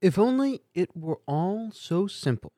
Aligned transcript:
If 0.00 0.18
only 0.18 0.62
it 0.74 0.96
were 0.96 1.20
all 1.26 1.70
so 1.72 2.06
simple. 2.06 2.52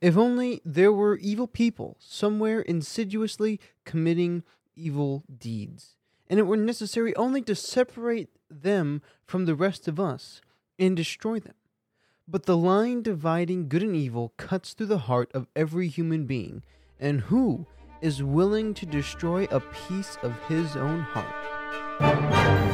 If 0.00 0.16
only 0.16 0.60
there 0.64 0.92
were 0.92 1.16
evil 1.18 1.46
people 1.46 1.96
somewhere 2.00 2.60
insidiously 2.60 3.60
committing 3.84 4.42
evil 4.74 5.24
deeds, 5.38 5.96
and 6.28 6.38
it 6.38 6.44
were 6.44 6.56
necessary 6.56 7.14
only 7.16 7.42
to 7.42 7.54
separate 7.54 8.28
them 8.50 9.02
from 9.24 9.44
the 9.44 9.54
rest 9.54 9.86
of 9.86 10.00
us 10.00 10.40
and 10.78 10.96
destroy 10.96 11.38
them. 11.38 11.54
But 12.26 12.46
the 12.46 12.56
line 12.56 13.02
dividing 13.02 13.68
good 13.68 13.82
and 13.82 13.96
evil 13.96 14.32
cuts 14.36 14.72
through 14.72 14.86
the 14.86 14.98
heart 14.98 15.30
of 15.32 15.48
every 15.54 15.88
human 15.88 16.26
being, 16.26 16.62
and 16.98 17.22
who 17.22 17.66
is 18.00 18.22
willing 18.22 18.74
to 18.74 18.86
destroy 18.86 19.44
a 19.50 19.60
piece 19.60 20.16
of 20.22 20.38
his 20.48 20.76
own 20.76 21.00
heart? 21.00 22.69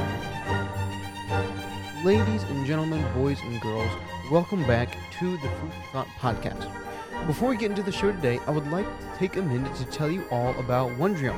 Ladies 2.07 2.45
and 2.45 2.65
gentlemen, 2.65 3.05
boys 3.15 3.41
and 3.43 3.61
girls, 3.61 3.91
welcome 4.31 4.65
back 4.65 4.97
to 5.19 5.33
the 5.39 5.49
Food 5.49 5.73
for 5.73 6.05
Thought 6.05 6.07
Podcast. 6.21 7.27
Before 7.27 7.49
we 7.49 7.57
get 7.57 7.71
into 7.71 7.83
the 7.83 7.91
show 7.91 8.13
today, 8.13 8.39
I 8.47 8.53
would 8.53 8.71
like 8.71 8.87
to 8.87 9.19
take 9.19 9.35
a 9.35 9.43
minute 9.43 9.75
to 9.75 9.85
tell 9.87 10.09
you 10.09 10.25
all 10.31 10.57
about 10.61 10.93
Wondrium. 10.99 11.37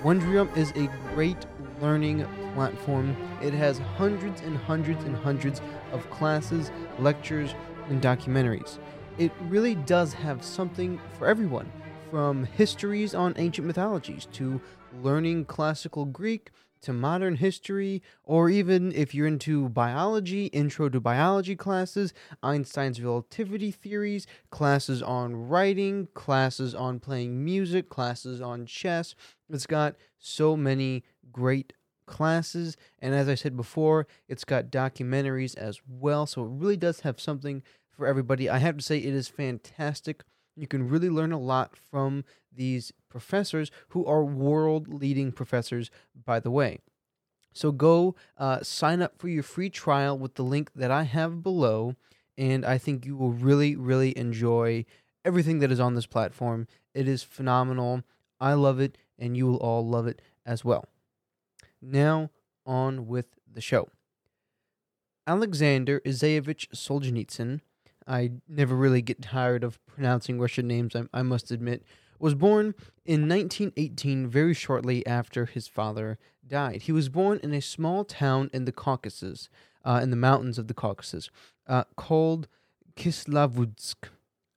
Wondrium 0.00 0.56
is 0.56 0.70
a 0.70 0.86
great 1.12 1.44
learning 1.82 2.26
platform. 2.54 3.14
It 3.42 3.52
has 3.52 3.76
hundreds 3.76 4.40
and 4.40 4.56
hundreds 4.56 5.04
and 5.04 5.14
hundreds 5.14 5.60
of 5.92 6.08
classes, 6.08 6.70
lectures, 6.98 7.54
and 7.90 8.00
documentaries. 8.00 8.78
It 9.18 9.32
really 9.50 9.74
does 9.74 10.14
have 10.14 10.42
something 10.42 10.98
for 11.18 11.26
everyone, 11.26 11.70
from 12.10 12.44
histories 12.44 13.14
on 13.14 13.34
ancient 13.36 13.66
mythologies 13.66 14.28
to 14.32 14.62
learning 15.02 15.44
classical 15.44 16.06
Greek 16.06 16.52
to 16.82 16.92
modern 16.92 17.36
history, 17.36 18.02
or 18.22 18.48
even 18.50 18.92
if 18.92 19.14
you're 19.14 19.26
into 19.26 19.68
biology, 19.68 20.46
intro 20.46 20.88
to 20.88 21.00
biology 21.00 21.56
classes, 21.56 22.12
Einstein's 22.42 23.00
relativity 23.02 23.70
theories, 23.70 24.26
classes 24.50 25.02
on 25.02 25.48
writing, 25.48 26.08
classes 26.14 26.74
on 26.74 27.00
playing 27.00 27.44
music, 27.44 27.88
classes 27.88 28.40
on 28.40 28.66
chess. 28.66 29.14
It's 29.50 29.66
got 29.66 29.96
so 30.18 30.56
many 30.56 31.04
great 31.32 31.72
classes, 32.06 32.76
and 33.00 33.14
as 33.14 33.28
I 33.28 33.34
said 33.34 33.56
before, 33.56 34.06
it's 34.28 34.44
got 34.44 34.70
documentaries 34.70 35.56
as 35.56 35.80
well, 35.88 36.26
so 36.26 36.44
it 36.44 36.50
really 36.50 36.76
does 36.76 37.00
have 37.00 37.20
something 37.20 37.62
for 37.90 38.06
everybody. 38.06 38.48
I 38.48 38.58
have 38.58 38.76
to 38.76 38.82
say, 38.82 38.98
it 38.98 39.14
is 39.14 39.28
fantastic. 39.28 40.22
You 40.56 40.66
can 40.66 40.88
really 40.88 41.10
learn 41.10 41.32
a 41.32 41.38
lot 41.38 41.76
from 41.76 42.24
these 42.52 42.92
professors 43.08 43.70
who 43.88 44.04
are 44.06 44.24
world 44.24 44.88
leading 44.88 45.30
professors, 45.30 45.90
by 46.14 46.40
the 46.40 46.50
way. 46.50 46.80
So 47.52 47.72
go 47.72 48.14
uh, 48.36 48.62
sign 48.62 49.02
up 49.02 49.18
for 49.18 49.28
your 49.28 49.42
free 49.42 49.70
trial 49.70 50.18
with 50.18 50.34
the 50.34 50.42
link 50.42 50.72
that 50.74 50.90
I 50.90 51.04
have 51.04 51.42
below, 51.42 51.94
and 52.36 52.64
I 52.64 52.78
think 52.78 53.06
you 53.06 53.16
will 53.16 53.32
really, 53.32 53.76
really 53.76 54.16
enjoy 54.16 54.84
everything 55.24 55.58
that 55.60 55.72
is 55.72 55.80
on 55.80 55.94
this 55.94 56.06
platform. 56.06 56.66
It 56.94 57.08
is 57.08 57.22
phenomenal. 57.22 58.02
I 58.40 58.54
love 58.54 58.80
it, 58.80 58.98
and 59.18 59.36
you 59.36 59.46
will 59.46 59.56
all 59.56 59.86
love 59.86 60.06
it 60.06 60.20
as 60.44 60.64
well. 60.64 60.86
Now, 61.80 62.30
on 62.64 63.06
with 63.06 63.38
the 63.50 63.60
show. 63.60 63.88
Alexander 65.26 66.00
Isayevich 66.00 66.68
Solzhenitsyn 66.74 67.60
I 68.06 68.32
never 68.48 68.74
really 68.74 69.02
get 69.02 69.22
tired 69.22 69.64
of 69.64 69.84
pronouncing 69.86 70.38
Russian 70.38 70.66
names, 70.66 70.94
I, 70.94 71.04
I 71.12 71.22
must 71.22 71.50
admit, 71.50 71.82
was 72.18 72.34
born 72.34 72.74
in 73.04 73.28
1918, 73.28 74.28
very 74.28 74.54
shortly 74.54 75.06
after 75.06 75.46
his 75.46 75.68
father 75.68 76.18
died. 76.46 76.82
He 76.82 76.92
was 76.92 77.08
born 77.08 77.40
in 77.42 77.52
a 77.52 77.60
small 77.60 78.04
town 78.04 78.50
in 78.52 78.64
the 78.64 78.72
Caucasus, 78.72 79.48
uh, 79.84 80.00
in 80.02 80.10
the 80.10 80.16
mountains 80.16 80.58
of 80.58 80.68
the 80.68 80.74
Caucasus, 80.74 81.30
uh, 81.66 81.84
called 81.96 82.48
Kislovodsk. 82.96 84.08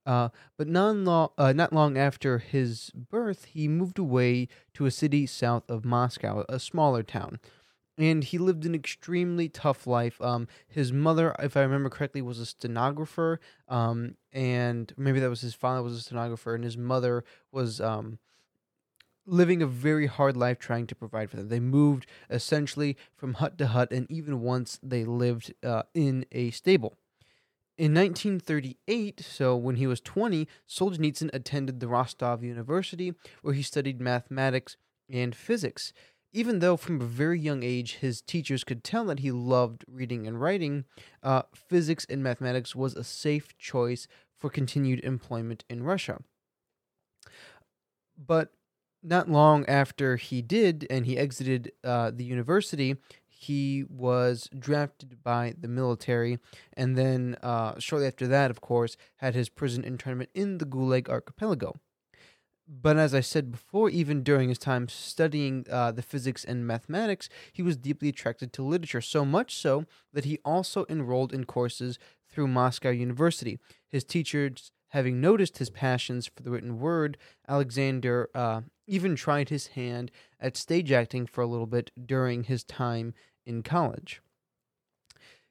Uh, 0.05 0.29
but 0.57 0.67
long, 0.67 1.29
uh, 1.37 1.53
not 1.53 1.73
long 1.73 1.97
after 1.97 2.39
his 2.39 2.91
birth, 2.95 3.45
he 3.45 3.67
moved 3.67 3.99
away 3.99 4.47
to 4.73 4.85
a 4.85 4.91
city 4.91 5.25
south 5.25 5.69
of 5.69 5.85
Moscow, 5.85 6.45
a 6.49 6.59
smaller 6.59 7.03
town 7.03 7.39
and 7.99 8.23
he 8.23 8.37
lived 8.37 8.65
an 8.65 8.73
extremely 8.73 9.49
tough 9.49 9.85
life. 9.85 10.19
Um, 10.21 10.47
his 10.67 10.93
mother, 10.93 11.35
if 11.39 11.57
I 11.57 11.61
remember 11.61 11.89
correctly, 11.89 12.21
was 12.21 12.39
a 12.39 12.45
stenographer, 12.45 13.41
um, 13.67 14.15
and 14.31 14.91
maybe 14.97 15.19
that 15.19 15.29
was 15.29 15.41
his 15.41 15.53
father 15.53 15.83
was 15.83 15.93
a 15.93 16.01
stenographer, 16.01 16.55
and 16.55 16.63
his 16.63 16.77
mother 16.77 17.25
was 17.51 17.81
um, 17.81 18.17
living 19.25 19.61
a 19.61 19.67
very 19.67 20.07
hard 20.07 20.37
life 20.37 20.59
trying 20.59 20.87
to 20.87 20.95
provide 20.95 21.29
for 21.29 21.35
them. 21.35 21.49
They 21.49 21.59
moved 21.59 22.07
essentially 22.29 22.95
from 23.17 23.35
hut 23.35 23.57
to 23.57 23.67
hut, 23.67 23.91
and 23.91 24.09
even 24.09 24.41
once 24.41 24.79
they 24.81 25.03
lived 25.03 25.53
uh, 25.61 25.83
in 25.93 26.25
a 26.31 26.51
stable. 26.51 26.97
In 27.77 27.93
1938, 27.93 29.21
so 29.21 29.55
when 29.55 29.75
he 29.75 29.87
was 29.87 30.01
20, 30.01 30.47
Solzhenitsyn 30.67 31.29
attended 31.33 31.79
the 31.79 31.87
Rostov 31.87 32.43
University, 32.43 33.13
where 33.41 33.53
he 33.53 33.61
studied 33.61 34.01
mathematics 34.01 34.77
and 35.09 35.35
physics. 35.35 35.93
Even 36.31 36.59
though 36.59 36.77
from 36.77 37.01
a 37.01 37.05
very 37.05 37.39
young 37.39 37.63
age 37.63 37.95
his 37.95 38.21
teachers 38.21 38.63
could 38.63 38.83
tell 38.83 39.05
that 39.05 39.19
he 39.19 39.31
loved 39.31 39.83
reading 39.87 40.27
and 40.27 40.39
writing, 40.39 40.85
uh, 41.23 41.43
physics 41.53 42.05
and 42.09 42.21
mathematics 42.21 42.75
was 42.75 42.95
a 42.95 43.03
safe 43.03 43.57
choice 43.57 44.07
for 44.37 44.49
continued 44.49 45.03
employment 45.03 45.65
in 45.69 45.83
Russia. 45.83 46.19
But 48.17 48.51
not 49.01 49.29
long 49.29 49.65
after 49.67 50.17
he 50.17 50.41
did, 50.41 50.85
and 50.89 51.05
he 51.05 51.17
exited 51.17 51.71
uh, 51.83 52.11
the 52.13 52.25
university, 52.25 52.97
he 53.27 53.85
was 53.89 54.49
drafted 54.57 55.23
by 55.23 55.55
the 55.57 55.69
military, 55.69 56.37
and 56.73 56.97
then 56.97 57.37
uh, 57.41 57.79
shortly 57.79 58.07
after 58.07 58.27
that, 58.27 58.51
of 58.51 58.59
course, 58.59 58.97
had 59.17 59.35
his 59.35 59.49
prison 59.49 59.83
internment 59.83 60.29
in 60.33 60.57
the 60.57 60.65
Gulag 60.65 61.09
Archipelago 61.09 61.79
but 62.69 62.97
as 62.97 63.15
I 63.15 63.21
said 63.21 63.51
before, 63.51 63.89
even 63.89 64.21
during 64.21 64.49
his 64.49 64.59
time 64.59 64.87
studying 64.87 65.65
uh, 65.71 65.91
the 65.91 66.03
physics 66.03 66.45
and 66.45 66.67
mathematics, 66.67 67.27
he 67.51 67.63
was 67.63 67.75
deeply 67.75 68.09
attracted 68.09 68.53
to 68.53 68.63
literature, 68.63 69.01
so 69.01 69.25
much 69.25 69.55
so 69.55 69.85
that 70.13 70.25
he 70.25 70.39
also 70.45 70.85
enrolled 70.87 71.33
in 71.33 71.45
courses 71.45 71.97
through 72.29 72.47
Moscow 72.47 72.91
University. 72.91 73.57
His 73.87 74.03
teachers, 74.03 74.71
having 74.89 75.19
noticed 75.19 75.57
his 75.57 75.71
passions 75.71 76.27
for 76.27 76.43
the 76.43 76.51
written 76.51 76.79
word, 76.79 77.17
Alexander 77.47 78.29
uh, 78.35 78.61
even 78.85 79.15
tried 79.15 79.49
his 79.49 79.67
hand 79.67 80.11
at 80.39 80.55
stage 80.55 80.91
acting 80.91 81.25
for 81.25 81.41
a 81.41 81.47
little 81.47 81.67
bit 81.67 81.89
during 82.05 82.43
his 82.43 82.63
time 82.63 83.15
in 83.47 83.63
college. 83.63 84.21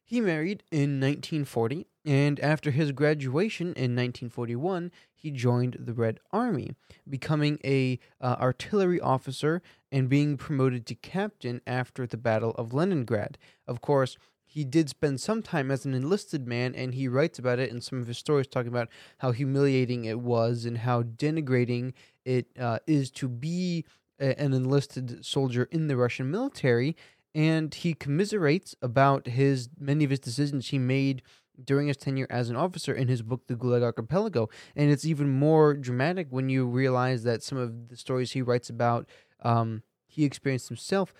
He 0.04 0.22
married 0.22 0.62
in 0.70 1.00
1940, 1.00 1.86
and 2.06 2.40
after 2.40 2.70
his 2.70 2.92
graduation 2.92 3.66
in 3.74 3.94
1941, 3.94 4.90
he 5.18 5.32
joined 5.32 5.76
the 5.80 5.92
Red 5.92 6.20
Army, 6.32 6.76
becoming 7.08 7.58
a 7.64 7.98
uh, 8.20 8.36
artillery 8.40 9.00
officer 9.00 9.60
and 9.90 10.08
being 10.08 10.36
promoted 10.36 10.86
to 10.86 10.94
captain 10.94 11.60
after 11.66 12.06
the 12.06 12.16
Battle 12.16 12.52
of 12.52 12.72
Leningrad. 12.72 13.36
Of 13.66 13.80
course, 13.80 14.16
he 14.44 14.64
did 14.64 14.88
spend 14.88 15.20
some 15.20 15.42
time 15.42 15.70
as 15.70 15.84
an 15.84 15.92
enlisted 15.92 16.46
man, 16.46 16.74
and 16.74 16.94
he 16.94 17.08
writes 17.08 17.38
about 17.38 17.58
it 17.58 17.70
in 17.70 17.80
some 17.80 18.00
of 18.00 18.06
his 18.06 18.16
stories, 18.16 18.46
talking 18.46 18.68
about 18.68 18.88
how 19.18 19.32
humiliating 19.32 20.04
it 20.04 20.20
was 20.20 20.64
and 20.64 20.78
how 20.78 21.02
denigrating 21.02 21.94
it 22.24 22.46
uh, 22.58 22.78
is 22.86 23.10
to 23.10 23.28
be 23.28 23.84
a, 24.20 24.40
an 24.40 24.52
enlisted 24.54 25.24
soldier 25.24 25.68
in 25.72 25.88
the 25.88 25.96
Russian 25.96 26.30
military 26.30 26.96
and 27.34 27.74
he 27.74 27.94
commiserates 27.94 28.74
about 28.80 29.26
his 29.26 29.68
many 29.78 30.04
of 30.04 30.10
his 30.10 30.20
decisions 30.20 30.68
he 30.68 30.78
made 30.78 31.22
during 31.62 31.88
his 31.88 31.96
tenure 31.96 32.26
as 32.30 32.50
an 32.50 32.56
officer 32.56 32.94
in 32.94 33.08
his 33.08 33.22
book 33.22 33.46
The 33.46 33.54
Gulag 33.54 33.82
Archipelago. 33.82 34.48
And 34.76 34.90
it's 34.90 35.04
even 35.04 35.28
more 35.28 35.74
dramatic 35.74 36.28
when 36.30 36.48
you 36.48 36.66
realize 36.66 37.22
that 37.24 37.42
some 37.42 37.58
of 37.58 37.88
the 37.88 37.96
stories 37.96 38.32
he 38.32 38.42
writes 38.42 38.70
about 38.70 39.08
um, 39.42 39.82
he 40.06 40.24
experienced 40.24 40.68
himself. 40.68 41.14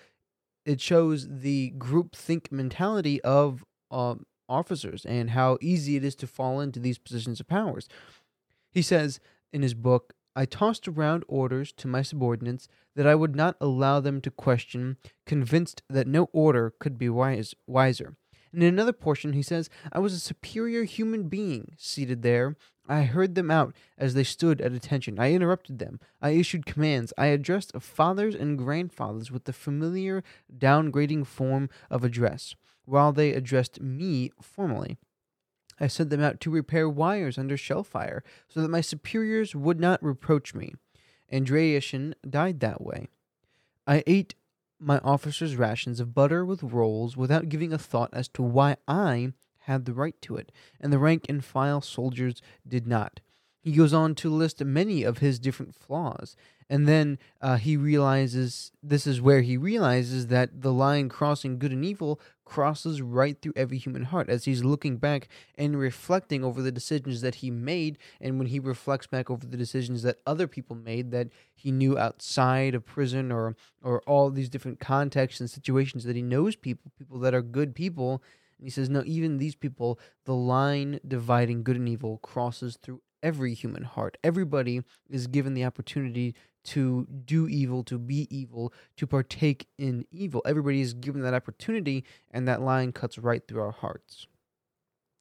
It 0.65 0.81
shows 0.81 1.27
the 1.29 1.71
group 1.71 2.15
think 2.15 2.53
mentality 2.53 3.21
of 3.23 3.65
um, 3.91 4.27
officers 4.49 5.05
and 5.05 5.31
how 5.31 5.59
easy 5.61 5.97
it 5.97 6.05
is 6.05 6.15
to 6.17 6.27
fall 6.27 6.61
into 6.61 6.81
these 6.81 6.99
positions 6.99 7.41
of 7.41 7.47
powers. 7.47 7.89
He 8.73 8.83
says 8.83 9.21
in 9.53 9.63
his 9.63 9.75
book, 9.75 10.15
I 10.37 10.45
tossed 10.45 10.87
around 10.87 11.25
orders 11.27 11.73
to 11.73 11.89
my 11.89 12.03
subordinates 12.03 12.69
that 12.95 13.07
I 13.07 13.15
would 13.15 13.35
not 13.35 13.57
allow 13.61 13.99
them 14.01 14.21
to 14.21 14.31
question, 14.31 14.97
convinced 15.27 15.83
that 15.89 16.07
no 16.07 16.29
order 16.33 16.73
could 16.79 16.97
be 16.97 17.09
wise, 17.09 17.55
wiser. 17.67 18.17
In 18.53 18.63
another 18.63 18.93
portion, 18.93 19.33
he 19.33 19.43
says, 19.43 19.69
I 19.93 19.99
was 19.99 20.15
a 20.15 20.21
superior 20.21 20.85
human 20.85 21.29
being 21.29 21.73
seated 21.77 22.23
there. 22.23 22.57
I 22.89 23.03
heard 23.03 23.35
them 23.35 23.51
out 23.51 23.75
as 23.99 24.15
they 24.15 24.25
stood 24.25 24.61
at 24.63 24.73
attention. 24.73 25.19
I 25.19 25.33
interrupted 25.33 25.79
them. 25.79 26.01
I 26.23 26.31
issued 26.31 26.65
commands. 26.65 27.13
I 27.19 27.27
addressed 27.27 27.73
fathers 27.79 28.35
and 28.35 28.57
grandfathers 28.57 29.31
with 29.31 29.45
the 29.45 29.53
familiar 29.53 30.23
downgrading 30.57 31.27
form 31.27 31.69
of 31.91 32.03
address, 32.03 32.55
while 32.87 33.13
they 33.13 33.33
addressed 33.33 33.83
me 33.83 34.31
formally. 34.41 34.97
I 35.79 35.87
sent 35.87 36.11
them 36.11 36.23
out 36.23 36.41
to 36.41 36.51
repair 36.51 36.89
wires 36.89 37.39
under 37.39 37.57
shell 37.57 37.85
fire 37.85 38.25
so 38.49 38.63
that 38.63 38.71
my 38.71 38.81
superiors 38.81 39.55
would 39.55 39.79
not 39.79 40.03
reproach 40.03 40.55
me. 40.55 40.75
Andreyashin 41.33 42.15
died 42.29 42.61
that 42.61 42.81
way. 42.81 43.09
I 43.87 44.03
ate 44.07 44.35
my 44.81 44.99
officers' 44.99 45.57
rations 45.57 46.01
of 46.01 46.15
butter 46.15 46.45
with 46.45 46.63
rolls 46.63 47.17
without 47.17 47.49
giving 47.49 47.73
a 47.73 47.79
thought 47.79 48.11
as 48.13 48.29
to 48.29 48.43
why 48.43 48.77
I 48.87 49.33
had 49.61 49.85
the 49.85 49.93
right 49.93 50.21
to 50.23 50.37
it, 50.37 50.53
and 50.81 50.93
the 50.93 50.99
rank 50.99 51.27
and 51.29 51.45
file 51.45 51.81
soldiers 51.81 52.41
did 52.67 52.87
not. 52.87 53.21
He 53.69 53.77
goes 53.77 53.93
on 53.93 54.15
to 54.15 54.31
list 54.31 54.65
many 54.65 55.03
of 55.03 55.19
his 55.19 55.39
different 55.39 55.75
flaws, 55.75 56.37
and 56.71 56.89
then 56.89 57.19
uh, 57.43 57.57
he 57.57 57.77
realizes 57.77 58.73
this 58.83 59.07
is 59.07 59.21
where 59.21 59.43
he 59.43 59.59
realizes 59.59 60.29
that 60.29 60.63
the 60.63 60.73
line 60.73 61.11
crossing 61.11 61.59
good 61.59 61.73
and 61.73 61.85
evil 61.85 62.19
crosses 62.47 63.03
right 63.03 63.37
through 63.43 63.53
every 63.57 63.77
human 63.77 64.05
heart 64.05 64.31
as 64.31 64.47
he's 64.47 64.65
looking 64.65 64.97
back 64.97 65.29
and 65.57 65.79
reflecting 65.79 66.43
over 66.43 66.63
the 66.63 66.73
decisions 66.73 67.21
that 67.21 67.37
he 67.37 67.51
made. 67.51 67.99
And 68.23 68.39
when 68.39 68.47
he 68.47 68.59
reflects 68.59 69.07
back 69.07 69.29
over 69.29 69.45
the 69.45 69.59
decisions 69.59 70.03
that 70.03 70.17
other 70.27 70.47
people 70.47 70.75
made 70.75 71.11
that 71.11 71.29
he 71.55 71.71
knew 71.71 71.99
outside 71.99 72.75
of 72.75 72.87
prison 72.87 73.31
or 73.31 73.55
or 73.83 74.01
all 74.07 74.31
these 74.31 74.49
different 74.49 74.81
contexts 74.81 75.41
and 75.41 75.51
situations 75.51 76.05
that 76.05 76.17
he 76.17 76.23
knows 76.23 76.57
people 76.57 76.91
people 76.99 77.19
that 77.19 77.35
are 77.35 77.43
good 77.43 77.75
people. 77.75 78.23
And 78.57 78.67
he 78.67 78.71
says 78.71 78.89
no 78.89 79.03
even 79.05 79.37
these 79.37 79.55
people 79.55 80.01
the 80.25 80.35
line 80.35 81.01
dividing 81.07 81.65
good 81.65 81.77
and 81.77 81.89
evil 81.89 82.17
crosses 82.23 82.79
through 82.81 83.03
every 83.23 83.55
human 83.55 83.83
heart 83.83 84.17
everybody 84.23 84.83
is 85.09 85.27
given 85.27 85.55
the 85.55 85.65
opportunity 85.65 86.35
to 86.65 87.07
do 87.25 87.49
evil, 87.49 87.83
to 87.85 87.99
be 87.99 88.27
evil, 88.31 88.73
to 88.97 89.07
partake 89.07 89.67
in 89.79 90.05
evil. 90.11 90.43
Everybody 90.45 90.83
is 90.83 90.93
given 90.93 91.23
that 91.23 91.33
opportunity, 91.33 92.05
and 92.31 92.47
that 92.47 92.61
line 92.61 92.93
cuts 92.93 93.19
right 93.19 93.47
through 93.47 93.63
our 93.63 93.73
hearts. 93.73 94.27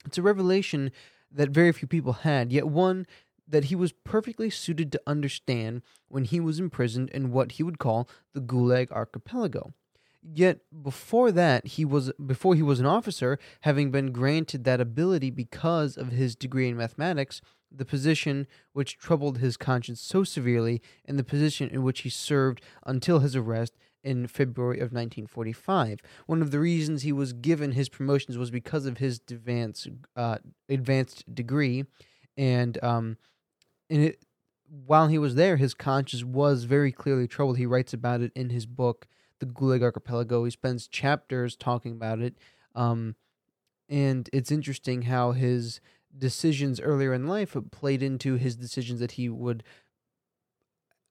It's 0.06 0.18
a 0.18 0.22
revelation 0.22 0.92
that 1.32 1.50
very 1.50 1.72
few 1.72 1.88
people 1.88 2.14
had, 2.14 2.52
yet 2.52 2.68
one 2.68 3.06
that 3.48 3.66
he 3.66 3.76
was 3.76 3.94
perfectly 3.94 4.50
suited 4.50 4.92
to 4.92 5.02
understand 5.08 5.84
when 6.10 6.26
he 6.26 6.40
was 6.42 6.60
imprisoned 6.60 7.10
in 7.12 7.32
what 7.32 7.54
he 7.54 7.64
would 7.64 7.80
call 7.80 8.10
the 8.34 8.42
Gulag 8.42 8.92
Archipelago. 8.92 9.74
Yet 10.22 10.60
before 10.84 11.32
that, 11.32 11.66
he 11.68 11.86
was 11.86 12.12
before 12.26 12.56
he 12.56 12.62
was 12.62 12.82
an 12.82 12.86
officer, 12.86 13.40
having 13.62 13.92
been 13.92 14.12
granted 14.12 14.66
that 14.66 14.82
ability 14.82 15.30
because 15.30 15.96
of 15.96 16.10
his 16.10 16.36
degree 16.36 16.68
in 16.68 16.76
mathematics, 16.76 17.42
the 17.72 17.86
position 17.86 18.48
which 18.74 18.98
troubled 18.98 19.40
his 19.40 19.58
conscience 19.58 20.02
so 20.02 20.24
severely, 20.24 20.81
and 21.06 21.18
the 21.18 21.24
position 21.24 21.69
in 21.69 21.84
which 21.84 22.02
he 22.02 22.10
served 22.10 22.62
until 22.86 23.19
his 23.19 23.36
arrest 23.36 23.75
in 24.04 24.28
February 24.28 24.78
of 24.78 24.94
1945. 24.94 26.00
One 26.28 26.42
of 26.42 26.52
the 26.52 26.60
reasons 26.60 27.02
he 27.02 27.12
was 27.12 27.34
given 27.34 27.74
his 27.74 27.90
promotions 27.90 28.38
was 28.38 28.52
because 28.52 28.86
of 28.86 29.00
his 29.00 29.19
advanced, 29.30 29.90
uh, 30.16 30.38
advanced 30.69 31.34
degree, 31.34 31.84
and 32.38 32.81
um, 32.84 33.18
and 33.90 34.04
it, 34.04 34.24
while 34.86 35.08
he 35.08 35.18
was 35.18 35.36
there, 35.36 35.58
his 35.58 35.74
conscience 35.74 36.24
was 36.24 36.64
very 36.64 36.92
clearly 36.92 37.28
troubled. 37.28 37.58
He 37.58 37.66
writes 37.66 37.94
about 37.94 38.22
it 38.22 38.31
in 38.36 38.50
his 38.50 38.66
book, 38.66 39.08
The 39.40 39.46
Gulag 39.46 39.81
Archipelago. 39.81 40.44
He 40.44 40.52
spends 40.52 40.88
chapters 40.88 41.56
talking 41.56 41.94
about 41.94 42.19
it, 42.19 42.38
um, 42.75 43.16
and 43.90 44.30
it's 44.31 44.52
interesting 44.52 45.04
how 45.04 45.31
his 45.31 45.81
decisions 46.15 46.80
earlier 46.80 47.13
in 47.13 47.27
life 47.27 47.56
played 47.71 48.04
into 48.04 48.36
his 48.36 48.56
decisions 48.56 49.00
that 49.00 49.13
he 49.13 49.30
would 49.30 49.63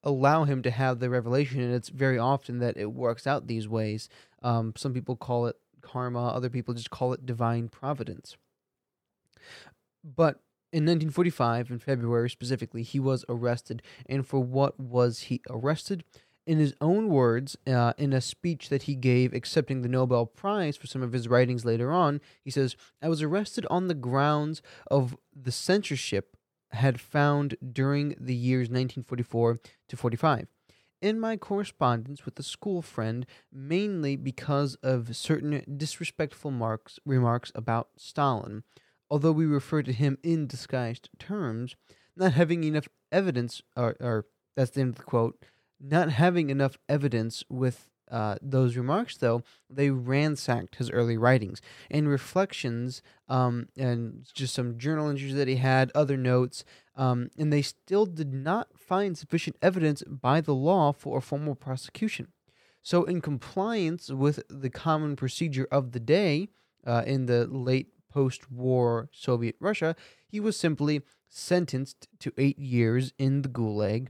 allow 0.02 0.44
him 0.44 0.62
to 0.62 0.70
have 0.70 1.00
the 1.00 1.10
revelation 1.10 1.60
and 1.60 1.75
it's 1.75 1.88
very 1.88 2.19
often 2.19 2.58
that 2.60 2.76
it 2.76 2.93
works 2.93 3.26
out 3.26 3.46
these 3.46 3.66
ways. 3.69 4.08
Um, 4.43 4.72
some 4.76 4.93
people 4.93 5.16
call 5.16 5.46
it 5.46 5.56
karma 5.81 6.28
other 6.28 6.50
people 6.50 6.75
just 6.75 6.90
call 6.90 7.12
it 7.12 7.26
divine 7.26 7.69
providence. 7.69 8.37
But 10.04 10.40
in 10.72 10.82
1945 10.82 11.70
in 11.70 11.78
february 11.78 12.28
specifically 12.28 12.82
he 12.82 12.98
was 12.98 13.25
arrested 13.28 13.82
and 14.06 14.26
for 14.26 14.40
what 14.40 14.78
was 14.78 15.20
he 15.20 15.40
arrested 15.48 16.02
in 16.46 16.58
his 16.58 16.75
own 16.81 17.08
words, 17.08 17.56
uh, 17.66 17.93
in 17.98 18.12
a 18.12 18.20
speech 18.20 18.69
that 18.69 18.84
he 18.84 18.94
gave 18.94 19.32
accepting 19.32 19.82
the 19.82 19.88
Nobel 19.88 20.26
Prize 20.26 20.76
for 20.76 20.87
some 20.87 21.02
of 21.02 21.12
his 21.12 21.28
writings 21.28 21.64
later 21.64 21.90
on, 21.90 22.20
he 22.44 22.50
says, 22.50 22.76
I 23.02 23.08
was 23.08 23.20
arrested 23.20 23.66
on 23.69 23.88
the 23.88 23.94
grounds 23.94 24.62
of 24.88 25.16
the 25.34 25.52
censorship 25.52 26.37
had 26.70 27.00
found 27.00 27.56
during 27.72 28.14
the 28.20 28.34
years 28.34 28.69
1944 28.69 29.60
to 29.88 29.96
45. 29.96 30.46
In 31.02 31.20
my 31.20 31.37
correspondence 31.37 32.25
with 32.25 32.38
a 32.38 32.43
school 32.43 32.81
friend, 32.81 33.26
mainly 33.52 34.16
because 34.16 34.76
of 34.76 35.14
certain 35.16 35.62
disrespectful 35.76 36.50
marks, 36.50 36.98
remarks 37.04 37.52
about 37.54 37.88
Stalin, 37.96 38.62
although 39.10 39.32
we 39.32 39.46
refer 39.46 39.82
to 39.82 39.93
him 39.93 40.16
in 40.22 40.46
disguised 40.46 41.08
terms, 41.19 41.76
not 42.16 42.32
having 42.32 42.64
enough 42.64 42.88
evidence, 43.12 43.62
or, 43.76 43.96
or 44.00 44.26
that's 44.56 44.70
the 44.70 44.81
end 44.81 44.90
of 44.90 44.96
the 44.96 45.02
quote, 45.02 45.38
not 45.81 46.11
having 46.11 46.50
enough 46.50 46.76
evidence 46.88 47.44
with 47.49 47.88
uh, 48.11 48.37
those 48.40 48.76
remarks, 48.76 49.17
though, 49.17 49.43
they 49.69 49.90
ransacked 49.90 50.76
his 50.76 50.90
early 50.90 51.17
writings 51.17 51.61
and 51.90 52.08
reflections 52.08 53.02
um, 53.28 53.69
and 53.76 54.25
just 54.32 54.55
some 54.55 54.78
journal 54.78 55.08
entries 55.08 55.34
that 55.34 55.49
he 55.49 55.56
had, 55.56 55.90
other 55.94 56.17
notes, 56.17 56.64
um, 56.94 57.31
and 57.37 57.52
they 57.52 57.62
still 57.62 58.06
did 58.06 58.32
not 58.32 58.69
find 58.76 59.19
sufficient 59.19 59.56
evidence 59.61 60.02
by 60.06 60.40
the 60.40 60.55
law 60.55 60.93
for 60.93 61.19
a 61.19 61.23
formal 61.23 61.55
prosecution. 61.55 62.29
So, 62.82 63.02
in 63.05 63.20
compliance 63.20 64.08
with 64.11 64.40
the 64.49 64.70
common 64.70 65.17
procedure 65.17 65.67
of 65.72 65.90
the 65.90 66.00
day 66.00 66.49
uh, 66.87 67.02
in 67.05 67.26
the 67.26 67.46
late 67.46 67.88
post 68.08 68.50
war 68.50 69.08
Soviet 69.12 69.56
Russia, 69.58 69.96
he 70.29 70.38
was 70.38 70.56
simply 70.56 71.02
sentenced 71.29 72.06
to 72.20 72.32
eight 72.38 72.58
years 72.58 73.12
in 73.19 73.43
the 73.43 73.49
Gulag 73.49 74.08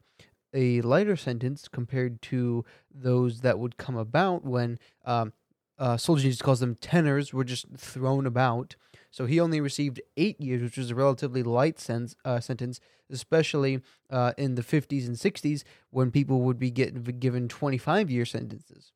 a 0.57 0.81
lighter 0.81 1.17
sentence 1.17 1.69
compared 1.69 2.23
to 2.23 2.65
those 2.93 3.43
that 3.43 3.59
would 3.59 3.77
come 3.77 3.97
about 3.97 4.45
when 4.45 4.79
um, 5.05 5.33
uh, 5.79 5.97
Solzhenitsyn 5.97 6.43
calls 6.43 6.61
them 6.61 6.75
tenners 6.75 7.33
were 7.33 7.45
just 7.45 7.67
thrown 7.77 8.27
about. 8.27 8.75
So 9.11 9.27
he 9.27 9.39
only 9.39 9.61
received 9.61 10.01
eight 10.17 10.41
years, 10.41 10.63
which 10.63 10.79
was 10.79 10.91
a 10.91 10.95
relatively 10.95 11.43
light 11.43 11.79
sense, 11.79 12.17
uh, 12.25 12.41
sentence, 12.41 12.81
especially 13.11 13.83
uh, 14.11 14.33
in 14.37 14.55
the 14.55 14.63
50s 14.63 15.07
and 15.07 15.17
60s 15.17 15.63
when 15.91 16.11
people 16.11 16.41
would 16.41 16.59
be 16.59 16.71
get, 16.71 17.21
given 17.21 17.49
25 17.49 18.11
year 18.11 18.25
sentences. 18.25 18.93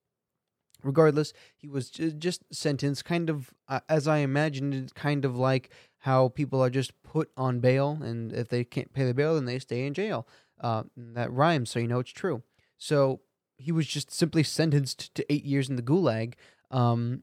Regardless, 0.82 1.34
he 1.54 1.68
was 1.68 1.90
just 1.90 2.42
sentenced 2.50 3.04
kind 3.04 3.28
of, 3.28 3.52
uh, 3.68 3.80
as 3.88 4.08
I 4.08 4.18
imagined 4.18 4.72
it, 4.74 4.94
kind 4.94 5.26
of 5.26 5.36
like 5.36 5.70
how 5.98 6.28
people 6.28 6.62
are 6.64 6.70
just 6.70 6.92
put 7.02 7.30
on 7.36 7.60
bail, 7.60 7.98
and 8.00 8.32
if 8.32 8.48
they 8.48 8.64
can't 8.64 8.92
pay 8.94 9.04
the 9.04 9.12
bail, 9.12 9.34
then 9.34 9.44
they 9.44 9.58
stay 9.58 9.86
in 9.86 9.92
jail. 9.92 10.26
Uh, 10.60 10.82
that 10.96 11.32
rhymes, 11.32 11.70
so 11.70 11.78
you 11.78 11.88
know 11.88 12.00
it's 12.00 12.12
true. 12.12 12.42
So 12.76 13.20
he 13.56 13.72
was 13.72 13.86
just 13.86 14.10
simply 14.10 14.42
sentenced 14.42 15.14
to 15.14 15.32
eight 15.32 15.44
years 15.44 15.68
in 15.68 15.76
the 15.76 15.82
gulag. 15.82 16.34
Um, 16.70 17.22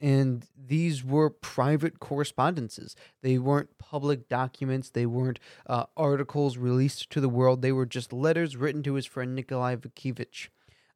and 0.00 0.44
these 0.54 1.04
were 1.04 1.30
private 1.30 2.00
correspondences. 2.00 2.94
They 3.22 3.38
weren't 3.38 3.78
public 3.78 4.28
documents. 4.28 4.90
They 4.90 5.06
weren't 5.06 5.40
uh, 5.66 5.84
articles 5.96 6.58
released 6.58 7.10
to 7.10 7.20
the 7.20 7.28
world. 7.28 7.62
They 7.62 7.72
were 7.72 7.86
just 7.86 8.12
letters 8.12 8.56
written 8.56 8.82
to 8.82 8.94
his 8.94 9.06
friend 9.06 9.34
Nikolai 9.34 9.76
Vitkevich. 9.76 10.48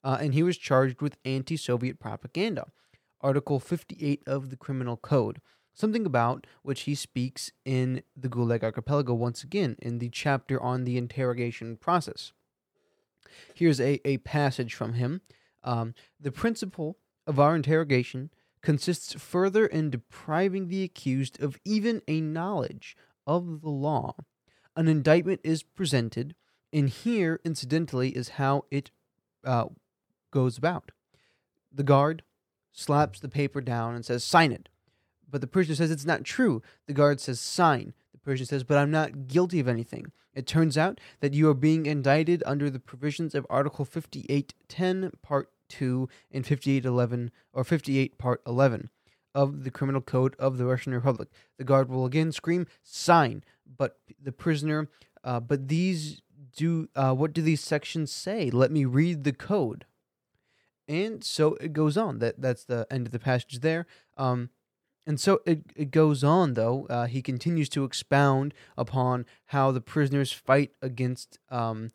Uh, 0.04 0.18
and 0.20 0.34
he 0.34 0.42
was 0.42 0.58
charged 0.58 1.00
with 1.00 1.16
anti 1.24 1.56
Soviet 1.56 1.98
propaganda. 1.98 2.66
Article 3.20 3.58
58 3.58 4.22
of 4.26 4.50
the 4.50 4.56
Criminal 4.56 4.96
Code 4.96 5.40
something 5.78 6.04
about 6.04 6.46
which 6.62 6.82
he 6.82 6.94
speaks 6.94 7.52
in 7.64 8.02
the 8.16 8.28
Gulag 8.28 8.64
Archipelago 8.64 9.14
once 9.14 9.44
again 9.44 9.76
in 9.80 9.98
the 9.98 10.08
chapter 10.08 10.60
on 10.60 10.84
the 10.84 10.98
interrogation 10.98 11.76
process. 11.76 12.32
Here's 13.54 13.80
a, 13.80 14.00
a 14.04 14.18
passage 14.18 14.74
from 14.74 14.94
him. 14.94 15.20
Um, 15.62 15.94
the 16.20 16.32
principle 16.32 16.98
of 17.26 17.38
our 17.38 17.54
interrogation 17.54 18.30
consists 18.60 19.14
further 19.14 19.66
in 19.66 19.90
depriving 19.90 20.66
the 20.66 20.82
accused 20.82 21.40
of 21.40 21.58
even 21.64 22.02
a 22.08 22.20
knowledge 22.20 22.96
of 23.26 23.60
the 23.60 23.70
law. 23.70 24.16
An 24.74 24.88
indictment 24.88 25.40
is 25.44 25.62
presented, 25.62 26.34
and 26.72 26.88
here, 26.88 27.40
incidentally, 27.44 28.10
is 28.10 28.30
how 28.30 28.64
it 28.70 28.90
uh, 29.44 29.66
goes 30.32 30.58
about. 30.58 30.90
The 31.72 31.84
guard 31.84 32.24
slaps 32.72 33.20
the 33.20 33.28
paper 33.28 33.60
down 33.60 33.94
and 33.94 34.04
says, 34.04 34.24
Sign 34.24 34.50
it. 34.50 34.68
But 35.30 35.40
the 35.40 35.46
prisoner 35.46 35.74
says 35.74 35.90
it's 35.90 36.04
not 36.04 36.24
true. 36.24 36.62
The 36.86 36.94
guard 36.94 37.20
says, 37.20 37.40
sign. 37.40 37.92
The 38.12 38.18
prisoner 38.18 38.46
says, 38.46 38.64
but 38.64 38.78
I'm 38.78 38.90
not 38.90 39.26
guilty 39.26 39.60
of 39.60 39.68
anything. 39.68 40.12
It 40.34 40.46
turns 40.46 40.78
out 40.78 41.00
that 41.20 41.34
you 41.34 41.48
are 41.48 41.54
being 41.54 41.86
indicted 41.86 42.42
under 42.46 42.70
the 42.70 42.78
provisions 42.78 43.34
of 43.34 43.46
Article 43.50 43.84
5810, 43.84 45.12
Part 45.22 45.50
2, 45.68 46.08
and 46.30 46.46
5811, 46.46 47.30
or 47.52 47.64
58, 47.64 48.18
Part 48.18 48.42
11 48.46 48.90
of 49.34 49.64
the 49.64 49.70
Criminal 49.70 50.00
Code 50.00 50.34
of 50.38 50.58
the 50.58 50.64
Russian 50.64 50.94
Republic. 50.94 51.28
The 51.58 51.64
guard 51.64 51.88
will 51.88 52.06
again 52.06 52.32
scream, 52.32 52.66
sign. 52.82 53.44
But 53.66 53.98
the 54.22 54.32
prisoner, 54.32 54.88
uh, 55.22 55.40
but 55.40 55.68
these 55.68 56.22
do, 56.56 56.88
uh, 56.96 57.14
what 57.14 57.32
do 57.32 57.42
these 57.42 57.60
sections 57.60 58.10
say? 58.10 58.50
Let 58.50 58.70
me 58.70 58.84
read 58.84 59.24
the 59.24 59.32
code. 59.32 59.84
And 60.88 61.22
so 61.22 61.54
it 61.60 61.72
goes 61.72 61.96
on. 61.96 62.18
That 62.18 62.40
That's 62.40 62.64
the 62.64 62.86
end 62.90 63.06
of 63.06 63.12
the 63.12 63.18
passage 63.18 63.60
there. 63.60 63.86
Um, 64.16 64.50
and 65.08 65.18
so 65.18 65.40
it, 65.46 65.62
it 65.74 65.90
goes 65.90 66.22
on, 66.22 66.52
though. 66.52 66.86
Uh, 66.90 67.06
he 67.06 67.22
continues 67.22 67.70
to 67.70 67.84
expound 67.84 68.52
upon 68.76 69.24
how 69.46 69.72
the 69.72 69.80
prisoners 69.80 70.32
fight 70.32 70.72
against 70.82 71.38
um, 71.50 71.88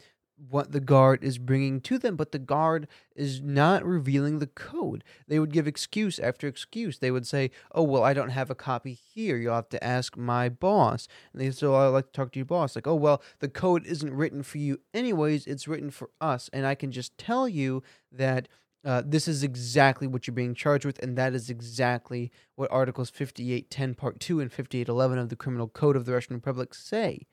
what 0.50 0.72
the 0.72 0.79
guard 0.79 1.24
is 1.24 1.38
bringing 1.38 1.79
to 1.82 2.00
them, 2.00 2.15
but 2.15 2.32
the 2.32 2.39
guard 2.39 2.88
is 3.15 3.39
not 3.39 3.86
revealing 3.86 4.39
the 4.39 4.48
code. 4.48 5.03
They 5.27 5.38
would 5.38 5.53
give 5.53 5.67
excuse 5.67 6.17
after 6.17 6.48
excuse. 6.48 6.98
They 6.98 7.12
would 7.12 7.27
say, 7.27 7.51
"Oh, 7.72 7.84
well, 7.84 8.03
I 8.03 8.15
don't 8.15 8.29
have 8.29 8.50
a 8.50 8.55
copy 8.55 8.93
here. 8.93 9.38
You'll 9.38 9.53
have 9.53 9.70
to 9.70 9.84
ask 9.84 10.17
my 10.17 10.50
boss." 10.50 11.08
And 11.32 11.39
they 11.41 11.51
say, 11.51 11.67
"I'd 11.67 11.89
like 11.89 12.08
to 12.08 12.12
talk 12.12 12.32
to 12.32 12.39
your 12.39 12.48
boss." 12.48 12.75
Like, 12.75 12.88
"Oh, 12.88 12.96
well, 12.96 13.22
the 13.39 13.48
code 13.48 13.86
isn't 13.86 14.12
written 14.12 14.41
for 14.41 14.58
you 14.58 14.79
anyways. 14.91 15.46
It's 15.46 15.67
written 15.67 15.91
for 15.91 16.10
us, 16.20 16.50
and 16.51 16.65
I 16.65 16.74
can 16.74 16.91
just 16.91 17.15
tell 17.17 17.48
you 17.48 17.84
that." 18.12 18.48
Uh, 18.86 19.02
this 19.06 19.28
is 19.28 19.44
exactly 19.44 20.08
what 20.08 20.28
you're 20.28 20.34
being 20.34 20.54
charged 20.54 20.86
with, 20.86 21.00
and 21.00 21.18
that 21.18 21.34
is 21.34 21.50
exactly 21.50 22.32
what 22.56 22.72
Articles 22.72 23.10
58.10 23.10 23.96
Part 23.96 24.20
2 24.20 24.42
and 24.42 24.52
58.11 24.52 25.20
of 25.20 25.30
the 25.30 25.36
Criminal 25.36 25.70
Code 25.70 25.96
of 25.96 26.06
the 26.06 26.12
Russian 26.12 26.36
Republic 26.36 26.74
say. 26.74 27.25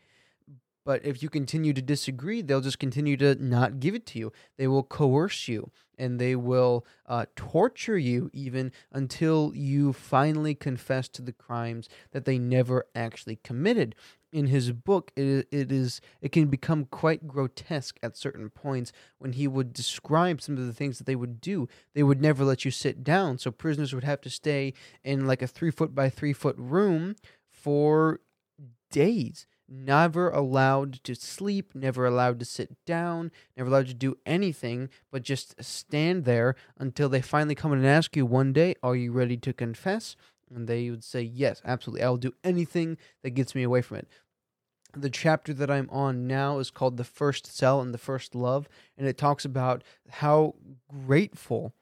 But 0.85 1.05
if 1.05 1.23
you 1.23 1.29
continue 1.29 1.73
to 1.73 1.83
disagree, 1.83 2.41
they'll 2.41 2.61
just 2.61 2.79
continue 2.79 3.17
to 3.19 3.35
not 3.35 3.81
give 3.81 3.95
it 3.95 4.07
to 4.07 4.19
you. 4.19 4.33
They 4.57 4.67
will 4.67 4.83
coerce 4.83 5.47
you 5.47 5.71
and 5.99 6.19
they 6.19 6.35
will 6.35 6.87
uh, 7.07 7.27
torture 7.37 7.99
you 7.99 8.31
even 8.33 8.73
until 8.91 9.53
you 9.55 9.93
finally 9.93 10.55
confess 10.55 11.09
to 11.11 11.23
the 11.23 11.33
crimes 11.33 11.89
that 12.13 12.25
they 12.25 12.39
never 12.39 12.87
actually 12.95 13.37
committed. 13.45 13.95
In 14.33 14.47
his 14.47 14.73
book, 14.73 15.11
it, 15.17 15.49
it 15.51 15.73
is 15.73 16.01
it 16.21 16.31
can 16.31 16.47
become 16.47 16.85
quite 16.85 17.27
grotesque 17.27 17.99
at 18.03 18.17
certain 18.17 18.49
points 18.51 18.93
when 19.19 19.33
he 19.33 19.49
would 19.49 19.73
describe 19.73 20.41
some 20.41 20.57
of 20.57 20.67
the 20.67 20.73
things 20.73 20.99
that 20.99 21.05
they 21.05 21.17
would 21.17 21.41
do. 21.41 21.69
They 21.95 22.03
would 22.03 22.21
never 22.21 22.45
let 22.45 22.65
you 22.65 22.71
sit 22.71 23.03
down, 23.03 23.39
so 23.39 23.51
prisoners 23.51 23.93
would 23.93 24.05
have 24.05 24.21
to 24.23 24.31
stay 24.31 24.75
in 25.03 25.27
like 25.27 25.43
a 25.43 25.47
three 25.47 25.71
foot 25.71 25.95
by 25.95 26.11
three 26.11 26.33
foot 26.33 26.57
room 26.59 27.17
for 27.51 28.21
days 28.91 29.47
never 29.71 30.31
allowed 30.31 30.95
to 31.05 31.15
sleep, 31.15 31.75
never 31.75 32.05
allowed 32.05 32.41
to 32.41 32.45
sit 32.45 32.85
down, 32.85 33.31
never 33.57 33.71
allowed 33.71 33.87
to 33.87 33.95
do 33.95 34.19
anything 34.27 34.89
but 35.11 35.23
just 35.23 35.63
stand 35.63 36.25
there 36.25 36.57
until 36.77 37.09
they 37.09 37.23
finally 37.23 37.55
come 37.55 37.73
in 37.73 37.79
and 37.79 37.87
ask 37.87 38.17
you 38.17 38.27
one 38.27 38.53
day, 38.53 38.75
Are 38.83 38.97
you 38.97 39.13
ready 39.13 39.37
to 39.39 39.53
confess? 39.53 40.17
And 40.55 40.67
they 40.67 40.91
would 40.91 41.05
say, 41.05 41.23
Yes, 41.23 41.63
absolutely. 41.65 42.03
I'll 42.03 42.17
do 42.17 42.35
anything 42.45 42.99
that 43.23 43.31
gets 43.31 43.55
me 43.55 43.63
away 43.63 43.83
from 43.83 43.99
it. 43.99 44.09
The 44.97 45.11
chapter 45.11 45.55
that 45.55 45.71
I'm 45.71 45.89
on 45.91 46.27
now 46.27 46.59
is 46.59 46.71
called 46.71 46.97
The 46.97 47.05
First 47.05 47.47
Cell 47.47 47.81
and 47.81 47.95
the 47.95 47.99
First 47.99 48.35
Love, 48.35 48.69
and 48.99 49.07
it 49.07 49.17
talks 49.17 49.45
about 49.45 49.85
how 50.09 50.57
grateful 50.89 51.73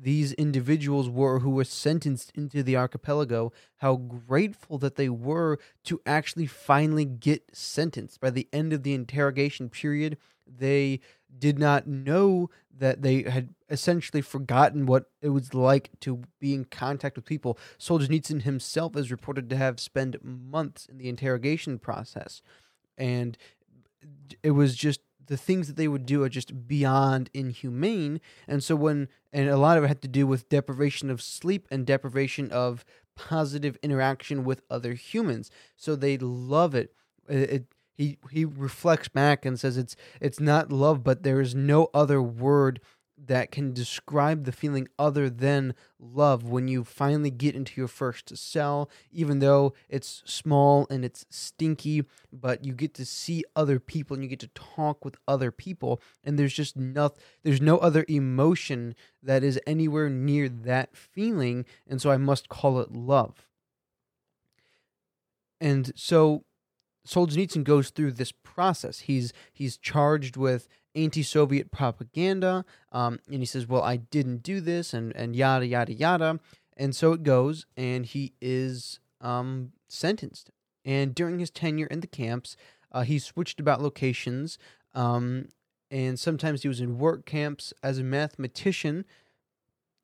these 0.00 0.32
individuals 0.34 1.08
were 1.08 1.40
who 1.40 1.50
were 1.50 1.64
sentenced 1.64 2.30
into 2.36 2.62
the 2.62 2.76
archipelago, 2.76 3.52
how 3.78 3.96
grateful 3.96 4.78
that 4.78 4.96
they 4.96 5.08
were 5.08 5.58
to 5.84 6.00
actually 6.06 6.46
finally 6.46 7.04
get 7.04 7.44
sentenced. 7.52 8.20
By 8.20 8.30
the 8.30 8.48
end 8.52 8.72
of 8.72 8.82
the 8.82 8.94
interrogation 8.94 9.68
period, 9.68 10.18
they 10.46 11.00
did 11.36 11.58
not 11.58 11.86
know 11.86 12.50
that 12.76 13.02
they 13.02 13.22
had 13.22 13.54
essentially 13.68 14.22
forgotten 14.22 14.86
what 14.86 15.10
it 15.20 15.30
was 15.30 15.52
like 15.52 15.90
to 16.00 16.22
be 16.40 16.54
in 16.54 16.64
contact 16.64 17.16
with 17.16 17.24
people. 17.24 17.58
Solzhenitsyn 17.78 18.42
himself 18.42 18.96
is 18.96 19.10
reported 19.10 19.50
to 19.50 19.56
have 19.56 19.80
spent 19.80 20.24
months 20.24 20.86
in 20.86 20.98
the 20.98 21.08
interrogation 21.08 21.78
process. 21.78 22.40
And 22.96 23.36
it 24.42 24.52
was 24.52 24.74
just 24.74 25.00
the 25.26 25.36
things 25.36 25.66
that 25.66 25.76
they 25.76 25.88
would 25.88 26.06
do 26.06 26.22
are 26.24 26.28
just 26.28 26.66
beyond 26.66 27.30
inhumane. 27.34 28.20
And 28.46 28.64
so 28.64 28.74
when 28.74 29.08
and 29.32 29.48
a 29.48 29.58
lot 29.58 29.76
of 29.76 29.84
it 29.84 29.88
had 29.88 30.02
to 30.02 30.08
do 30.08 30.26
with 30.26 30.48
deprivation 30.48 31.10
of 31.10 31.20
sleep 31.20 31.68
and 31.70 31.86
deprivation 31.86 32.50
of 32.50 32.84
positive 33.14 33.76
interaction 33.82 34.44
with 34.44 34.62
other 34.70 34.94
humans. 34.94 35.50
So 35.76 35.96
they 35.96 36.16
love 36.16 36.74
it. 36.74 36.94
it, 37.28 37.50
it 37.50 37.64
he 37.98 38.16
he 38.30 38.44
reflects 38.44 39.08
back 39.08 39.44
and 39.44 39.58
says 39.58 39.76
it's 39.76 39.96
it's 40.20 40.40
not 40.40 40.72
love, 40.72 41.02
but 41.02 41.24
there 41.24 41.40
is 41.40 41.54
no 41.54 41.88
other 41.92 42.22
word 42.22 42.80
that 43.26 43.50
can 43.50 43.72
describe 43.72 44.44
the 44.44 44.52
feeling 44.52 44.86
other 44.96 45.28
than 45.28 45.74
love 45.98 46.44
when 46.44 46.68
you 46.68 46.84
finally 46.84 47.30
get 47.30 47.56
into 47.56 47.72
your 47.76 47.88
first 47.88 48.36
cell, 48.38 48.88
even 49.10 49.40
though 49.40 49.74
it's 49.88 50.22
small 50.24 50.86
and 50.88 51.04
it's 51.04 51.26
stinky, 51.28 52.04
but 52.32 52.64
you 52.64 52.72
get 52.72 52.94
to 52.94 53.04
see 53.04 53.44
other 53.56 53.80
people 53.80 54.14
and 54.14 54.22
you 54.22 54.30
get 54.30 54.38
to 54.38 54.50
talk 54.54 55.04
with 55.04 55.16
other 55.26 55.50
people, 55.50 56.00
and 56.22 56.38
there's 56.38 56.54
just 56.54 56.76
nothing, 56.76 57.18
there's 57.42 57.60
no 57.60 57.78
other 57.78 58.04
emotion 58.06 58.94
that 59.20 59.42
is 59.42 59.58
anywhere 59.66 60.08
near 60.08 60.48
that 60.48 60.96
feeling, 60.96 61.64
and 61.88 62.00
so 62.00 62.12
I 62.12 62.18
must 62.18 62.48
call 62.48 62.78
it 62.78 62.92
love. 62.92 63.48
And 65.60 65.90
so 65.96 66.44
Solzhenitsyn 67.08 67.64
goes 67.64 67.88
through 67.88 68.12
this 68.12 68.32
process. 68.32 69.00
He's 69.00 69.32
he's 69.52 69.78
charged 69.78 70.36
with 70.36 70.68
anti-Soviet 70.94 71.70
propaganda, 71.70 72.64
um, 72.92 73.18
and 73.30 73.40
he 73.40 73.46
says, 73.46 73.66
"Well, 73.66 73.82
I 73.82 73.96
didn't 73.96 74.42
do 74.42 74.60
this," 74.60 74.92
and 74.92 75.14
and 75.16 75.34
yada 75.34 75.66
yada 75.66 75.94
yada, 75.94 76.38
and 76.76 76.94
so 76.94 77.12
it 77.12 77.22
goes, 77.22 77.64
and 77.76 78.04
he 78.04 78.34
is 78.42 79.00
um, 79.22 79.72
sentenced. 79.88 80.50
And 80.84 81.14
during 81.14 81.38
his 81.38 81.50
tenure 81.50 81.86
in 81.86 82.00
the 82.00 82.06
camps, 82.06 82.56
uh, 82.92 83.02
he 83.02 83.18
switched 83.18 83.58
about 83.58 83.82
locations, 83.82 84.58
um, 84.94 85.48
and 85.90 86.18
sometimes 86.18 86.62
he 86.62 86.68
was 86.68 86.80
in 86.80 86.98
work 86.98 87.24
camps 87.24 87.72
as 87.82 87.98
a 87.98 88.04
mathematician 88.04 89.06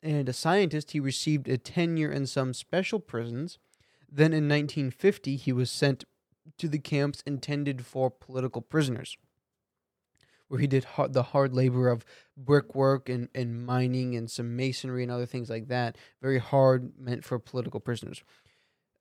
and 0.02 0.26
a 0.28 0.32
scientist. 0.32 0.92
He 0.92 1.00
received 1.00 1.48
a 1.48 1.58
tenure 1.58 2.10
in 2.10 2.26
some 2.26 2.54
special 2.54 2.98
prisons. 2.98 3.58
Then 4.10 4.32
in 4.32 4.48
1950, 4.48 5.36
he 5.36 5.52
was 5.52 5.70
sent 5.70 6.04
to 6.58 6.68
the 6.68 6.78
camps 6.78 7.22
intended 7.26 7.84
for 7.84 8.10
political 8.10 8.62
prisoners 8.62 9.16
where 10.48 10.60
he 10.60 10.66
did 10.66 10.84
hard, 10.84 11.12
the 11.12 11.22
hard 11.22 11.54
labor 11.54 11.88
of 11.88 12.04
brickwork 12.36 13.08
and, 13.08 13.28
and 13.34 13.64
mining 13.66 14.14
and 14.14 14.30
some 14.30 14.56
masonry 14.56 15.02
and 15.02 15.10
other 15.10 15.26
things 15.26 15.50
like 15.50 15.68
that. 15.68 15.96
Very 16.22 16.38
hard, 16.38 16.92
meant 16.98 17.24
for 17.24 17.38
political 17.38 17.80
prisoners. 17.80 18.22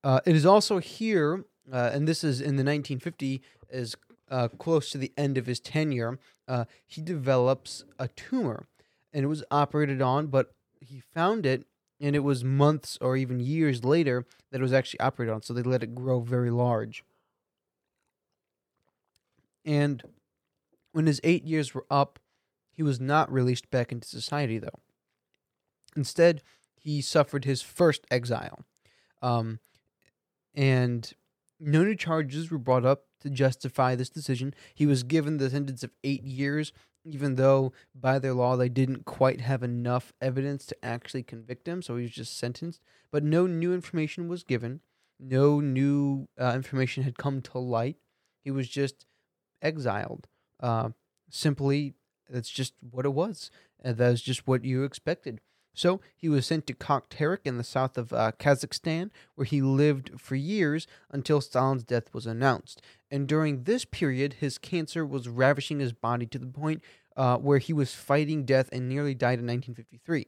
Uh, 0.03 0.19
it 0.25 0.35
is 0.35 0.45
also 0.45 0.79
here, 0.79 1.43
uh, 1.71 1.91
and 1.93 2.07
this 2.07 2.23
is 2.23 2.39
in 2.39 2.55
the 2.55 2.63
1950, 2.63 3.41
is 3.69 3.95
uh, 4.29 4.47
close 4.47 4.89
to 4.89 4.97
the 4.97 5.11
end 5.17 5.37
of 5.37 5.45
his 5.45 5.59
tenure. 5.59 6.17
Uh, 6.47 6.65
he 6.85 7.01
develops 7.01 7.83
a 7.99 8.07
tumor, 8.09 8.67
and 9.13 9.23
it 9.23 9.27
was 9.27 9.43
operated 9.51 10.01
on, 10.01 10.27
but 10.27 10.53
he 10.79 10.99
found 10.99 11.45
it, 11.45 11.65
and 12.01 12.15
it 12.15 12.23
was 12.23 12.43
months 12.43 12.97
or 12.99 13.15
even 13.15 13.39
years 13.39 13.83
later 13.83 14.25
that 14.51 14.59
it 14.59 14.63
was 14.63 14.73
actually 14.73 14.99
operated 14.99 15.33
on. 15.33 15.41
So 15.41 15.53
they 15.53 15.61
let 15.61 15.83
it 15.83 15.95
grow 15.95 16.19
very 16.19 16.49
large. 16.49 17.03
And 19.65 20.03
when 20.91 21.07
his 21.07 21.21
eight 21.23 21.43
years 21.43 21.73
were 21.73 21.85
up, 21.89 22.19
he 22.71 22.83
was 22.83 22.99
not 22.99 23.31
released 23.31 23.69
back 23.69 23.91
into 23.91 24.07
society, 24.07 24.57
though. 24.57 24.79
Instead, 25.95 26.41
he 26.75 27.01
suffered 27.01 27.45
his 27.45 27.61
first 27.61 28.05
exile. 28.09 28.65
Um, 29.21 29.59
and 30.53 31.11
no 31.59 31.83
new 31.83 31.95
charges 31.95 32.51
were 32.51 32.57
brought 32.57 32.85
up 32.85 33.05
to 33.21 33.29
justify 33.29 33.95
this 33.95 34.09
decision. 34.09 34.53
He 34.73 34.85
was 34.85 35.03
given 35.03 35.37
the 35.37 35.49
sentence 35.49 35.83
of 35.83 35.91
eight 36.03 36.23
years, 36.23 36.73
even 37.05 37.35
though 37.35 37.73
by 37.95 38.19
their 38.19 38.33
law 38.33 38.55
they 38.57 38.69
didn't 38.69 39.05
quite 39.05 39.41
have 39.41 39.63
enough 39.63 40.13
evidence 40.19 40.65
to 40.67 40.85
actually 40.85 41.23
convict 41.23 41.67
him, 41.67 41.81
so 41.81 41.95
he 41.95 42.03
was 42.03 42.11
just 42.11 42.37
sentenced. 42.37 42.81
But 43.11 43.23
no 43.23 43.47
new 43.47 43.73
information 43.73 44.27
was 44.27 44.43
given, 44.43 44.81
no 45.19 45.59
new 45.59 46.27
uh, 46.39 46.53
information 46.55 47.03
had 47.03 47.17
come 47.17 47.41
to 47.43 47.59
light. 47.59 47.97
He 48.43 48.51
was 48.51 48.67
just 48.67 49.05
exiled. 49.63 50.27
Uh, 50.59 50.89
simply, 51.29 51.95
that's 52.29 52.49
just 52.49 52.73
what 52.81 53.05
it 53.05 53.13
was. 53.13 53.49
And 53.83 53.97
that's 53.97 54.21
just 54.21 54.47
what 54.47 54.63
you 54.63 54.83
expected. 54.83 55.41
So 55.73 56.01
he 56.15 56.29
was 56.29 56.45
sent 56.45 56.67
to 56.67 56.73
Kokterek 56.73 57.39
in 57.45 57.57
the 57.57 57.63
south 57.63 57.97
of 57.97 58.13
uh, 58.13 58.33
Kazakhstan, 58.37 59.09
where 59.35 59.45
he 59.45 59.61
lived 59.61 60.11
for 60.19 60.35
years 60.35 60.87
until 61.09 61.41
Stalin's 61.41 61.83
death 61.83 62.13
was 62.13 62.27
announced. 62.27 62.81
And 63.09 63.27
during 63.27 63.63
this 63.63 63.83
period, 63.83 64.35
his 64.39 64.57
cancer 64.59 65.05
was 65.05 65.27
ravishing 65.27 65.79
his 65.79 65.93
body 65.93 66.27
to 66.27 66.37
the 66.37 66.45
point 66.45 66.83
uh, 67.17 67.37
where 67.37 67.57
he 67.57 67.73
was 67.73 67.95
fighting 67.95 68.45
death 68.45 68.69
and 68.71 68.87
nearly 68.87 69.15
died 69.15 69.39
in 69.39 69.47
1953. 69.47 70.27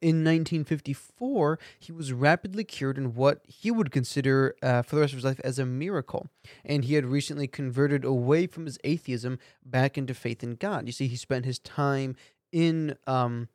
In 0.00 0.24
1954, 0.24 1.58
he 1.78 1.92
was 1.92 2.12
rapidly 2.12 2.64
cured 2.64 2.98
in 2.98 3.14
what 3.14 3.42
he 3.46 3.70
would 3.70 3.90
consider 3.90 4.54
uh, 4.62 4.82
for 4.82 4.96
the 4.96 5.00
rest 5.02 5.12
of 5.12 5.18
his 5.18 5.24
life 5.24 5.40
as 5.44 5.58
a 5.58 5.66
miracle. 5.66 6.28
And 6.64 6.84
he 6.84 6.94
had 6.94 7.06
recently 7.06 7.46
converted 7.46 8.04
away 8.04 8.46
from 8.46 8.66
his 8.66 8.78
atheism 8.84 9.38
back 9.64 9.96
into 9.98 10.14
faith 10.14 10.42
in 10.42 10.54
God. 10.54 10.86
You 10.86 10.92
see, 10.92 11.06
he 11.06 11.16
spent 11.16 11.44
his 11.44 11.58
time 11.58 12.16
in 12.52 12.96
um, 13.06 13.48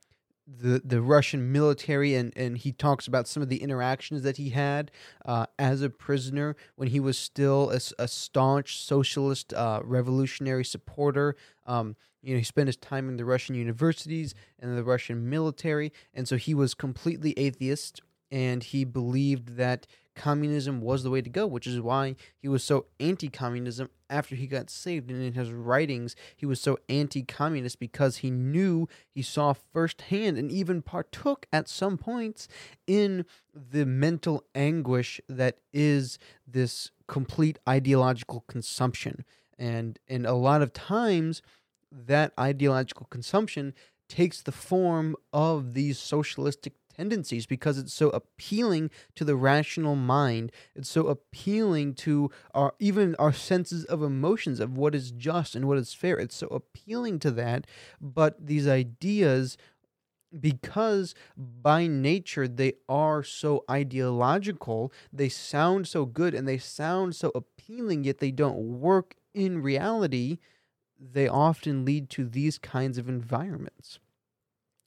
the 0.48 0.82
the 0.84 1.02
Russian 1.02 1.52
military, 1.52 2.16
and, 2.16 2.32
and 2.36 2.58
he 2.58 2.72
talks 2.72 3.08
about 3.08 3.28
some 3.28 3.42
of 3.42 3.50
the 3.50 3.62
interactions 3.62 4.22
that 4.24 4.38
he 4.38 4.50
had 4.50 4.92
uh, 5.26 5.48
as 5.58 5.82
a 5.82 5.90
prisoner 5.90 6.56
when 6.76 6.90
he 6.90 7.00
was 7.00 7.18
still 7.18 7.72
a, 7.72 7.80
a 8.02 8.08
staunch 8.08 8.80
socialist 8.80 9.54
uh, 9.54 9.82
revolutionary 9.84 10.66
supporter. 10.66 11.36
Um, 11.66 11.96
you 12.22 12.34
know, 12.34 12.40
he 12.40 12.44
spent 12.44 12.68
his 12.68 12.78
time 12.78 13.10
in 13.10 13.18
the 13.18 13.26
Russian 13.26 13.56
universities 13.56 14.34
and 14.60 14.78
the 14.78 14.84
Russian 14.84 15.30
military, 15.30 15.92
and 16.14 16.28
so 16.28 16.38
he 16.38 16.54
was 16.54 16.74
completely 16.74 17.34
atheist, 17.38 18.02
and 18.32 18.64
he 18.64 18.84
believed 18.84 19.58
that 19.58 19.88
communism 20.16 20.82
was 20.82 21.04
the 21.04 21.10
way 21.10 21.22
to 21.22 21.30
go, 21.30 21.46
which 21.46 21.68
is 21.68 21.80
why 21.80 22.16
he 22.38 22.48
was 22.48 22.64
so 22.64 22.86
anti 23.00 23.30
communism 23.30 23.90
after 24.10 24.36
he 24.36 24.48
got 24.48 24.70
saved. 24.70 25.12
And 25.12 25.22
in 25.22 25.34
his 25.34 25.52
writings, 25.52 26.16
he 26.36 26.46
was 26.46 26.60
so 26.60 26.78
anti 26.90 27.24
communist 27.24 27.80
because 27.80 28.18
he 28.18 28.32
knew, 28.32 28.88
he 29.10 29.22
saw 29.22 29.54
firsthand, 29.54 30.38
and 30.38 30.52
even 30.52 30.82
partook 30.82 31.46
at 31.52 31.68
some 31.68 31.98
points 31.98 32.48
in 32.88 33.26
the 33.54 33.86
mental 33.86 34.44
anguish 34.56 35.20
that 35.28 35.58
is 35.74 36.18
this 36.48 36.92
complete 37.08 37.60
ideological 37.68 38.44
consumption. 38.48 39.26
And, 39.58 40.00
and 40.08 40.26
a 40.26 40.34
lot 40.34 40.62
of 40.62 40.74
times, 40.74 41.42
that 41.92 42.34
ideological 42.40 43.08
consumption 43.10 43.74
takes 44.10 44.42
the 44.42 44.52
form 44.52 45.16
of 45.34 45.74
these 45.74 45.98
socialistic 45.98 46.74
tendencies 46.96 47.46
because 47.46 47.78
it's 47.78 47.94
so 47.94 48.10
appealing 48.10 48.90
to 49.16 49.24
the 49.26 49.36
rational 49.36 49.96
mind. 49.96 50.52
It's 50.76 50.90
so 50.90 51.08
appealing 51.08 51.96
to 51.96 52.30
our 52.54 52.74
even 52.80 53.16
our 53.16 53.34
senses 53.34 53.84
of 53.86 54.02
emotions 54.04 54.60
of 54.60 54.78
what 54.78 54.96
is 54.96 55.12
just 55.12 55.56
and 55.56 55.68
what 55.68 55.78
is 55.78 55.94
fair. 55.94 56.18
It's 56.18 56.36
so 56.36 56.48
appealing 56.48 57.20
to 57.20 57.32
that, 57.32 57.66
but 58.02 58.46
these 58.46 58.68
ideas 58.68 59.58
because 60.40 61.16
by 61.38 61.88
nature 61.88 62.48
they 62.48 62.74
are 62.90 63.24
so 63.24 63.64
ideological, 63.70 64.92
they 65.14 65.30
sound 65.30 65.88
so 65.88 66.06
good 66.06 66.34
and 66.34 66.48
they 66.48 66.58
sound 66.58 67.16
so 67.16 67.32
appealing, 67.36 68.04
yet 68.04 68.20
they 68.20 68.32
don't 68.32 68.80
work 68.80 69.16
in 69.34 69.62
reality. 69.62 70.40
They 71.00 71.28
often 71.28 71.86
lead 71.86 72.10
to 72.12 72.26
these 72.26 72.58
kinds 72.58 72.98
of 72.98 73.10
environments. 73.10 74.00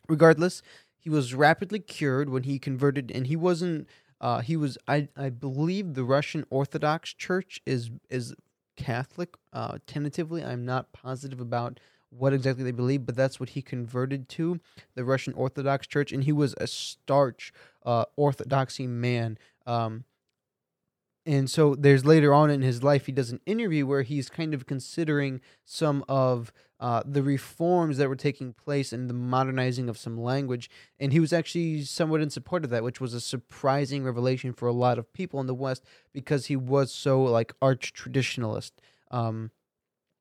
Regardless, 0.09 0.63
he 0.99 1.11
was 1.11 1.35
rapidly 1.35 1.79
cured 1.79 2.29
when 2.29 2.43
he 2.43 2.59
converted, 2.59 3.11
and 3.15 3.27
he 3.27 3.37
wasn't. 3.37 3.89
Uh, 4.21 4.41
he 4.41 4.57
was, 4.57 4.77
I, 4.89 5.09
I 5.17 5.31
believe, 5.31 5.95
the 5.95 6.03
Russian 6.03 6.45
Orthodox 6.51 7.15
Church 7.15 7.61
is 7.65 7.91
is 8.11 8.35
Catholic. 8.77 9.37
Uh, 9.53 9.79
tentatively, 9.87 10.43
I'm 10.45 10.65
not 10.65 10.93
positive 10.93 11.41
about 11.41 11.79
what 12.11 12.33
exactly 12.33 12.65
they 12.65 12.73
believe, 12.73 13.07
but 13.07 13.17
that's 13.17 13.39
what 13.39 13.51
he 13.51 13.63
converted 13.63 14.29
to, 14.31 14.61
the 14.95 15.05
Russian 15.05 15.35
Orthodox 15.35 15.87
Church, 15.87 16.11
and 16.13 16.25
he 16.25 16.33
was 16.33 16.55
a 16.59 16.67
starch 16.67 17.53
uh, 17.85 18.07
Orthodoxy 18.17 18.87
man. 18.87 19.39
Um, 19.67 20.05
and 21.29 21.51
so 21.51 21.75
there's 21.75 22.07
later 22.07 22.33
on 22.33 22.51
in 22.51 22.63
his 22.63 22.83
life 22.83 23.05
he 23.05 23.13
does 23.13 23.31
an 23.31 23.41
interview 23.45 23.87
where 23.87 24.01
he's 24.01 24.31
kind 24.31 24.55
of 24.55 24.65
considering 24.65 25.43
some 25.63 26.03
of 26.09 26.51
uh, 26.81 27.03
the 27.05 27.23
reforms 27.23 27.99
that 27.99 28.09
were 28.09 28.17
taking 28.17 28.55
place 28.55 28.95
and 28.95 29.11
the 29.11 29.15
modernizing 29.15 29.91
of 29.91 29.99
some 29.99 30.17
language. 30.17 30.71
And 30.99 31.13
he 31.13 31.21
was 31.21 31.35
actually 31.35 31.83
somewhat 31.83 32.23
in 32.23 32.31
support 32.31 32.65
of 32.65 32.71
that, 32.71 32.83
which 32.83 32.99
was 32.99 33.13
a 33.13 33.21
surprising 33.21 34.05
revelation 34.05 34.55
for 34.55 34.69
a 34.69 34.73
lot 34.73 34.99
of 34.99 35.13
people 35.13 35.39
in 35.39 35.47
the 35.47 35.55
West 35.55 35.85
because 36.15 36.47
he 36.47 36.57
was 36.57 36.91
so 36.91 37.23
like 37.23 37.53
arch 37.61 37.93
traditionalist. 37.93 38.73
Um, 39.11 39.51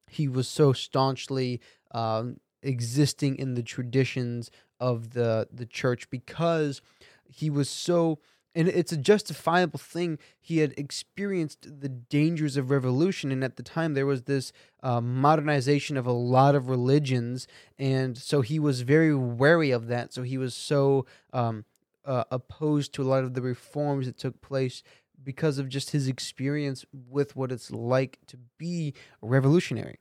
he 0.09 0.27
was 0.27 0.49
so 0.49 0.73
staunchly 0.73 1.61
um, 1.91 2.41
existing 2.61 3.37
in 3.37 3.53
the 3.53 3.63
traditions 3.63 4.51
of 4.79 5.11
the 5.11 5.47
the 5.53 5.65
church 5.65 6.09
because 6.09 6.81
he 7.29 7.49
was 7.49 7.69
so 7.69 8.19
and 8.57 8.67
it's 8.67 8.91
a 8.91 8.97
justifiable 8.97 9.77
thing. 9.77 10.17
He 10.39 10.57
had 10.57 10.73
experienced 10.77 11.79
the 11.79 11.89
dangers 11.89 12.57
of 12.57 12.71
revolution, 12.71 13.31
and 13.31 13.43
at 13.43 13.55
the 13.55 13.61
time 13.61 13.93
there 13.93 14.07
was 14.07 14.23
this 14.23 14.51
uh, 14.81 14.99
modernization 14.99 15.95
of 15.95 16.07
a 16.07 16.11
lot 16.11 16.55
of 16.55 16.67
religions, 16.67 17.47
and 17.77 18.17
so 18.17 18.41
he 18.41 18.57
was 18.57 18.81
very 18.81 19.13
wary 19.13 19.69
of 19.69 19.85
that. 19.87 20.11
So 20.11 20.23
he 20.23 20.39
was 20.39 20.55
so 20.55 21.05
um, 21.31 21.65
uh, 22.03 22.23
opposed 22.31 22.93
to 22.93 23.03
a 23.03 23.05
lot 23.05 23.23
of 23.23 23.35
the 23.35 23.43
reforms 23.43 24.07
that 24.07 24.17
took 24.17 24.41
place 24.41 24.81
because 25.23 25.59
of 25.59 25.69
just 25.69 25.91
his 25.91 26.07
experience 26.07 26.83
with 26.91 27.35
what 27.35 27.51
it's 27.51 27.69
like 27.69 28.17
to 28.25 28.37
be 28.57 28.95
revolutionary. 29.21 29.99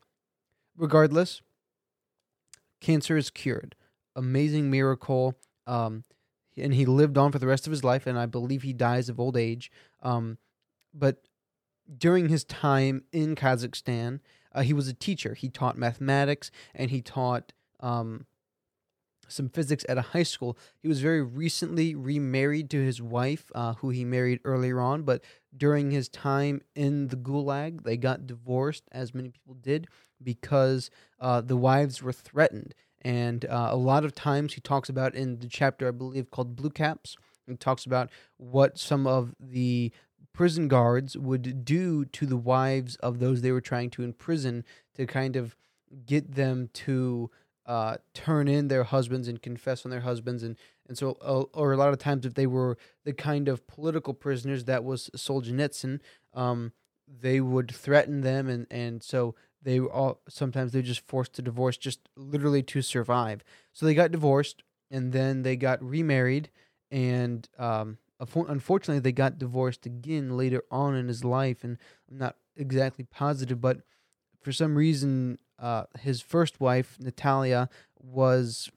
Regardless, 0.79 1.43
cancer 2.81 3.19
is 3.19 3.29
cured. 3.29 3.77
Amazing 4.15 4.71
miracle. 4.71 5.35
Um, 5.67 6.05
and 6.57 6.75
he 6.75 6.87
lived 6.87 7.19
on 7.19 7.33
for 7.33 7.39
the 7.39 7.47
rest 7.47 7.67
of 7.67 7.71
his 7.71 7.85
life, 7.85 8.07
and 8.07 8.19
I 8.19 8.27
believe 8.27 8.63
he 8.63 8.73
dies 8.73 9.09
of 9.09 9.21
old 9.21 9.37
age. 9.37 9.71
Um, 10.03 10.39
but 10.95 11.23
during 11.99 12.29
his 12.29 12.45
time 12.45 13.05
in 13.13 13.35
Kazakhstan, 13.35 14.21
uh, 14.55 14.63
he 14.63 14.73
was 14.73 14.89
a 14.89 14.95
teacher. 14.95 15.35
He 15.35 15.49
taught 15.49 15.77
mathematics 15.77 16.51
and 16.75 16.91
he 16.91 17.03
taught 17.03 17.53
um, 17.81 18.27
some 19.29 19.49
physics 19.49 19.85
at 19.89 19.99
a 19.99 20.03
high 20.03 20.23
school. 20.23 20.57
He 20.79 20.89
was 20.89 21.01
very 21.01 21.23
recently 21.23 21.95
remarried 21.95 22.71
to 22.71 22.83
his 22.83 23.03
wife, 23.03 23.51
uh, 23.55 23.75
who 23.75 23.91
he 23.91 24.05
married 24.05 24.41
earlier 24.45 24.81
on. 24.81 25.03
But 25.03 25.23
during 25.57 25.91
his 25.91 26.09
time 26.09 26.63
in 26.75 27.09
the 27.09 27.17
gulag, 27.17 27.85
they 27.85 27.97
got 27.97 28.27
divorced, 28.27 28.85
as 28.93 29.15
many 29.15 29.29
people 29.29 29.55
did, 29.55 29.89
because 30.23 30.91
uh, 31.21 31.41
the 31.43 31.57
wives 31.57 32.03
were 32.03 32.13
threatened. 32.13 32.75
And 33.07 33.45
uh, 33.45 33.69
a 33.71 33.77
lot 33.77 34.05
of 34.05 34.17
times 34.17 34.55
he 34.55 34.61
talks 34.61 34.89
about 34.89 35.15
in 35.15 35.39
the 35.39 35.47
chapter, 35.47 35.87
I 35.87 35.93
believe, 35.93 36.33
called 36.33 36.57
Blue 36.57 36.71
Caps, 36.71 37.17
he 37.47 37.55
talks 37.55 37.87
about 37.87 38.11
what 38.37 38.81
some 38.81 39.07
of 39.07 39.33
the 39.39 39.93
prison 40.33 40.67
guards 40.67 41.17
would 41.17 41.65
do 41.65 42.05
to 42.07 42.27
the 42.27 42.37
wives 42.37 42.97
of 42.97 43.21
those 43.21 43.43
they 43.43 43.53
were 43.53 43.61
trying 43.61 43.91
to 43.91 44.03
imprison 44.03 44.65
to 44.97 45.07
kind 45.07 45.37
of 45.37 45.55
get 46.05 46.35
them 46.35 46.69
to 46.73 47.31
uh, 47.65 47.99
turn 48.13 48.49
in 48.49 48.67
their 48.67 48.83
husbands 48.83 49.29
and 49.29 49.41
confess 49.41 49.85
on 49.85 49.93
their 49.93 50.01
husbands. 50.01 50.43
And 50.43 50.57
and 50.89 50.99
so 50.99 51.17
uh, 51.23 51.43
or 51.57 51.73
a 51.73 51.77
lot 51.77 51.93
of 51.93 52.01
times 52.01 52.27
if 52.27 52.35
they 52.35 52.49
were 52.49 52.77
the 53.05 53.13
kind 53.13 53.47
of 53.47 53.69
political 53.69 54.15
prisoners 54.15 54.65
that 54.65 54.83
was 54.83 55.11
Solzhenitsyn, 55.17 56.01
um, 56.35 56.73
they 57.07 57.41
would 57.41 57.73
threaten 57.73 58.23
them. 58.23 58.49
And 58.49 58.67
and 58.69 59.01
so 59.01 59.37
they 59.63 59.81
all 59.81 60.21
sometimes 60.29 60.73
they're 60.73 60.83
just 60.83 61.07
forced 61.07 61.35
to 61.35 61.43
divorce 61.43 61.77
just 61.77 62.01
literally 62.17 62.63
to 62.63 62.83
survive. 62.83 63.43
So 63.73 63.87
they 63.87 63.95
got 63.95 64.13
divorced 64.13 64.63
and 64.91 65.13
then 65.13 65.43
they 65.43 65.57
got 65.57 65.83
remarried 65.83 66.51
and 66.91 67.49
um, 67.59 67.99
unfortunately 68.21 69.01
they 69.01 69.13
got 69.13 69.39
divorced 69.39 69.87
again 69.87 70.37
later 70.37 70.63
on 70.71 70.95
in 70.95 71.09
his 71.09 71.25
life 71.25 71.65
and 71.65 71.79
I'm 72.11 72.19
not 72.19 72.37
exactly 72.57 73.05
positive 73.05 73.61
but 73.61 73.79
for 74.41 74.53
some 74.53 74.77
reason 74.77 75.39
uh, 75.59 75.85
his 76.01 76.21
first 76.21 76.61
wife 76.61 76.97
Natalia 77.01 77.69
was 78.01 78.71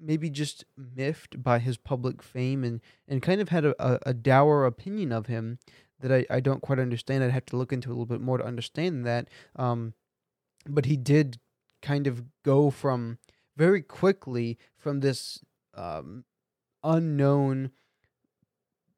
maybe 0.00 0.30
just 0.30 0.64
miffed 0.76 1.42
by 1.42 1.58
his 1.58 1.76
public 1.76 2.22
fame 2.22 2.64
and, 2.64 2.80
and 3.06 3.22
kind 3.22 3.40
of 3.40 3.50
had 3.50 3.64
a, 3.64 3.74
a, 3.84 3.98
a 4.06 4.14
dour 4.14 4.64
opinion 4.64 5.12
of 5.12 5.26
him 5.26 5.58
that 6.00 6.12
I, 6.12 6.26
I 6.28 6.40
don't 6.40 6.60
quite 6.62 6.78
understand. 6.78 7.22
I'd 7.22 7.30
have 7.30 7.46
to 7.46 7.56
look 7.56 7.72
into 7.72 7.88
a 7.88 7.92
little 7.92 8.06
bit 8.06 8.20
more 8.20 8.38
to 8.38 8.44
understand 8.44 9.06
that. 9.06 9.28
Um, 9.56 9.94
but 10.66 10.86
he 10.86 10.96
did 10.96 11.38
kind 11.82 12.06
of 12.06 12.24
go 12.44 12.70
from 12.70 13.18
very 13.56 13.82
quickly 13.82 14.58
from 14.76 15.00
this 15.00 15.40
um, 15.74 16.24
unknown 16.82 17.70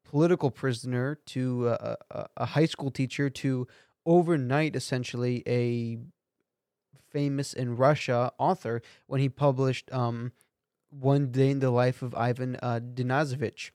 political 0.03 0.51
prisoner 0.51 1.17
to 1.25 1.69
a, 1.69 1.97
a, 2.11 2.27
a 2.37 2.45
high 2.45 2.65
school 2.65 2.91
teacher 2.91 3.29
to 3.29 3.67
overnight 4.05 4.75
essentially 4.75 5.43
a 5.47 5.97
famous 7.09 7.53
in 7.53 7.75
Russia 7.77 8.31
author 8.37 8.81
when 9.07 9.21
he 9.21 9.29
published 9.29 9.91
um, 9.93 10.31
One 10.89 11.31
Day 11.31 11.51
in 11.51 11.59
the 11.59 11.71
Life 11.71 12.01
of 12.01 12.13
Ivan 12.15 12.57
uh, 12.61 12.79
Denisovich 12.79 13.71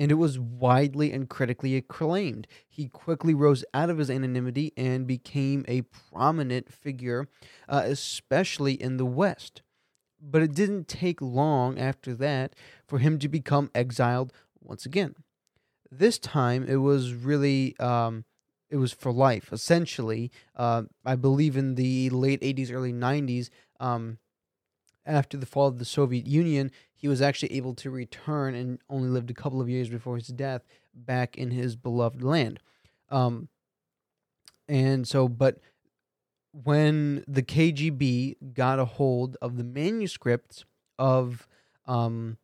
and 0.00 0.10
it 0.10 0.14
was 0.14 0.38
widely 0.38 1.12
and 1.12 1.28
critically 1.28 1.76
acclaimed. 1.76 2.46
He 2.66 2.88
quickly 2.88 3.34
rose 3.34 3.66
out 3.74 3.90
of 3.90 3.98
his 3.98 4.10
anonymity 4.10 4.72
and 4.74 5.06
became 5.06 5.62
a 5.68 5.82
prominent 5.82 6.72
figure, 6.72 7.28
uh, 7.68 7.82
especially 7.84 8.80
in 8.80 8.96
the 8.96 9.04
West. 9.04 9.60
But 10.18 10.40
it 10.40 10.54
didn't 10.54 10.88
take 10.88 11.20
long 11.20 11.78
after 11.78 12.14
that 12.14 12.54
for 12.88 12.98
him 12.98 13.18
to 13.18 13.28
become 13.28 13.70
exiled 13.74 14.32
once 14.58 14.86
again. 14.86 15.16
This 15.90 16.18
time 16.18 16.64
it 16.66 16.76
was 16.76 17.12
really. 17.12 17.78
Um, 17.78 18.24
it 18.70 18.76
was 18.76 18.92
for 18.92 19.12
life, 19.12 19.52
essentially. 19.52 20.30
Uh, 20.54 20.84
I 21.04 21.16
believe 21.16 21.56
in 21.56 21.74
the 21.74 22.08
late 22.10 22.40
80s, 22.40 22.72
early 22.72 22.92
90s, 22.92 23.50
um, 23.80 24.18
after 25.10 25.36
the 25.36 25.46
fall 25.46 25.66
of 25.66 25.78
the 25.78 25.84
Soviet 25.84 26.26
Union, 26.26 26.70
he 26.94 27.08
was 27.08 27.20
actually 27.20 27.52
able 27.52 27.74
to 27.74 27.90
return 27.90 28.54
and 28.54 28.78
only 28.88 29.08
lived 29.08 29.30
a 29.30 29.34
couple 29.34 29.60
of 29.60 29.68
years 29.68 29.88
before 29.88 30.16
his 30.16 30.28
death 30.28 30.62
back 30.94 31.36
in 31.36 31.50
his 31.50 31.76
beloved 31.76 32.22
land. 32.22 32.60
Um, 33.10 33.48
and 34.68 35.06
so, 35.06 35.28
but 35.28 35.58
when 36.52 37.24
the 37.26 37.42
KGB 37.42 38.54
got 38.54 38.78
a 38.78 38.84
hold 38.84 39.36
of 39.42 39.56
the 39.56 39.64
manuscripts 39.64 40.64
of 40.98 41.46
um, 41.86 42.36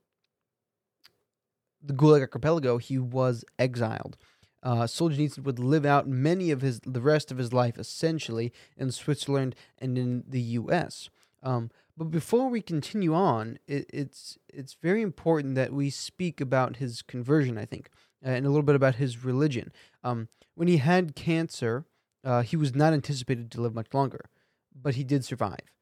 the 1.83 1.95
Gulag 1.95 2.21
Archipelago, 2.21 2.79
he 2.79 2.99
was 2.99 3.45
exiled. 3.59 4.17
Uh, 4.63 4.83
Solzhenitsyn 4.85 5.45
would 5.45 5.61
live 5.61 5.87
out 5.87 6.09
many 6.09 6.51
of 6.51 6.63
his 6.63 6.81
the 6.81 7.01
rest 7.01 7.31
of 7.31 7.39
his 7.39 7.53
life 7.53 7.79
essentially 7.79 8.53
in 8.77 8.91
Switzerland 8.91 9.55
and 9.79 9.97
in 9.97 10.25
the 10.27 10.41
U.S. 10.41 11.09
Um, 11.43 11.71
but 11.97 12.11
before 12.11 12.49
we 12.49 12.61
continue 12.61 13.15
on, 13.15 13.59
it, 13.67 13.87
it's 13.93 14.39
it's 14.49 14.77
very 14.83 15.03
important 15.03 15.55
that 15.55 15.73
we 15.73 15.91
speak 15.91 16.41
about 16.41 16.77
his 16.77 17.03
conversion. 17.03 17.57
I 17.59 17.65
think 17.65 17.91
and 18.23 18.45
a 18.45 18.49
little 18.49 18.63
bit 18.63 18.75
about 18.75 18.97
his 18.97 19.25
religion. 19.25 19.73
Um, 20.03 20.29
when 20.55 20.69
he 20.69 20.79
had 20.79 21.15
cancer, 21.15 21.85
uh, 22.25 22.43
he 22.43 22.57
was 22.57 22.75
not 22.75 22.93
anticipated 22.93 23.51
to 23.53 23.61
live 23.61 23.75
much 23.75 23.93
longer, 23.93 24.27
but 24.75 24.97
he 24.97 25.05
did 25.05 25.25
survive. 25.25 25.73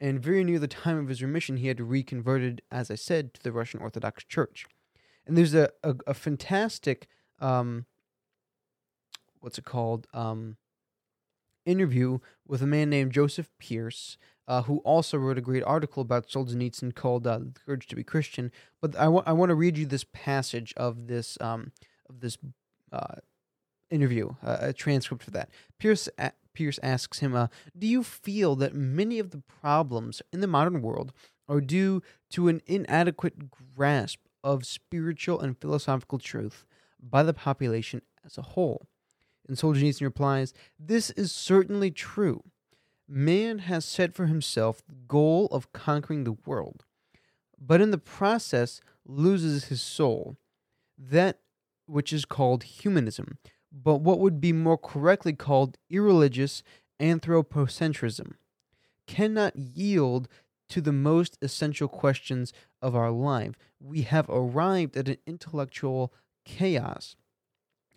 And 0.00 0.20
very 0.20 0.42
near 0.42 0.58
the 0.58 0.66
time 0.66 0.98
of 0.98 1.08
his 1.08 1.22
remission, 1.22 1.58
he 1.58 1.68
had 1.68 1.80
reconverted, 1.80 2.60
as 2.72 2.90
I 2.90 2.96
said, 2.96 3.34
to 3.34 3.42
the 3.42 3.52
Russian 3.52 3.80
Orthodox 3.80 4.24
Church. 4.24 4.66
And 5.24 5.36
there's 5.36 5.54
a, 5.54 5.70
a, 5.84 5.94
a 6.08 6.14
fantastic, 6.14 7.06
um, 7.38 7.86
what's 9.38 9.58
it 9.58 9.64
called, 9.64 10.08
um, 10.12 10.56
interview 11.64 12.18
with 12.48 12.62
a 12.62 12.66
man 12.66 12.90
named 12.90 13.12
Joseph 13.12 13.48
Pearce, 13.60 14.18
uh, 14.48 14.62
who 14.62 14.78
also 14.78 15.18
wrote 15.18 15.38
a 15.38 15.42
great 15.42 15.62
article 15.62 16.02
about 16.02 16.28
Solzhenitsyn 16.28 16.94
called 16.94 17.26
uh, 17.26 17.38
"The 17.38 17.60
Courage 17.64 17.86
to 17.88 17.96
Be 17.96 18.04
Christian." 18.04 18.50
But 18.80 18.96
I, 18.96 19.04
I 19.04 19.32
want 19.32 19.50
to 19.50 19.54
read 19.54 19.78
you 19.78 19.86
this 19.86 20.04
passage 20.12 20.74
of 20.76 21.06
this 21.06 21.38
um, 21.40 21.72
of 22.08 22.20
this 22.20 22.38
uh, 22.92 23.16
interview, 23.90 24.34
uh, 24.42 24.58
a 24.60 24.72
transcript 24.72 25.22
for 25.22 25.30
that. 25.32 25.50
Pierce 25.78 26.08
a- 26.18 26.32
Pearce 26.54 26.78
asks 26.82 27.20
him, 27.20 27.34
uh, 27.34 27.48
"Do 27.78 27.86
you 27.86 28.02
feel 28.02 28.56
that 28.56 28.74
many 28.74 29.18
of 29.18 29.30
the 29.30 29.42
problems 29.60 30.22
in 30.32 30.40
the 30.40 30.46
modern 30.46 30.82
world 30.82 31.12
are 31.48 31.60
due 31.60 32.02
to 32.30 32.48
an 32.48 32.60
inadequate 32.66 33.50
grasp 33.50 34.20
of 34.44 34.66
spiritual 34.66 35.40
and 35.40 35.58
philosophical 35.58 36.18
truth 36.18 36.64
by 37.00 37.22
the 37.22 37.34
population 37.34 38.02
as 38.24 38.36
a 38.36 38.42
whole?" 38.42 38.86
And 39.48 39.56
Solzhenitsyn 39.56 40.02
replies, 40.02 40.52
"This 40.78 41.10
is 41.10 41.32
certainly 41.32 41.90
true. 41.90 42.42
Man 43.08 43.60
has 43.60 43.84
set 43.84 44.14
for 44.14 44.26
himself 44.26 44.82
the 44.86 44.94
goal 44.94 45.46
of 45.46 45.72
conquering 45.72 46.24
the 46.24 46.36
world, 46.46 46.84
but 47.58 47.80
in 47.80 47.90
the 47.90 47.98
process 47.98 48.80
loses 49.04 49.64
his 49.64 49.82
soul, 49.82 50.36
that 50.96 51.40
which 51.86 52.12
is 52.12 52.24
called 52.24 52.62
humanism." 52.62 53.38
but 53.72 53.96
what 53.96 54.18
would 54.18 54.40
be 54.40 54.52
more 54.52 54.76
correctly 54.76 55.32
called 55.32 55.78
irreligious 55.88 56.62
anthropocentrism, 57.00 58.34
cannot 59.06 59.56
yield 59.56 60.28
to 60.68 60.80
the 60.80 60.92
most 60.92 61.38
essential 61.42 61.88
questions 61.88 62.52
of 62.80 62.94
our 62.94 63.10
life. 63.10 63.54
We 63.80 64.02
have 64.02 64.28
arrived 64.28 64.96
at 64.96 65.08
an 65.08 65.18
intellectual 65.26 66.12
chaos. 66.44 67.16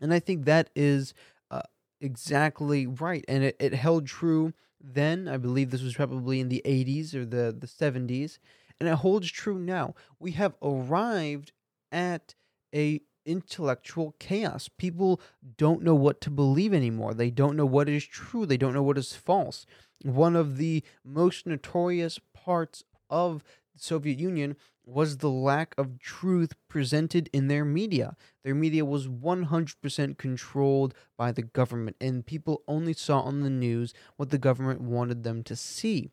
And 0.01 0.13
I 0.13 0.19
think 0.19 0.45
that 0.45 0.69
is 0.75 1.13
uh, 1.51 1.61
exactly 2.01 2.87
right. 2.87 3.23
And 3.27 3.43
it, 3.43 3.55
it 3.59 3.73
held 3.73 4.07
true 4.07 4.53
then. 4.93 5.27
I 5.27 5.37
believe 5.37 5.71
this 5.71 5.81
was 5.81 5.95
probably 5.95 6.39
in 6.39 6.49
the 6.49 6.61
80s 6.65 7.13
or 7.13 7.25
the, 7.25 7.55
the 7.57 7.67
70s. 7.67 8.37
And 8.79 8.89
it 8.89 8.95
holds 8.95 9.31
true 9.31 9.57
now. 9.57 9.95
We 10.19 10.31
have 10.31 10.55
arrived 10.61 11.51
at 11.91 12.35
a 12.73 13.01
intellectual 13.25 14.15
chaos. 14.19 14.69
People 14.77 15.19
don't 15.57 15.81
know 15.81 15.95
what 15.95 16.21
to 16.21 16.29
believe 16.29 16.73
anymore. 16.73 17.13
They 17.13 17.31
don't 17.31 17.55
know 17.55 17.65
what 17.65 17.89
is 17.89 18.05
true. 18.05 18.45
They 18.45 18.57
don't 18.57 18.73
know 18.73 18.83
what 18.83 18.97
is 18.97 19.13
false. 19.13 19.65
One 20.03 20.35
of 20.35 20.57
the 20.57 20.83
most 21.03 21.47
notorious 21.47 22.19
parts 22.33 22.83
of 23.09 23.43
the 23.73 23.79
Soviet 23.79 24.19
Union 24.19 24.55
was 24.85 25.17
the 25.17 25.29
lack 25.29 25.73
of 25.77 25.99
truth 25.99 26.53
presented 26.67 27.29
in 27.33 27.47
their 27.47 27.65
media. 27.65 28.15
Their 28.43 28.55
media 28.55 28.85
was 28.85 29.07
100% 29.07 30.17
controlled 30.17 30.93
by 31.17 31.31
the 31.31 31.41
government, 31.41 31.97
and 31.99 32.25
people 32.25 32.61
only 32.67 32.93
saw 32.93 33.21
on 33.21 33.41
the 33.41 33.49
news 33.49 33.93
what 34.17 34.29
the 34.29 34.37
government 34.37 34.81
wanted 34.81 35.23
them 35.23 35.43
to 35.43 35.55
see. 35.55 36.11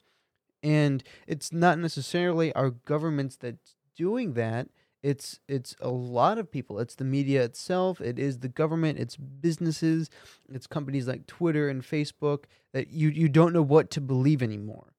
And 0.62 1.02
it's 1.26 1.52
not 1.52 1.78
necessarily 1.78 2.52
our 2.54 2.70
governments 2.70 3.36
that's 3.36 3.76
doing 3.96 4.34
that. 4.34 4.68
It's 5.02 5.40
it's 5.48 5.74
a 5.80 5.90
lot 5.90 6.38
of 6.38 6.50
people. 6.50 6.78
It's 6.78 6.94
the 6.94 7.04
media 7.04 7.42
itself. 7.42 8.00
It 8.00 8.20
is 8.20 8.38
the 8.38 8.48
government. 8.48 9.00
It's 9.00 9.16
businesses. 9.16 10.08
It's 10.48 10.68
companies 10.68 11.08
like 11.08 11.26
twitter 11.26 11.68
and 11.68 11.82
facebook 11.82 12.44
that 12.72 12.90
you 12.90 13.08
you 13.08 13.28
don't 13.28 13.52
know 13.52 13.62
what 13.62 13.90
to 13.90 14.00
believe 14.00 14.42
anymore. 14.42 14.92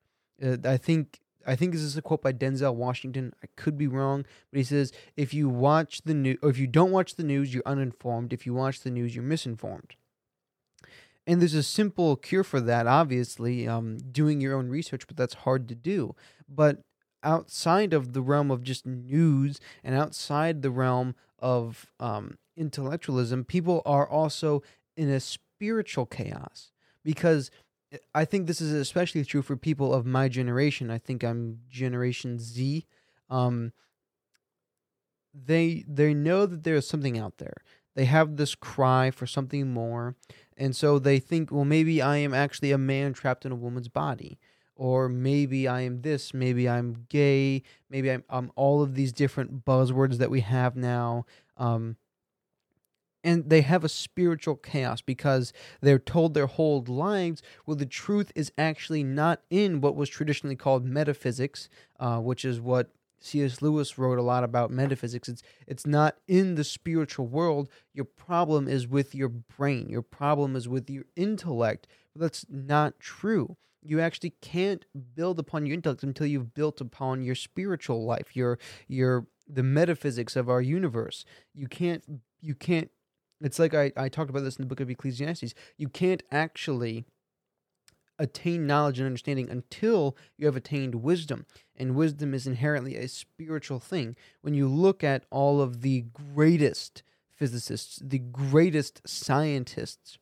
Uh, 0.44 0.58
i 0.66 0.76
think 0.76 1.22
i 1.46 1.56
think 1.56 1.72
this 1.72 1.82
is 1.82 1.98
a 1.98 2.02
quote 2.02 2.22
by 2.22 2.32
denzel 2.32 2.76
washington. 2.76 3.34
I 3.44 3.48
could 3.56 3.78
be 3.78 3.88
wrong 3.88 4.26
but 4.52 4.58
he 4.58 4.64
says 4.64 4.92
if 5.16 5.34
you 5.34 5.50
watch 5.50 6.02
the 6.04 6.14
news 6.14 6.38
or 6.42 6.50
if 6.50 6.58
you 6.58 6.68
don't 6.68 6.92
watch 6.92 7.16
the 7.16 7.24
news 7.24 7.54
you're 7.54 7.64
uninformed. 7.66 8.34
If 8.34 8.46
you 8.46 8.54
watch 8.54 8.82
the 8.82 8.92
news 8.92 9.16
you're 9.16 9.24
misinformed. 9.24 9.96
And 11.26 11.40
there's 11.40 11.54
a 11.54 11.64
simple 11.64 12.16
cure 12.16 12.44
for 12.44 12.60
that 12.62 12.88
obviously 12.88 13.68
um, 13.68 13.98
doing 13.98 14.42
your 14.42 14.56
own 14.56 14.70
research 14.70 15.08
but 15.08 15.18
that's 15.18 15.34
hard 15.34 15.68
to 15.70 15.76
do. 15.76 16.16
But 16.48 16.82
outside 17.24 17.94
of 17.94 18.14
the 18.14 18.22
realm 18.22 18.52
of 18.52 18.64
just 18.64 18.86
news 18.86 19.60
and 19.84 19.96
outside 19.96 20.62
the 20.62 20.72
realm 20.72 21.16
of 21.40 21.88
um, 22.00 22.38
intellectualism, 22.58 23.46
people 23.46 23.82
are 23.86 24.08
also 24.08 24.62
in 24.96 25.10
a 25.10 25.20
spiritual 25.20 26.06
chaos 26.06 26.72
because 27.04 27.50
I 28.14 28.26
think 28.26 28.48
this 28.48 28.62
is 28.62 28.72
especially 28.72 29.24
true 29.26 29.42
for 29.42 29.56
people 29.56 29.94
of 29.94 30.06
my 30.06 30.28
generation. 30.28 30.90
I 30.90 30.98
think 30.98 31.24
I'm 31.24 31.60
Generation 31.70 32.40
Z. 32.40 32.86
Um, 33.30 33.72
they 35.34 35.84
they 35.88 36.14
know 36.14 36.46
that 36.46 36.64
there 36.64 36.76
is 36.76 36.88
something 36.88 37.18
out 37.18 37.38
there. 37.38 37.58
They 37.96 38.06
have 38.06 38.38
this 38.38 38.56
cry 38.56 39.12
for 39.12 39.28
something 39.28 39.72
more, 39.72 40.16
and 40.58 40.76
so 40.76 40.98
they 41.00 41.20
think, 41.20 41.52
well, 41.52 41.66
maybe 41.66 42.02
I 42.02 42.18
am 42.18 42.34
actually 42.34 42.72
a 42.72 42.78
man 42.78 43.14
trapped 43.14 43.46
in 43.46 43.52
a 43.52 43.56
woman's 43.56 43.88
body 43.88 44.40
or 44.76 45.08
maybe 45.08 45.68
I 45.68 45.82
am 45.82 46.02
this, 46.02 46.34
maybe 46.34 46.68
I'm 46.68 47.06
gay, 47.10 47.64
maybe 47.90 48.10
I'm, 48.12 48.24
I'm 48.30 48.52
all 48.56 48.82
of 48.82 48.96
these 48.96 49.12
different 49.12 49.66
buzzwords 49.66 50.18
that 50.18 50.32
we 50.32 50.42
have 50.42 50.76
now. 50.76 51.26
Um, 51.58 51.98
and 53.24 53.50
they 53.50 53.62
have 53.62 53.84
a 53.84 53.90
spiritual 53.90 54.56
chaos 54.56 55.02
because 55.02 55.54
they're 55.82 56.00
told 56.00 56.34
their 56.34 56.48
whole 56.48 56.84
lives 56.88 57.42
well 57.66 57.78
the 57.78 57.86
truth 57.86 58.32
is 58.36 58.52
actually 58.58 59.04
not 59.04 59.42
in 59.50 59.82
what 59.82 59.96
was 59.96 60.10
traditionally 60.10 60.56
called 60.56 60.86
metaphysics 60.86 61.70
uh, 62.00 62.20
which 62.20 62.46
is 62.46 62.60
what 62.60 62.90
cs 63.24 63.62
lewis 63.62 63.98
wrote 63.98 64.20
a 64.20 64.22
lot 64.24 64.44
about 64.44 64.70
metaphysics. 64.70 65.30
It's 65.30 65.42
it's 65.66 65.88
not 65.88 66.18
in 66.28 66.56
the 66.56 66.64
spiritual 66.64 67.26
world. 67.26 67.70
Your 67.94 68.06
problem 68.06 68.68
is 68.68 68.88
with 68.88 69.16
your 69.16 69.30
brain. 69.30 69.90
Your 69.90 70.02
problem 70.02 70.56
is 70.56 70.68
with 70.68 70.90
your 70.90 71.06
intellect. 71.16 71.88
But 72.14 72.22
that's 72.22 72.46
not 72.50 73.00
true. 73.00 73.56
You 73.82 74.00
actually 74.02 74.34
can't 74.42 74.86
build 75.16 75.40
upon 75.40 75.66
your 75.66 75.74
intellect 75.76 76.04
until 76.04 76.28
you've 76.28 76.54
built 76.54 76.82
upon 76.82 77.24
your 77.24 77.36
spiritual 77.36 78.06
life, 78.06 78.36
your 78.36 78.60
your 78.88 79.28
the 79.48 79.64
metaphysics 79.64 80.36
of 80.36 80.50
our 80.50 80.62
universe. 80.62 81.24
You 81.54 81.68
can't 81.68 82.04
you 82.42 82.56
can't 82.56 82.92
it's 83.44 83.60
like 83.60 83.74
I, 83.74 83.92
I 83.98 84.10
talked 84.10 84.30
about 84.30 84.44
this 84.44 84.56
in 84.56 84.64
the 84.64 84.68
book 84.68 84.80
of 84.80 84.90
Ecclesiastes. 84.90 85.54
You 85.78 85.90
can't 85.90 86.24
actually 86.32 87.06
attain 88.20 88.66
knowledge 88.68 89.00
and 89.00 89.06
understanding 89.06 89.50
until 89.50 90.16
you 90.38 90.46
have 90.46 90.56
attained 90.56 90.96
wisdom. 90.96 91.46
And 91.76 91.96
wisdom 91.96 92.34
is 92.34 92.48
inherently 92.48 92.96
a 92.96 93.08
spiritual 93.08 93.80
thing. 93.80 94.16
When 94.42 94.54
you 94.54 94.68
look 94.68 95.04
at 95.04 95.26
all 95.30 95.62
of 95.62 95.82
the 95.82 96.06
greatest 96.14 97.04
physicists, 97.32 98.00
the 98.02 98.20
greatest 98.20 99.02
scientists, 99.06 100.18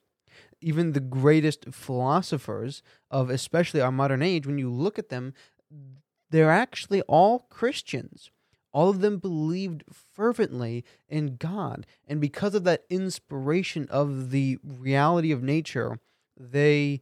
even 0.62 0.94
the 0.94 1.00
greatest 1.00 1.66
philosophers 1.72 2.82
of 3.10 3.30
especially 3.30 3.82
our 3.82 3.92
modern 3.92 4.22
age, 4.22 4.48
when 4.48 4.58
you 4.58 4.72
look 4.72 4.98
at 4.98 5.10
them, 5.10 5.34
they're 6.30 6.52
actually 6.52 7.02
all 7.04 7.40
Christians. 7.50 8.32
All 8.74 8.90
of 8.90 9.02
them 9.02 9.18
believed 9.18 9.84
fervently 9.92 10.86
in 11.10 11.36
God. 11.36 11.86
And 12.08 12.22
because 12.22 12.56
of 12.56 12.64
that 12.64 12.86
inspiration 12.90 13.88
of 13.90 14.32
the 14.32 14.58
reality 14.64 15.32
of 15.32 15.44
nature, 15.44 16.00
they 16.40 17.02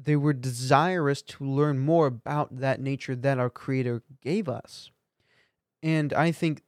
they 0.00 0.16
were 0.16 0.32
desirous 0.32 1.22
to 1.22 1.44
learn 1.44 1.78
more 1.78 2.06
about 2.06 2.60
that 2.60 2.80
nature 2.80 3.16
that 3.16 3.38
our 3.38 3.50
creator 3.50 4.02
gave 4.22 4.48
us. 4.48 4.90
And 5.82 6.12
I 6.12 6.30
think 6.30 6.62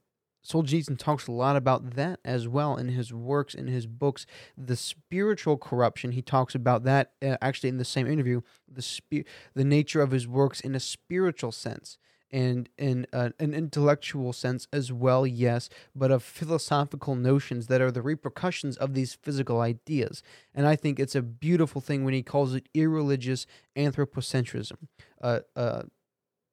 Solzhenitsyn 0.44 0.99
talks 0.99 1.27
a 1.27 1.33
lot 1.33 1.57
about 1.57 1.94
that 1.94 2.18
as 2.25 2.49
well 2.49 2.77
in 2.77 2.88
his 2.88 3.12
works, 3.12 3.55
in 3.55 3.66
his 3.66 3.87
books. 3.87 4.27
The 4.57 4.77
spiritual 4.77 5.59
corruption, 5.59 6.12
he 6.12 6.23
talks 6.23 6.55
about 6.55 6.83
that 6.85 7.12
uh, 7.23 7.37
actually 7.40 7.68
in 7.68 7.79
the 7.79 7.85
same 7.85 8.07
interview. 8.07 8.40
The 8.66 8.83
spi- 8.83 9.27
the 9.55 9.64
nature 9.64 10.01
of 10.01 10.11
his 10.11 10.27
works 10.27 10.61
in 10.61 10.75
a 10.75 10.81
spiritual 10.81 11.53
sense 11.53 11.99
and 12.33 12.69
in 12.79 13.07
uh, 13.12 13.31
an 13.38 13.55
intellectual 13.55 14.33
sense 14.33 14.69
as 14.73 14.93
well, 14.93 15.27
yes, 15.27 15.69
but 15.95 16.11
of 16.11 16.23
philosophical 16.23 17.14
notions 17.14 17.66
that 17.66 17.81
are 17.81 17.90
the 17.90 18.03
repercussions 18.03 18.77
of 18.77 18.95
these 18.95 19.14
physical 19.14 19.61
ideas. 19.61 20.23
And 20.55 20.66
I 20.66 20.77
think 20.77 20.99
it's 21.01 21.14
a 21.14 21.23
beautiful 21.23 21.81
thing 21.81 22.05
when 22.05 22.14
he 22.14 22.23
calls 22.23 22.55
it 22.55 22.69
irreligious 22.75 23.47
anthropocentrism, 23.77 24.77
uh, 25.21 25.40
uh, 25.57 25.83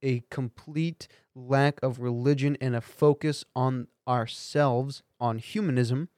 a 0.02 0.24
complete 0.30 1.08
lack 1.36 1.82
of 1.84 2.00
religion 2.00 2.58
and 2.60 2.76
a 2.76 2.82
focus 2.82 3.46
on 3.56 3.88
ourselves, 4.08 5.04
on 5.20 5.38
humanism. 5.38 6.10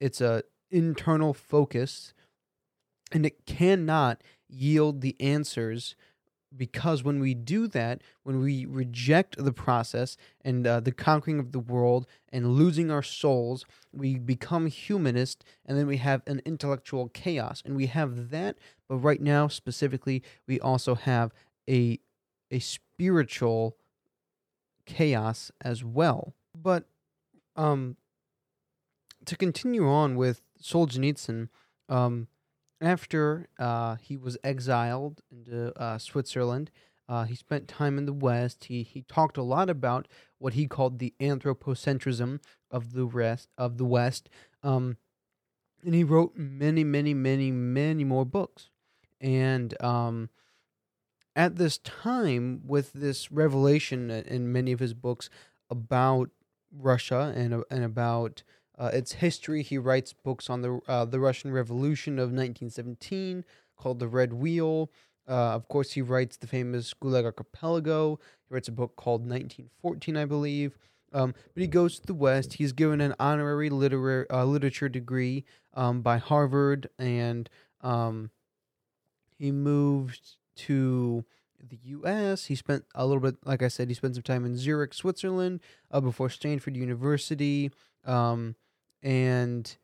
It's 0.00 0.20
a 0.20 0.42
internal 0.70 1.32
focus 1.32 2.12
and 3.12 3.24
it 3.24 3.46
cannot 3.46 4.22
yield 4.48 5.00
the 5.00 5.16
answers 5.20 5.94
because 6.56 7.02
when 7.02 7.20
we 7.20 7.34
do 7.34 7.66
that, 7.68 8.02
when 8.22 8.40
we 8.40 8.64
reject 8.64 9.42
the 9.42 9.52
process 9.52 10.16
and 10.44 10.66
uh, 10.66 10.80
the 10.80 10.92
conquering 10.92 11.38
of 11.38 11.52
the 11.52 11.60
world 11.60 12.06
and 12.30 12.52
losing 12.52 12.90
our 12.90 13.02
souls, 13.02 13.64
we 13.92 14.18
become 14.18 14.66
humanist 14.66 15.44
and 15.64 15.78
then 15.78 15.86
we 15.86 15.98
have 15.98 16.22
an 16.26 16.40
intellectual 16.44 17.08
chaos. 17.08 17.62
And 17.64 17.76
we 17.76 17.86
have 17.86 18.30
that, 18.30 18.56
but 18.88 18.96
right 18.96 19.20
now, 19.20 19.48
specifically, 19.48 20.22
we 20.46 20.60
also 20.60 20.94
have 20.94 21.32
a, 21.68 22.00
a 22.50 22.58
spiritual 22.58 23.76
chaos 24.86 25.50
as 25.60 25.84
well. 25.84 26.34
But 26.54 26.84
um, 27.56 27.96
to 29.24 29.36
continue 29.36 29.88
on 29.88 30.16
with 30.16 30.42
Solzhenitsyn, 30.62 31.48
um, 31.88 32.28
after 32.80 33.48
uh, 33.58 33.96
he 33.96 34.16
was 34.16 34.36
exiled 34.44 35.20
into 35.30 35.72
uh, 35.80 35.98
Switzerland, 35.98 36.70
uh, 37.08 37.24
he 37.24 37.34
spent 37.34 37.68
time 37.68 37.98
in 37.98 38.06
the 38.06 38.12
West. 38.12 38.64
He 38.64 38.82
he 38.82 39.02
talked 39.02 39.36
a 39.36 39.42
lot 39.42 39.70
about 39.70 40.08
what 40.38 40.54
he 40.54 40.66
called 40.66 40.98
the 40.98 41.14
anthropocentrism 41.20 42.40
of 42.70 42.92
the 42.92 43.06
rest 43.06 43.48
of 43.56 43.78
the 43.78 43.84
West, 43.84 44.28
um, 44.62 44.96
and 45.84 45.94
he 45.94 46.02
wrote 46.04 46.36
many, 46.36 46.82
many, 46.82 47.14
many, 47.14 47.52
many 47.52 48.04
more 48.04 48.26
books. 48.26 48.70
And 49.20 49.80
um, 49.82 50.30
at 51.36 51.56
this 51.56 51.78
time, 51.78 52.62
with 52.66 52.92
this 52.92 53.30
revelation 53.30 54.10
in 54.10 54.52
many 54.52 54.72
of 54.72 54.80
his 54.80 54.94
books 54.94 55.30
about 55.70 56.30
Russia 56.72 57.32
and 57.36 57.62
and 57.70 57.84
about 57.84 58.42
uh, 58.78 58.90
its 58.92 59.12
history. 59.12 59.62
He 59.62 59.78
writes 59.78 60.12
books 60.12 60.50
on 60.50 60.62
the 60.62 60.80
uh, 60.86 61.04
the 61.04 61.20
Russian 61.20 61.52
Revolution 61.52 62.14
of 62.18 62.30
1917 62.30 63.44
called 63.76 63.98
The 63.98 64.08
Red 64.08 64.32
Wheel. 64.32 64.90
Uh, 65.28 65.54
of 65.54 65.68
course, 65.68 65.92
he 65.92 66.02
writes 66.02 66.36
the 66.36 66.46
famous 66.46 66.94
Gulag 66.94 67.24
Archipelago. 67.24 68.18
He 68.48 68.54
writes 68.54 68.68
a 68.68 68.72
book 68.72 68.94
called 68.96 69.22
1914, 69.22 70.16
I 70.16 70.24
believe. 70.24 70.78
Um, 71.12 71.34
but 71.54 71.60
he 71.60 71.66
goes 71.66 71.98
to 71.98 72.06
the 72.06 72.14
West. 72.14 72.54
He's 72.54 72.72
given 72.72 73.00
an 73.00 73.14
honorary 73.18 73.70
literary 73.70 74.28
uh, 74.30 74.44
literature 74.44 74.88
degree 74.88 75.44
um, 75.74 76.02
by 76.02 76.18
Harvard, 76.18 76.88
and 76.98 77.48
um, 77.80 78.30
he 79.38 79.50
moved 79.50 80.36
to 80.56 81.24
the 81.68 81.78
U.S. 81.84 82.46
He 82.46 82.54
spent 82.54 82.84
a 82.94 83.06
little 83.06 83.20
bit, 83.20 83.36
like 83.44 83.62
I 83.62 83.68
said, 83.68 83.88
he 83.88 83.94
spent 83.94 84.14
some 84.14 84.22
time 84.22 84.44
in 84.44 84.56
Zurich, 84.56 84.94
Switzerland, 84.94 85.60
uh, 85.90 86.00
before 86.00 86.28
Stanford 86.30 86.76
University. 86.76 87.70
Um, 88.04 88.54
and 89.06 89.76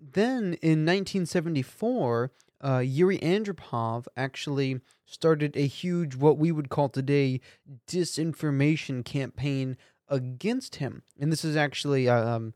then 0.00 0.54
in 0.60 0.84
1974, 0.84 2.32
uh, 2.64 2.78
Yuri 2.78 3.18
Andropov 3.20 4.06
actually 4.16 4.80
started 5.06 5.56
a 5.56 5.68
huge, 5.68 6.16
what 6.16 6.36
we 6.36 6.50
would 6.50 6.68
call 6.68 6.88
today, 6.88 7.40
disinformation 7.86 9.04
campaign 9.04 9.76
against 10.08 10.76
him. 10.76 11.02
And 11.20 11.30
this 11.30 11.44
is 11.44 11.54
actually 11.54 12.08
um, 12.08 12.54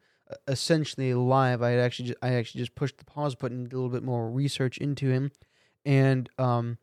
essentially 0.49 1.15
live. 1.15 1.63
I 1.63 1.75
actually 1.75 2.09
just, 2.09 2.19
I 2.21 2.33
actually 2.33 2.63
just 2.63 2.75
pushed 2.75 2.99
the 2.99 3.05
pause 3.05 3.37
button, 3.37 3.65
did 3.65 3.75
a 3.75 3.77
little 3.77 3.93
bit 3.93 4.03
more 4.03 4.29
research 4.29 4.79
into 4.79 5.09
him, 5.11 5.31
and 5.85 6.29
um, 6.39 6.79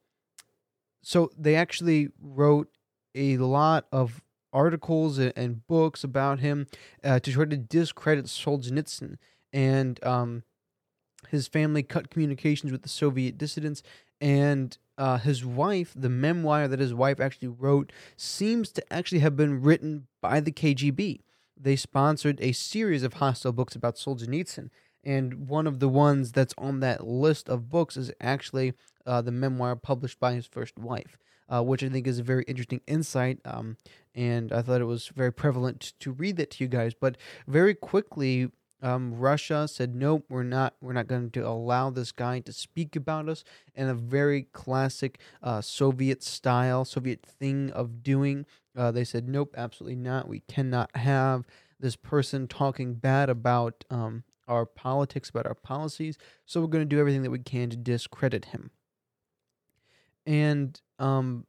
so 1.03 1.31
they 1.37 1.55
actually 1.55 2.07
wrote 2.21 2.69
a 3.13 3.37
lot 3.37 3.87
of 3.91 4.21
articles 4.55 5.19
and, 5.19 5.67
books 5.67 6.03
about 6.03 6.39
him 6.39 6.67
uh, 7.03 7.19
to 7.19 7.31
try 7.31 7.45
to 7.45 7.57
discredit 7.57 8.25
Solzhenitsyn. 8.25 9.17
And 9.51 10.03
um, 10.03 10.43
his 11.29 11.47
family 11.47 11.83
cut 11.83 12.09
communications 12.09 12.71
with 12.71 12.81
the 12.81 12.89
Soviet 12.89 13.37
dissidents. 13.37 13.83
And 14.21 14.77
uh, 14.97 15.17
his 15.17 15.45
wife, 15.45 15.93
the 15.95 16.09
memoir 16.09 16.67
that 16.67 16.79
his 16.79 16.93
wife 16.93 17.19
actually 17.19 17.49
wrote, 17.49 17.91
seems 18.15 18.71
to 18.71 18.93
actually 18.93 19.19
have 19.19 19.35
been 19.35 19.61
written 19.61 20.07
by 20.21 20.39
the 20.39 20.51
KGB. 20.51 21.19
They 21.57 21.75
sponsored 21.75 22.39
a 22.41 22.53
series 22.53 23.03
of 23.03 23.15
hostile 23.15 23.51
books 23.51 23.75
about 23.75 23.95
Solzhenitsyn. 23.95 24.69
And 25.03 25.47
one 25.47 25.67
of 25.67 25.79
the 25.79 25.89
ones 25.89 26.31
that's 26.31 26.53
on 26.57 26.79
that 26.79 27.05
list 27.05 27.49
of 27.49 27.69
books 27.69 27.97
is 27.97 28.11
actually 28.19 28.73
uh, 29.05 29.21
the 29.21 29.31
memoir 29.31 29.75
published 29.75 30.19
by 30.19 30.33
his 30.33 30.47
first 30.47 30.79
wife 30.79 31.17
uh, 31.49 31.63
which 31.63 31.83
I 31.83 31.89
think 31.89 32.07
is 32.07 32.19
a 32.19 32.23
very 32.23 32.43
interesting 32.47 32.81
insight. 32.87 33.39
Um, 33.45 33.77
and 34.13 34.51
I 34.51 34.61
thought 34.61 34.81
it 34.81 34.85
was 34.85 35.07
very 35.09 35.31
prevalent 35.31 35.93
to 35.99 36.11
read 36.11 36.37
that 36.37 36.51
to 36.51 36.63
you 36.63 36.67
guys. 36.67 36.93
But 36.93 37.17
very 37.47 37.75
quickly, 37.75 38.49
um, 38.81 39.15
Russia 39.15 39.67
said, 39.67 39.95
"Nope, 39.95 40.25
we're 40.29 40.43
not. 40.43 40.75
We're 40.81 40.93
not 40.93 41.07
going 41.07 41.31
to 41.31 41.47
allow 41.47 41.89
this 41.89 42.11
guy 42.11 42.39
to 42.41 42.53
speak 42.53 42.95
about 42.95 43.29
us." 43.29 43.43
In 43.73 43.87
a 43.87 43.95
very 43.95 44.43
classic 44.43 45.19
uh, 45.41 45.61
Soviet 45.61 46.21
style, 46.23 46.85
Soviet 46.85 47.25
thing 47.25 47.71
of 47.71 48.03
doing, 48.03 48.45
uh, 48.75 48.91
they 48.91 49.03
said, 49.03 49.27
"Nope, 49.27 49.53
absolutely 49.57 49.95
not. 49.95 50.27
We 50.27 50.41
cannot 50.41 50.95
have 50.95 51.45
this 51.79 51.95
person 51.95 52.47
talking 52.47 52.93
bad 52.93 53.29
about 53.29 53.85
um, 53.89 54.23
our 54.47 54.65
politics, 54.65 55.29
about 55.29 55.47
our 55.47 55.55
policies. 55.55 56.17
So 56.45 56.61
we're 56.61 56.67
going 56.67 56.87
to 56.87 56.95
do 56.95 56.99
everything 56.99 57.23
that 57.23 57.31
we 57.31 57.39
can 57.39 57.69
to 57.69 57.77
discredit 57.77 58.45
him." 58.45 58.71
And 60.25 60.79
um, 60.99 61.45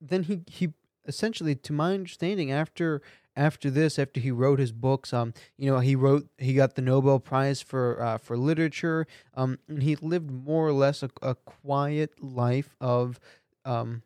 then 0.00 0.24
he 0.24 0.42
he 0.46 0.72
essentially, 1.06 1.54
to 1.54 1.72
my 1.72 1.94
understanding, 1.94 2.52
after 2.52 3.02
after 3.34 3.70
this, 3.70 3.98
after 3.98 4.20
he 4.20 4.30
wrote 4.30 4.58
his 4.58 4.72
books, 4.72 5.12
um, 5.12 5.32
you 5.56 5.70
know, 5.70 5.78
he 5.78 5.94
wrote 5.96 6.28
he 6.38 6.54
got 6.54 6.74
the 6.74 6.82
Nobel 6.82 7.20
Prize 7.20 7.62
for 7.62 8.00
uh, 8.02 8.18
for 8.18 8.36
literature. 8.36 9.06
Um, 9.34 9.58
and 9.68 9.82
he 9.82 9.96
lived 9.96 10.30
more 10.30 10.66
or 10.66 10.72
less 10.72 11.02
a, 11.02 11.10
a 11.22 11.34
quiet 11.34 12.22
life 12.22 12.76
of 12.80 13.18
um, 13.64 14.02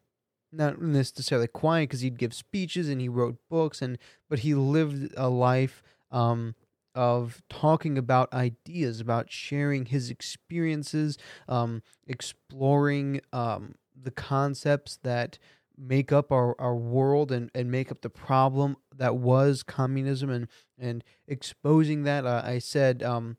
not 0.53 0.81
necessarily 0.81 1.49
quiet 1.49 1.89
because 1.89 2.01
he'd 2.01 2.19
give 2.19 2.35
speeches 2.35 2.89
and 2.89 3.01
he 3.01 3.09
wrote 3.09 3.37
books 3.49 3.81
and 3.81 3.99
but 4.29 4.41
he 4.41 4.55
lived 4.55 5.13
a 5.17 5.29
life 5.29 5.83
um 6.11 6.55
of 6.95 7.43
talking 7.49 7.97
about 7.99 8.33
ideas, 8.33 9.01
about 9.01 9.31
sharing 9.31 9.87
his 9.87 10.11
experiences, 10.11 11.19
um, 11.49 11.83
exploring 12.07 13.21
um, 13.33 13.75
the 14.01 14.11
concepts 14.11 14.99
that 15.03 15.39
make 15.77 16.13
up 16.13 16.31
our, 16.31 16.55
our 16.61 16.77
world 16.77 17.33
and, 17.33 17.51
and 17.55 17.71
make 17.71 17.91
up 17.91 18.03
the 18.03 18.11
problem 18.11 18.77
that 18.95 19.17
was 19.17 19.63
communism 19.63 20.31
and, 20.31 20.49
and 20.79 21.03
exposing 21.27 22.03
that. 22.05 22.27
Uh, 22.27 22.43
I 22.45 22.59
said 22.59 23.03
um, 23.03 23.37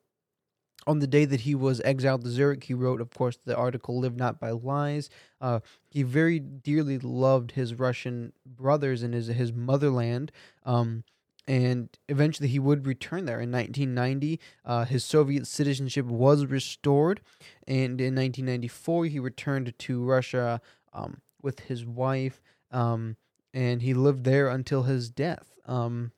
on 0.86 1.00
the 1.00 1.08
day 1.08 1.26
that 1.26 1.42
he 1.42 1.56
was 1.56 1.80
exiled 1.82 2.24
to 2.24 2.30
Zurich, 2.30 2.66
he 2.66 2.74
wrote, 2.74 3.02
of 3.02 3.12
course, 3.12 3.38
the 3.46 3.56
article 3.56 4.00
Live 4.00 4.16
Not 4.16 4.40
by 4.40 4.52
Lies. 4.52 5.10
Uh, 5.40 5.60
he 5.90 6.04
very 6.04 6.40
dearly 6.40 6.98
loved 7.00 7.52
his 7.52 7.76
Russian 7.76 8.34
brothers 8.46 9.04
and 9.04 9.14
his, 9.14 9.28
his 9.28 9.54
motherland. 9.54 10.32
Um, 10.66 11.04
and 11.48 11.90
eventually 12.08 12.48
he 12.48 12.60
would 12.60 12.88
return 12.88 13.26
there. 13.26 13.42
In 13.42 13.52
1990 13.52 14.40
uh, 14.66 14.86
his 14.86 15.04
soviet 15.04 15.48
citizenship 15.48 16.06
was 16.06 16.46
restored 16.46 17.22
and 17.68 18.00
in 18.00 18.16
1994 18.16 19.06
he 19.06 19.20
returned 19.20 19.74
to 19.78 20.04
russia 20.04 20.62
um, 20.94 21.22
with 21.42 21.62
his 21.62 21.86
wife 21.86 22.42
um, 22.72 23.18
and 23.54 23.82
he 23.82 23.94
lived 23.94 24.24
there 24.24 24.48
until 24.48 24.84
his 24.84 25.10
death 25.10 25.54
um, 25.66 26.12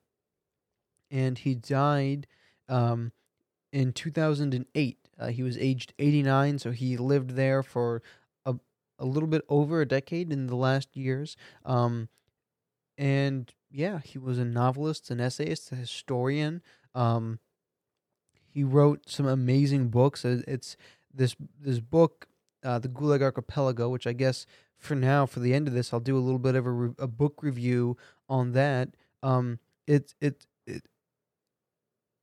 and 1.11 1.39
he 1.39 1.55
died 1.55 2.27
um, 2.69 3.11
in 3.71 3.91
2008 3.91 4.97
uh, 5.17 5.27
he 5.27 5.43
was 5.43 5.57
aged 5.57 5.93
89 5.97 6.59
so 6.59 6.71
he 6.71 6.97
lived 6.97 7.31
there 7.31 7.63
for 7.63 8.01
a, 8.45 8.55
a 8.99 9.05
little 9.05 9.27
bit 9.29 9.43
over 9.49 9.81
a 9.81 9.87
decade 9.87 10.31
in 10.31 10.47
the 10.47 10.55
last 10.55 10.95
years 10.95 11.35
um, 11.65 12.09
and 12.97 13.53
yeah, 13.75 13.99
he 14.03 14.17
was 14.17 14.39
a 14.39 14.45
novelist, 14.45 15.11
an 15.11 15.19
essayist, 15.19 15.71
a 15.71 15.75
historian. 15.75 16.61
Um, 16.93 17.39
he 18.47 18.63
wrote 18.63 19.09
some 19.09 19.25
amazing 19.25 19.89
books. 19.89 20.23
It's 20.23 20.77
this 21.13 21.35
this 21.59 21.79
book, 21.79 22.27
uh, 22.63 22.79
the 22.79 22.87
Gulag 22.87 23.21
Archipelago, 23.21 23.89
which 23.89 24.07
I 24.07 24.13
guess 24.13 24.45
for 24.77 24.95
now, 24.95 25.25
for 25.25 25.41
the 25.41 25.53
end 25.53 25.67
of 25.67 25.73
this, 25.73 25.91
I'll 25.93 25.99
do 25.99 26.17
a 26.17 26.19
little 26.19 26.39
bit 26.39 26.55
of 26.55 26.65
a, 26.65 26.71
re- 26.71 26.95
a 26.97 27.07
book 27.07 27.43
review 27.43 27.97
on 28.29 28.53
that. 28.53 28.95
Um, 29.21 29.59
it's 29.87 30.15
it, 30.21 30.47
it 30.65 30.87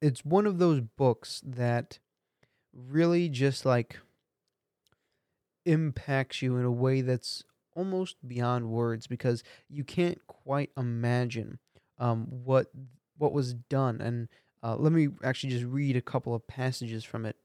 it's 0.01 0.25
one 0.25 0.47
of 0.47 0.59
those 0.59 0.81
books 0.81 1.43
that 1.45 1.99
really 2.73 3.29
just 3.29 3.67
like 3.67 3.99
impacts 5.67 6.41
you 6.41 6.57
in 6.57 6.65
a 6.65 6.73
way 6.73 7.03
that's 7.03 7.45
almost 7.75 8.17
beyond 8.27 8.69
words 8.71 9.07
because 9.07 9.43
you 9.69 9.85
can't 9.85 10.19
quite 10.27 10.71
imagine 10.77 11.59
um, 11.99 12.27
what 12.29 12.67
what 13.19 13.33
was 13.33 13.55
done. 13.55 14.01
And 14.01 14.29
uh, 14.63 14.77
let 14.77 14.93
me 14.93 15.09
actually 15.23 15.51
just 15.51 15.65
read 15.65 15.97
a 15.97 16.01
couple 16.01 16.35
of 16.35 16.47
passages 16.47 17.05
from 17.05 17.25
it. 17.25 17.37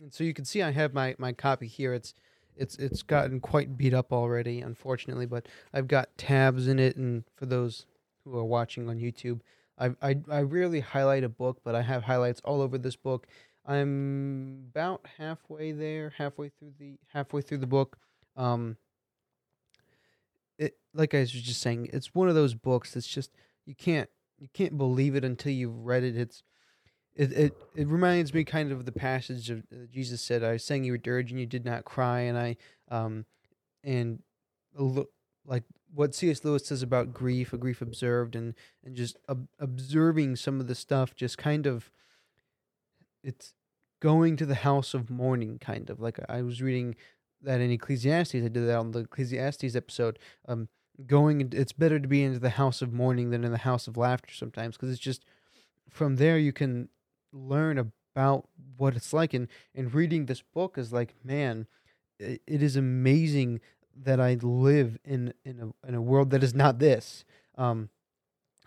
And 0.00 0.12
so 0.12 0.24
you 0.24 0.34
can 0.34 0.44
see 0.44 0.62
I 0.62 0.72
have 0.72 0.92
my, 0.94 1.14
my 1.18 1.32
copy 1.32 1.66
here. 1.66 1.94
It's 1.94 2.14
it's 2.56 2.76
it's 2.76 3.02
gotten 3.02 3.40
quite 3.40 3.76
beat 3.76 3.94
up 3.94 4.12
already, 4.12 4.60
unfortunately, 4.60 5.26
but 5.26 5.46
I've 5.72 5.88
got 5.88 6.16
tabs 6.18 6.68
in 6.68 6.78
it. 6.78 6.96
And 6.96 7.24
for 7.34 7.46
those 7.46 7.86
who 8.24 8.36
are 8.36 8.44
watching 8.44 8.88
on 8.88 8.98
YouTube, 8.98 9.40
I 9.78 9.90
I 10.02 10.16
I 10.30 10.40
rarely 10.42 10.80
highlight 10.80 11.24
a 11.24 11.28
book, 11.28 11.60
but 11.64 11.74
I 11.74 11.82
have 11.82 12.04
highlights 12.04 12.40
all 12.44 12.60
over 12.60 12.78
this 12.78 12.96
book. 12.96 13.26
I'm 13.64 14.66
about 14.70 15.06
halfway 15.18 15.72
there, 15.72 16.12
halfway 16.18 16.48
through 16.48 16.72
the 16.78 16.98
halfway 17.12 17.42
through 17.42 17.58
the 17.58 17.66
book. 17.66 17.96
Um, 18.36 18.76
like 20.94 21.14
I 21.14 21.20
was 21.20 21.30
just 21.32 21.60
saying, 21.60 21.90
it's 21.92 22.14
one 22.14 22.28
of 22.28 22.34
those 22.34 22.54
books 22.54 22.94
that's 22.94 23.06
just 23.06 23.30
you 23.64 23.74
can't 23.74 24.08
you 24.38 24.48
can't 24.52 24.76
believe 24.76 25.14
it 25.14 25.24
until 25.24 25.52
you've 25.52 25.84
read 25.84 26.02
it. 26.02 26.16
It's 26.16 26.42
it 27.14 27.32
it, 27.32 27.52
it 27.74 27.88
reminds 27.88 28.32
me 28.34 28.44
kind 28.44 28.72
of 28.72 28.84
the 28.84 28.92
passage 28.92 29.50
of 29.50 29.60
uh, 29.72 29.86
Jesus 29.92 30.20
said, 30.20 30.42
"I 30.42 30.56
sang 30.56 30.84
you 30.84 30.94
a 30.94 30.98
dirge 30.98 31.30
and 31.30 31.40
you 31.40 31.46
did 31.46 31.64
not 31.64 31.84
cry," 31.84 32.20
and 32.20 32.38
I 32.38 32.56
um 32.90 33.26
and 33.84 34.22
look 34.74 35.10
like 35.46 35.64
what 35.94 36.14
C.S. 36.14 36.44
Lewis 36.44 36.66
says 36.66 36.82
about 36.82 37.12
grief, 37.12 37.52
a 37.52 37.58
grief 37.58 37.82
observed, 37.82 38.34
and 38.34 38.54
and 38.84 38.96
just 38.96 39.16
ob- 39.28 39.48
observing 39.58 40.36
some 40.36 40.60
of 40.60 40.68
the 40.68 40.74
stuff, 40.74 41.14
just 41.14 41.38
kind 41.38 41.66
of 41.66 41.90
it's 43.22 43.54
going 44.00 44.36
to 44.36 44.46
the 44.46 44.56
house 44.56 44.94
of 44.94 45.10
mourning, 45.10 45.58
kind 45.58 45.88
of 45.90 46.00
like 46.00 46.18
I 46.28 46.42
was 46.42 46.62
reading 46.62 46.96
that 47.42 47.60
in 47.60 47.70
Ecclesiastes. 47.70 48.34
I 48.34 48.40
did 48.40 48.54
that 48.54 48.78
on 48.78 48.92
the 48.92 49.00
Ecclesiastes 49.00 49.76
episode. 49.76 50.18
Um, 50.48 50.68
going, 51.06 51.52
it's 51.52 51.72
better 51.72 51.98
to 51.98 52.08
be 52.08 52.22
into 52.22 52.38
the 52.38 52.50
house 52.50 52.82
of 52.82 52.92
mourning 52.92 53.30
than 53.30 53.44
in 53.44 53.52
the 53.52 53.58
house 53.58 53.88
of 53.88 53.96
laughter 53.96 54.32
sometimes, 54.34 54.76
because 54.76 54.90
it's 54.90 55.00
just 55.00 55.24
from 55.88 56.16
there 56.16 56.38
you 56.38 56.52
can 56.52 56.88
learn 57.32 57.78
about 57.78 58.48
what 58.76 58.94
it's 58.94 59.12
like. 59.12 59.34
And 59.34 59.48
and 59.74 59.94
reading 59.94 60.26
this 60.26 60.42
book 60.42 60.78
is 60.78 60.92
like, 60.92 61.14
man, 61.24 61.66
it, 62.18 62.42
it 62.46 62.62
is 62.62 62.76
amazing 62.76 63.60
that 64.04 64.20
I 64.20 64.34
live 64.42 64.98
in 65.04 65.34
in 65.44 65.60
a 65.60 65.88
in 65.88 65.94
a 65.94 66.02
world 66.02 66.30
that 66.30 66.42
is 66.42 66.54
not 66.54 66.78
this. 66.78 67.24
Um, 67.56 67.90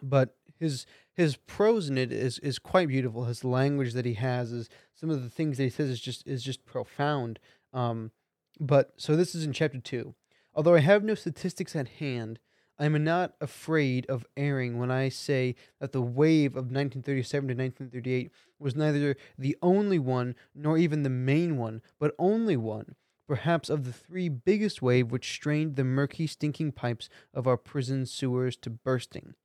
but 0.02 0.36
his 0.60 0.86
his 1.14 1.38
prose 1.38 1.90
in 1.90 1.98
it 1.98 2.12
is 2.12 2.40
is 2.40 2.60
quite 2.60 2.88
beautiful. 2.88 3.26
His 3.26 3.44
language 3.44 3.94
that 3.94 4.06
he 4.06 4.16
has 4.16 4.52
is 4.52 4.70
some 4.94 5.10
of 5.10 5.24
the 5.24 5.30
things 5.30 5.58
that 5.58 5.64
he 5.64 5.70
says 5.70 5.90
is 5.90 6.00
just 6.00 6.28
is 6.28 6.44
just 6.44 6.66
profound. 6.66 7.40
Um, 7.74 8.12
but 8.60 8.94
so 8.98 9.16
this 9.16 9.36
is 9.36 9.44
in 9.44 9.54
chapter 9.54 9.80
two. 9.80 10.16
Although 10.56 10.76
I 10.76 10.80
have 10.80 11.04
no 11.04 11.16
statistics 11.16 11.76
at 11.76 11.88
hand, 11.88 12.40
I 12.80 12.86
am 12.86 13.04
not 13.04 13.36
afraid 13.40 14.06
of 14.08 14.26
erring 14.36 14.78
when 14.78 14.92
I 14.92 15.10
say 15.10 15.56
that 15.80 15.92
the 15.92 16.02
wave 16.02 16.52
of 16.52 16.72
1937 16.72 17.48
to 17.48 17.54
1938 17.54 18.32
was 18.60 18.76
neither 18.76 19.16
the 19.38 19.58
only 19.62 20.00
one 20.00 20.36
nor 20.54 20.78
even 20.78 21.04
the 21.04 21.10
main 21.10 21.58
one, 21.58 21.82
but 22.00 22.16
only 22.20 22.58
one, 22.58 22.96
perhaps 23.28 23.70
of 23.70 23.84
the 23.84 23.94
three 23.94 24.30
biggest 24.30 24.82
wave 24.82 25.12
which 25.12 25.32
strained 25.32 25.76
the 25.76 25.84
murky, 25.84 26.28
stinking 26.28 26.72
pipes 26.72 27.10
of 27.34 27.48
our 27.48 27.58
prison 27.58 28.06
sewers 28.06 28.56
to 28.58 28.70
bursting. 28.70 29.36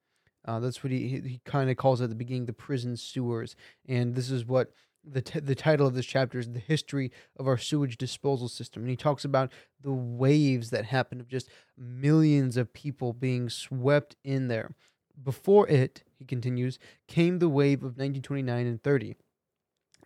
Uh, 0.44 0.58
that's 0.58 0.82
what 0.82 0.92
he 0.92 1.20
he, 1.20 1.40
kind 1.44 1.70
of 1.70 1.76
calls 1.76 2.00
at 2.00 2.08
the 2.08 2.14
beginning 2.14 2.46
the 2.46 2.52
prison 2.52 2.96
sewers, 2.96 3.54
and 3.86 4.14
this 4.14 4.30
is 4.30 4.44
what 4.44 4.72
the 5.04 5.22
t- 5.22 5.40
the 5.40 5.54
title 5.54 5.86
of 5.86 5.94
this 5.94 6.06
chapter 6.06 6.38
is 6.38 6.52
the 6.52 6.58
history 6.58 7.10
of 7.36 7.46
our 7.46 7.58
sewage 7.58 7.96
disposal 7.96 8.48
system. 8.48 8.82
And 8.82 8.90
he 8.90 8.96
talks 8.96 9.24
about 9.24 9.52
the 9.82 9.92
waves 9.92 10.70
that 10.70 10.86
happen 10.86 11.20
of 11.20 11.28
just 11.28 11.48
millions 11.76 12.56
of 12.56 12.72
people 12.72 13.12
being 13.12 13.48
swept 13.48 14.16
in 14.24 14.48
there. 14.48 14.74
Before 15.22 15.68
it 15.68 16.02
he 16.18 16.24
continues 16.24 16.78
came 17.08 17.38
the 17.38 17.48
wave 17.48 17.78
of 17.78 17.96
1929 17.96 18.66
and 18.66 18.82
30 18.82 19.16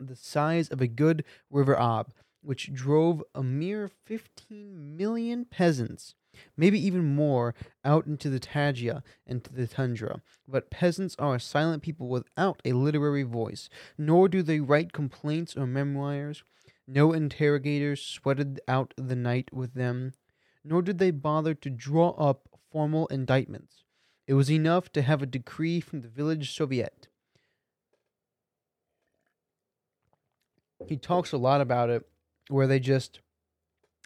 the 0.01 0.17
size 0.17 0.69
of 0.69 0.81
a 0.81 0.87
good 0.87 1.25
river 1.51 1.79
ob 1.79 2.13
which 2.43 2.73
drove 2.73 3.23
a 3.35 3.43
mere 3.43 3.89
15 3.89 4.97
million 4.97 5.45
peasants 5.45 6.15
maybe 6.57 6.79
even 6.85 7.15
more, 7.15 7.55
out 7.85 8.07
into 8.07 8.29
the 8.29 8.39
taiga 8.39 9.03
and 9.27 9.43
to 9.45 9.53
the 9.53 9.67
tundra. 9.67 10.23
But 10.47 10.71
peasants 10.71 11.17
are 11.19 11.37
a 11.37 11.41
silent 11.41 11.83
people 11.83 12.09
without 12.09 12.61
a 12.65 12.73
literary 12.73 13.23
voice, 13.23 13.69
nor 13.97 14.29
do 14.29 14.43
they 14.43 14.61
write 14.61 14.93
complaints 14.93 15.57
or 15.57 15.67
memoirs. 15.67 16.45
No 16.87 17.13
interrogators 17.13 18.03
sweated 18.03 18.61
out 18.69 18.93
the 18.97 19.17
night 19.17 19.53
with 19.53 19.75
them, 19.75 20.13
nor 20.63 20.83
did 20.83 20.99
they 20.99 21.11
bother 21.11 21.55
to 21.55 21.71
draw 21.71 22.11
up 22.11 22.49
formal 22.71 23.07
indictments. 23.07 23.85
It 24.27 24.35
was 24.35 24.51
enough 24.51 24.91
to 24.93 25.03
have 25.03 25.23
a 25.23 25.27
decree 25.27 25.81
from 25.81 26.01
the 26.01 26.09
village 26.09 26.55
soviet. 26.55 27.09
He 30.87 30.97
talks 30.97 31.33
a 31.33 31.39
lot 31.39 31.61
about 31.61 31.91
it, 31.91 32.07
where 32.49 32.67
they 32.67 32.81
just 32.81 33.21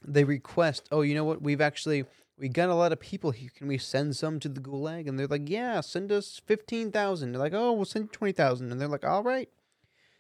they 0.07 0.25
request, 0.25 0.89
oh, 0.91 1.03
you 1.03 1.15
know 1.15 1.25
what? 1.25 1.43
We've 1.43 1.61
actually 1.61 2.05
we 2.39 2.49
got 2.49 2.69
a 2.69 2.75
lot 2.75 2.93
of 2.93 3.01
people 3.01 3.33
here. 3.33 3.51
Can 3.55 3.67
we 3.67 3.79
send 3.79 4.17
some 4.17 4.39
to 4.41 4.49
the 4.49 4.61
gulag? 4.61 5.09
And 5.09 5.19
they're 5.19 5.27
like, 5.27 5.49
yeah, 5.49 5.81
send 5.81 6.13
us 6.13 6.41
fifteen 6.47 6.93
thousand. 6.93 7.33
They're 7.33 7.41
like, 7.41 7.55
oh, 7.55 7.73
we'll 7.73 7.85
send 7.85 8.13
twenty 8.13 8.33
thousand. 8.33 8.71
And 8.71 8.81
they're 8.81 8.89
like, 8.89 9.05
all 9.05 9.23
right. 9.23 9.49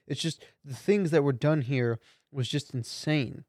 It's 0.06 0.20
just 0.20 0.42
the 0.64 0.74
things 0.74 1.10
that 1.10 1.22
were 1.22 1.32
done 1.32 1.62
here 1.62 1.98
was 2.32 2.48
just 2.48 2.74
insane. 2.74 3.44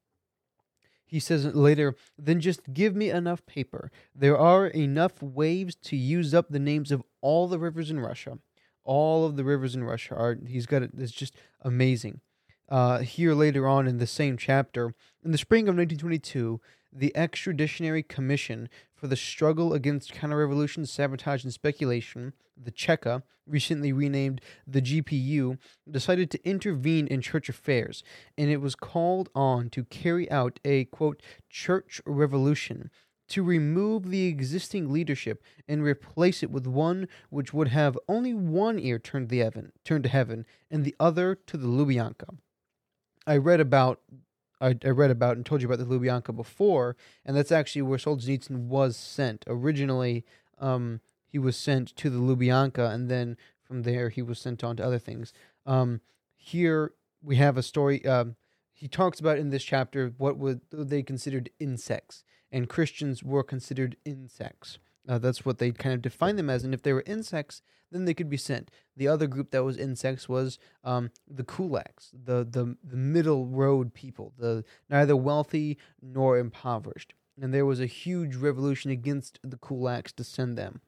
He 1.05 1.19
says 1.19 1.45
later, 1.55 1.95
then 2.17 2.39
just 2.39 2.73
give 2.73 2.95
me 2.95 3.09
enough 3.09 3.45
paper. 3.45 3.91
There 4.13 4.37
are 4.37 4.67
enough 4.67 5.23
waves 5.23 5.75
to 5.83 5.95
use 5.95 6.33
up 6.33 6.49
the 6.49 6.59
names 6.59 6.91
of 6.91 7.01
all 7.21 7.47
the 7.47 7.57
rivers 7.57 7.89
in 7.89 7.99
Russia. 7.99 8.37
All 8.83 9.25
of 9.25 9.35
the 9.35 9.43
rivers 9.43 9.73
in 9.73 9.83
Russia 9.83 10.15
are. 10.15 10.37
He's 10.45 10.67
got 10.67 10.83
it. 10.83 10.91
It's 10.97 11.11
just 11.11 11.35
amazing 11.61 12.21
uh, 12.69 12.99
here 12.99 13.33
later 13.33 13.67
on 13.67 13.87
in 13.87 13.97
the 13.97 14.07
same 14.07 14.37
chapter. 14.37 14.93
In 15.23 15.31
the 15.31 15.37
spring 15.37 15.63
of 15.67 15.75
1922, 15.75 16.61
the 16.91 17.11
Extraordinary 17.15 18.03
Commission 18.03 18.69
for 18.95 19.07
the 19.07 19.15
Struggle 19.15 19.73
Against 19.73 20.13
Counter-Revolution, 20.13 20.85
Sabotage, 20.85 21.43
and 21.43 21.53
Speculation, 21.53 22.33
the 22.57 22.71
Cheka, 22.71 23.23
recently 23.47 23.91
renamed 23.91 24.41
the 24.67 24.81
GPU, 24.81 25.57
decided 25.89 26.29
to 26.31 26.47
intervene 26.47 27.07
in 27.07 27.21
church 27.21 27.49
affairs, 27.49 28.03
and 28.37 28.49
it 28.49 28.61
was 28.61 28.75
called 28.75 29.29
on 29.33 29.69
to 29.71 29.83
carry 29.85 30.29
out 30.31 30.59
a, 30.63 30.85
quote, 30.85 31.21
church 31.49 32.01
revolution 32.05 32.91
to 33.29 33.43
remove 33.43 34.09
the 34.09 34.25
existing 34.25 34.91
leadership 34.91 35.43
and 35.67 35.83
replace 35.83 36.41
it 36.41 36.49
with 36.49 36.65
one 36.65 37.07
which 37.29 37.53
would 37.53 37.67
have 37.67 37.97
only 38.07 38.33
one 38.33 38.79
ear 38.79 38.99
turned, 38.99 39.29
the 39.29 39.39
heaven, 39.39 39.71
turned 39.85 40.03
to 40.03 40.09
heaven 40.09 40.45
and 40.69 40.83
the 40.83 40.95
other 40.99 41.35
to 41.45 41.55
the 41.55 41.67
Lubyanka. 41.67 42.37
I 43.29 43.37
read 43.37 43.59
about 43.59 44.01
I, 44.59 44.75
I 44.83 44.89
read 44.89 45.11
about 45.11 45.37
and 45.37 45.45
told 45.45 45.61
you 45.61 45.71
about 45.71 45.77
the 45.77 45.85
Lubyanka 45.85 46.35
before, 46.35 46.97
and 47.23 47.37
that's 47.37 47.51
actually 47.51 47.83
where 47.83 47.99
Solzhenitsyn 47.99 48.67
was 48.67 48.97
sent. 48.97 49.45
Originally, 49.47 50.25
um, 50.59 50.99
he 51.25 51.39
was 51.39 51.55
sent 51.55 51.95
to 51.95 52.09
the 52.09 52.17
Lubyanka, 52.17 52.91
and 52.91 53.07
then 53.07 53.37
from 53.63 53.83
there 53.83 54.09
he 54.09 54.21
was 54.21 54.39
sent 54.39 54.63
on 54.63 54.75
to 54.77 54.85
other 54.85 54.99
things. 54.99 55.31
Um, 55.65 56.01
here 56.35 56.93
we 57.21 57.35
have 57.35 57.55
a 57.55 57.63
story. 57.63 58.05
Um, 58.05 58.35
he 58.73 58.87
talks 58.87 59.19
about 59.19 59.37
in 59.37 59.49
this 59.49 59.63
chapter 59.63 60.13
what 60.17 60.37
would 60.37 60.61
they 60.71 61.03
considered 61.03 61.51
insects, 61.59 62.23
and 62.51 62.67
Christians 62.67 63.23
were 63.23 63.43
considered 63.43 63.95
insects. 64.03 64.79
Uh, 65.09 65.17
that's 65.17 65.43
what 65.43 65.57
they 65.57 65.71
kind 65.71 65.95
of 65.95 66.03
define 66.03 66.35
them 66.35 66.51
as. 66.51 66.63
And 66.63 66.73
if 66.73 66.83
they 66.83 66.93
were 66.93 67.03
insects, 67.07 67.63
then 67.91 68.05
they 68.05 68.13
could 68.13 68.29
be 68.29 68.37
sent. 68.37 68.69
The 68.95 69.07
other 69.07 69.25
group 69.25 69.49
that 69.49 69.63
was 69.63 69.75
insects 69.75 70.29
was 70.29 70.59
um, 70.83 71.09
the 71.27 71.43
kulaks, 71.43 72.11
the, 72.13 72.47
the 72.47 72.77
the 72.83 72.95
middle 72.95 73.47
road 73.47 73.95
people, 73.95 74.33
the 74.37 74.63
neither 74.87 75.15
wealthy 75.15 75.79
nor 75.99 76.37
impoverished. 76.37 77.15
And 77.41 77.51
there 77.51 77.65
was 77.65 77.79
a 77.79 77.87
huge 77.87 78.35
revolution 78.35 78.91
against 78.91 79.39
the 79.43 79.57
kulaks 79.57 80.13
to 80.17 80.23
send 80.23 80.57
them. 80.57 80.81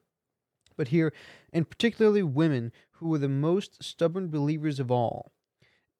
But 0.76 0.88
here, 0.88 1.12
and 1.52 1.68
particularly 1.68 2.22
women 2.22 2.70
who 2.92 3.08
were 3.08 3.18
the 3.18 3.28
most 3.28 3.82
stubborn 3.82 4.28
believers 4.28 4.78
of 4.78 4.90
all, 4.90 5.32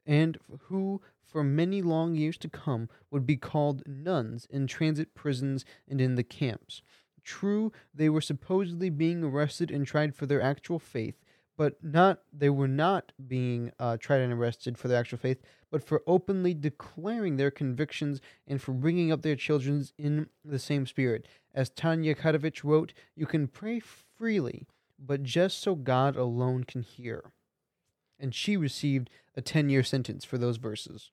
and 0.07 0.39
who 0.69 1.01
for 1.25 1.43
many 1.43 1.83
long 1.83 2.15
years 2.15 2.37
to 2.39 2.49
come 2.49 2.89
would 3.11 3.27
be 3.27 3.37
called 3.37 3.83
nuns 3.87 4.47
in 4.51 4.67
transit 4.67 5.15
prisons 5.15 5.65
and 5.89 6.01
in 6.01 6.15
the 6.15 6.23
camps. 6.23 6.83
True, 7.25 7.73
they 7.95 8.09
were 8.09 8.21
supposedly 8.21 8.91
being 8.91 9.23
arrested 9.23 9.71
and 9.71 9.87
tried 9.87 10.15
for 10.15 10.27
their 10.27 10.43
actual 10.43 10.79
faith, 10.79 11.15
but 11.57 11.83
not 11.83 12.23
they 12.33 12.51
were 12.51 12.69
not 12.69 13.13
being 13.29 13.71
uh, 13.79 13.97
tried 13.97 14.21
and 14.21 14.33
arrested 14.33 14.77
for 14.77 14.89
their 14.89 14.99
actual 14.99 15.19
faith, 15.19 15.41
but 15.71 15.85
for 15.87 16.03
openly 16.07 16.55
declaring 16.55 17.37
their 17.37 17.51
convictions 17.51 18.21
and 18.47 18.61
for 18.61 18.73
bringing 18.73 19.13
up 19.13 19.23
their 19.23 19.37
children 19.37 19.87
in 19.97 20.29
the 20.45 20.59
same 20.59 20.87
spirit. 20.87 21.29
As 21.55 21.71
Tanya 21.71 22.15
Khodkevich 22.15 22.65
wrote, 22.65 22.93
"You 23.15 23.27
can 23.27 23.47
pray 23.47 23.79
freely, 23.81 24.67
but 24.99 25.23
just 25.23 25.59
so 25.59 25.75
God 25.75 26.17
alone 26.17 26.65
can 26.65 26.83
hear." 26.83 27.33
And 28.19 28.35
she 28.35 28.57
received 28.57 29.11
a 29.37 29.43
ten-year 29.43 29.83
sentence 29.83 30.25
for 30.25 30.39
those 30.39 30.57
verses. 30.57 31.11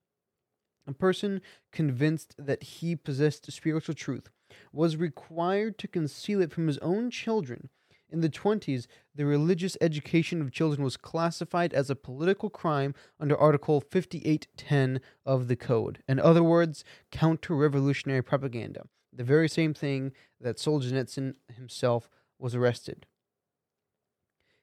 A 0.88 0.94
person 0.94 1.42
convinced 1.72 2.36
that 2.38 2.64
he 2.64 2.96
possessed 2.96 3.52
spiritual 3.52 3.94
truth 3.96 4.30
was 4.72 4.98
required 4.98 5.78
to 5.80 5.88
conceal 5.88 6.42
it 6.42 6.52
from 6.52 6.68
his 6.68 6.78
own 6.80 7.10
children. 7.10 7.70
In 8.12 8.22
the 8.22 8.30
20s, 8.30 8.88
the 9.14 9.26
religious 9.26 9.78
education 9.82 10.42
of 10.42 10.52
children 10.52 10.84
was 10.84 10.98
classified 10.98 11.74
as 11.74 11.90
a 11.90 11.96
political 11.96 12.50
crime 12.50 12.96
under 13.20 13.38
Article 13.38 13.82
5810 13.82 15.00
of 15.26 15.48
the 15.48 15.56
Code. 15.56 16.02
In 16.08 16.20
other 16.20 16.44
words, 16.44 16.84
counter 17.12 17.56
revolutionary 17.56 18.24
propaganda, 18.24 18.88
the 19.14 19.24
very 19.24 19.48
same 19.48 19.74
thing 19.74 20.12
that 20.42 20.58
Solzhenitsyn 20.58 21.36
himself 21.56 22.10
was 22.40 22.56
arrested. 22.56 23.06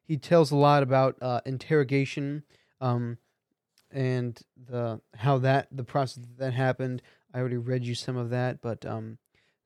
He 0.03 0.17
tells 0.17 0.51
a 0.51 0.57
lot 0.57 0.83
about 0.83 1.17
uh, 1.21 1.41
interrogation 1.45 2.45
um, 2.81 3.19
and 3.91 4.41
the 4.57 5.01
how 5.17 5.39
that 5.39 5.69
the 5.71 5.85
process 5.85 6.25
that 6.39 6.53
happened. 6.53 7.03
I 7.35 7.41
already 7.41 7.57
read 7.57 7.85
you 7.85 7.95
some 7.95 8.17
of 8.17 8.31
that, 8.31 8.61
but 8.61 8.87
um, 8.87 9.19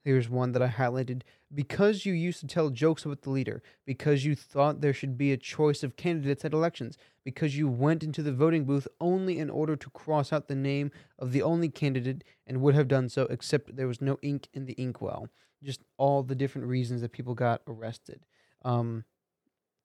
Here's 0.03 0.31
one 0.31 0.53
that 0.53 0.63
I 0.63 0.69
highlighted. 0.69 1.23
Because 1.55 2.07
you 2.07 2.13
used 2.13 2.41
to 2.41 2.47
tell 2.47 2.71
jokes 2.71 3.05
about 3.05 3.23
the 3.23 3.31
leader, 3.31 3.63
because 3.85 4.25
you 4.25 4.35
thought 4.35 4.81
there 4.81 4.95
should 4.95 5.19
be 5.19 5.33
a 5.33 5.37
choice 5.37 5.83
of 5.83 5.97
candidates 5.97 6.45
at 6.45 6.55
elections, 6.55 6.97
because 7.25 7.59
you 7.59 7.69
went 7.69 8.03
into 8.03 8.23
the 8.23 8.33
voting 8.33 8.65
booth 8.65 8.89
only 9.01 9.39
in 9.39 9.51
order 9.51 9.77
to 9.77 9.91
cross 9.91 10.33
out 10.33 10.49
the 10.49 10.55
name 10.55 10.91
of 11.19 11.33
the 11.33 11.43
only 11.43 11.69
candidate 11.69 12.25
and 12.47 12.61
would 12.61 12.75
have 12.75 12.89
done 12.89 13.09
so 13.09 13.25
except 13.25 13.77
there 13.77 13.89
was 13.89 14.01
no 14.01 14.19
ink 14.23 14.49
in 14.55 14.65
the 14.65 14.75
inkwell. 14.75 15.29
Just 15.63 15.83
all 15.99 16.23
the 16.23 16.35
different 16.35 16.69
reasons 16.69 17.03
that 17.03 17.13
people 17.13 17.35
got 17.35 17.61
arrested. 17.67 18.25
Um, 18.65 19.05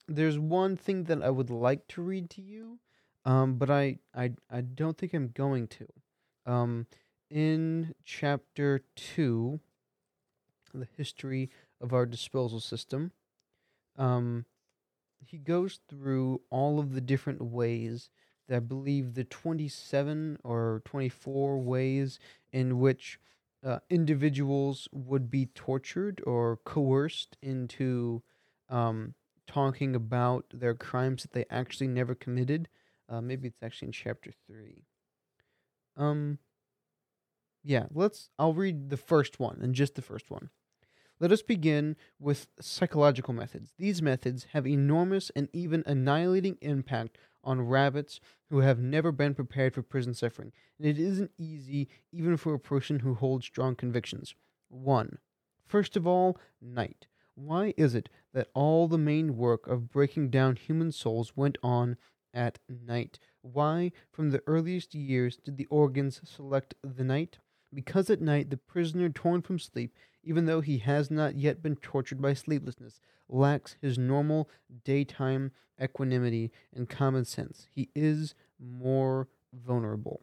there's 0.07 0.39
one 0.39 0.78
thing 0.78 1.05
that 1.05 1.22
I 1.22 1.30
would 1.30 1.49
like 1.49 1.88
to 1.89 2.01
read 2.01 2.30
to 2.32 2.41
you, 2.41 2.80
um, 3.26 3.55
but 3.55 3.70
I, 3.70 3.97
I, 4.13 4.32
I 4.49 4.61
don't 4.61 4.97
think 4.97 5.13
I'm 5.13 5.30
going 5.30 5.68
to. 5.68 5.88
Um, 6.45 6.86
in 7.30 7.95
chapter 8.05 8.82
2, 8.95 9.59
the 10.80 10.88
history 10.97 11.49
of 11.82 11.93
our 11.93 12.05
disposal 12.05 12.59
system, 12.59 13.11
um, 13.97 14.45
he 15.19 15.38
goes 15.38 15.80
through 15.89 16.41
all 16.49 16.80
of 16.80 16.93
the 16.93 17.01
different 17.01 17.41
ways 17.41 18.09
that 18.47 18.57
I 18.57 18.59
believe 18.59 19.13
the 19.13 19.23
27 19.23 20.38
or 20.43 20.82
24 20.86 21.59
ways 21.59 22.19
in 22.51 22.80
which 22.80 23.19
uh, 23.63 23.80
individuals 23.89 24.88
would 24.91 25.32
be 25.32 25.47
tortured 25.47 26.21
or 26.26 26.59
coerced 26.63 27.38
into 27.41 28.21
um, 28.69 29.15
talking 29.47 29.95
about 29.95 30.45
their 30.53 30.76
crimes 30.76 31.23
that 31.23 31.32
they 31.34 31.45
actually 31.49 31.88
never 31.88 32.13
committed. 32.13 32.69
Uh, 33.09 33.21
maybe 33.21 33.47
it's 33.47 33.63
actually 33.63 33.88
in 33.88 33.91
chapter 33.91 34.32
3. 34.47 34.84
Um, 35.97 36.39
yeah, 37.63 37.86
let's. 37.93 38.30
I'll 38.38 38.53
read 38.53 38.89
the 38.89 38.97
first 38.97 39.39
one 39.39 39.59
and 39.61 39.73
just 39.73 39.95
the 39.95 40.01
first 40.01 40.30
one. 40.30 40.49
Let 41.18 41.32
us 41.32 41.41
begin 41.41 41.95
with 42.20 42.47
psychological 42.59 43.34
methods. 43.34 43.74
These 43.78 44.01
methods 44.01 44.47
have 44.51 44.68
enormous 44.68 45.32
and 45.34 45.47
even 45.53 45.82
annihilating 45.86 46.57
impact 46.61 47.18
on 47.41 47.61
rabbits 47.61 48.20
who 48.49 48.59
have 48.59 48.80
never 48.80 49.13
been 49.13 49.34
prepared 49.34 49.74
for 49.74 49.82
prison 49.82 50.13
suffering, 50.13 50.51
and 50.78 50.86
it 50.86 50.99
isn't 50.99 51.32
easy 51.38 51.88
even 52.11 52.36
for 52.36 52.53
a 52.53 52.59
person 52.59 52.99
who 52.99 53.13
holds 53.13 53.45
strong 53.45 53.76
convictions. 53.76 54.36
1. 54.68 55.18
First 55.66 55.95
of 55.95 56.05
all, 56.05 56.38
night. 56.61 57.07
Why 57.36 57.74
is 57.78 57.95
it 57.95 58.09
that 58.34 58.49
all 58.53 58.89
the 58.89 58.97
main 58.97 59.38
work 59.38 59.68
of 59.68 59.91
breaking 59.91 60.32
down 60.32 60.57
human 60.57 60.91
souls 60.91 61.38
went 61.38 61.57
on 61.63 61.95
at 62.34 62.59
night? 62.68 63.20
Why, 63.41 63.93
from 64.11 64.32
the 64.32 64.43
earliest 64.47 64.93
years, 64.93 65.38
did 65.38 65.55
the 65.55 65.68
organs 65.68 66.20
select 66.26 66.76
the 66.84 67.03
night? 67.05 67.38
Because 67.74 68.09
at 68.09 68.22
night 68.22 68.49
the 68.49 68.57
prisoner 68.57 69.09
torn 69.09 69.41
from 69.41 69.59
sleep, 69.59 69.93
even 70.26 70.45
though 70.45 70.61
he 70.61 70.80
has 70.80 71.09
not 71.09 71.36
yet 71.36 71.61
been 71.61 71.76
tortured 71.76 72.21
by 72.21 72.34
sleeplessness, 72.34 72.99
lacks 73.30 73.76
his 73.82 73.97
normal 73.97 74.49
daytime 74.84 75.51
equanimity 75.82 76.51
and 76.73 76.89
common 76.89 77.26
sense. 77.26 77.67
He 77.71 77.89
is 77.95 78.36
more 78.59 79.28
vulnerable. 79.53 80.21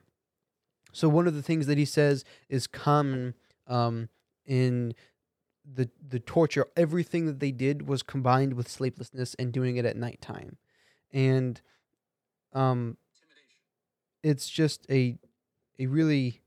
So 0.92 1.08
one 1.08 1.26
of 1.26 1.34
the 1.34 1.42
things 1.42 1.66
that 1.66 1.78
he 1.78 1.84
says 1.84 2.24
is 2.48 2.66
common 2.66 3.34
um, 3.66 4.08
in 4.44 4.94
the 5.64 5.88
the 6.06 6.20
torture. 6.20 6.66
Everything 6.76 7.26
that 7.26 7.40
they 7.40 7.52
did 7.52 7.88
was 7.88 8.02
combined 8.02 8.54
with 8.54 8.68
sleeplessness 8.68 9.34
and 9.38 9.52
doing 9.52 9.76
it 9.76 9.84
at 9.84 9.96
nighttime, 9.96 10.56
and 11.12 11.60
um, 12.52 12.96
it's 14.22 14.50
just 14.50 14.86
a 14.90 15.16
a 15.78 15.86
really 15.86 16.41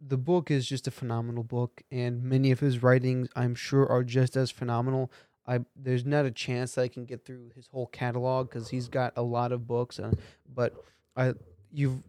the 0.00 0.18
book 0.18 0.50
is 0.50 0.66
just 0.66 0.86
a 0.86 0.90
phenomenal 0.90 1.42
book, 1.42 1.82
and 1.90 2.22
many 2.22 2.50
of 2.50 2.60
his 2.60 2.82
writings, 2.82 3.28
I'm 3.34 3.54
sure, 3.54 3.86
are 3.86 4.04
just 4.04 4.36
as 4.36 4.50
phenomenal. 4.50 5.10
I 5.46 5.60
there's 5.76 6.04
not 6.04 6.26
a 6.26 6.30
chance 6.30 6.74
that 6.74 6.82
I 6.82 6.88
can 6.88 7.04
get 7.04 7.24
through 7.24 7.50
his 7.54 7.68
whole 7.68 7.86
catalog 7.86 8.48
because 8.48 8.68
he's 8.68 8.88
got 8.88 9.12
a 9.16 9.22
lot 9.22 9.52
of 9.52 9.66
books. 9.66 9.98
Uh, 9.98 10.12
but 10.52 10.74
I 11.16 11.34
you've 11.72 12.02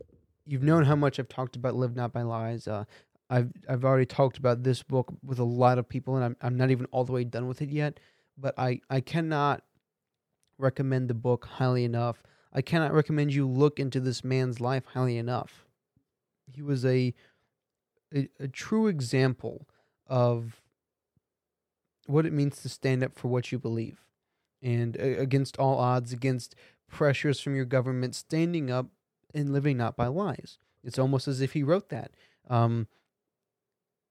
you've 0.45 0.63
known 0.63 0.85
how 0.85 0.95
much 0.95 1.19
I've 1.19 1.29
talked 1.29 1.55
about 1.55 1.75
Live 1.75 1.95
Not 1.95 2.13
by 2.13 2.23
Lies. 2.23 2.67
Uh, 2.67 2.85
I've 3.29 3.51
I've 3.69 3.85
already 3.85 4.05
talked 4.05 4.37
about 4.37 4.63
this 4.63 4.83
book 4.83 5.13
with 5.23 5.39
a 5.39 5.43
lot 5.43 5.77
of 5.77 5.87
people, 5.87 6.15
and 6.15 6.25
I'm 6.25 6.35
I'm 6.41 6.57
not 6.57 6.71
even 6.71 6.87
all 6.87 7.05
the 7.05 7.13
way 7.13 7.23
done 7.23 7.47
with 7.47 7.61
it 7.61 7.69
yet. 7.69 7.99
But 8.37 8.55
I 8.57 8.81
I 8.89 9.01
cannot 9.01 9.63
recommend 10.57 11.07
the 11.07 11.13
book 11.13 11.45
highly 11.45 11.83
enough. 11.83 12.23
I 12.53 12.61
cannot 12.61 12.93
recommend 12.93 13.33
you 13.33 13.47
look 13.47 13.79
into 13.79 13.99
this 13.99 14.23
man's 14.23 14.59
life 14.59 14.83
highly 14.85 15.17
enough. 15.17 15.67
He 16.51 16.61
was 16.61 16.85
a 16.85 17.13
a, 18.13 18.29
a 18.39 18.47
true 18.47 18.87
example 18.87 19.67
of 20.07 20.61
what 22.05 22.25
it 22.25 22.33
means 22.33 22.61
to 22.61 22.69
stand 22.69 23.03
up 23.03 23.17
for 23.17 23.27
what 23.27 23.51
you 23.51 23.59
believe 23.59 24.05
and 24.61 24.97
uh, 24.97 25.03
against 25.03 25.57
all 25.57 25.77
odds 25.77 26.13
against 26.13 26.55
pressures 26.89 27.39
from 27.39 27.55
your 27.55 27.65
government 27.65 28.15
standing 28.15 28.71
up 28.71 28.87
and 29.33 29.51
living 29.51 29.77
not 29.77 29.97
by 29.97 30.07
lies. 30.07 30.57
It's 30.83 30.97
almost 30.97 31.27
as 31.27 31.41
if 31.41 31.53
he 31.53 31.63
wrote 31.63 31.89
that 31.89 32.11
um, 32.49 32.87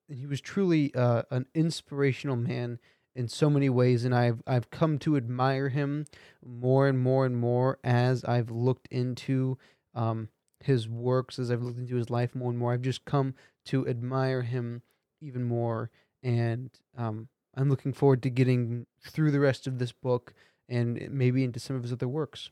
he 0.08 0.26
was 0.26 0.40
truly 0.40 0.94
uh, 0.94 1.22
an 1.30 1.46
inspirational 1.54 2.36
man 2.36 2.78
in 3.14 3.28
so 3.28 3.48
many 3.48 3.70
ways 3.70 4.04
and 4.04 4.14
I've 4.14 4.42
I've 4.46 4.70
come 4.70 4.98
to 5.00 5.16
admire 5.16 5.70
him 5.70 6.04
more 6.44 6.86
and 6.86 6.98
more 6.98 7.24
and 7.24 7.36
more 7.36 7.78
as 7.82 8.24
I've 8.24 8.50
looked 8.50 8.88
into 8.90 9.58
um, 9.94 10.28
his 10.60 10.88
works 10.88 11.38
as 11.38 11.50
I've 11.50 11.62
looked 11.62 11.78
into 11.78 11.96
his 11.96 12.10
life 12.10 12.34
more 12.34 12.50
and 12.50 12.58
more. 12.58 12.72
I've 12.72 12.82
just 12.82 13.04
come 13.04 13.34
to 13.66 13.86
admire 13.86 14.42
him 14.42 14.82
even 15.20 15.44
more. 15.44 15.90
And 16.22 16.70
um, 16.96 17.28
I'm 17.54 17.68
looking 17.70 17.92
forward 17.92 18.22
to 18.22 18.30
getting 18.30 18.86
through 19.06 19.30
the 19.30 19.40
rest 19.40 19.66
of 19.66 19.78
this 19.78 19.92
book 19.92 20.34
and 20.68 21.08
maybe 21.10 21.44
into 21.44 21.60
some 21.60 21.76
of 21.76 21.82
his 21.82 21.92
other 21.92 22.08
works. 22.08 22.50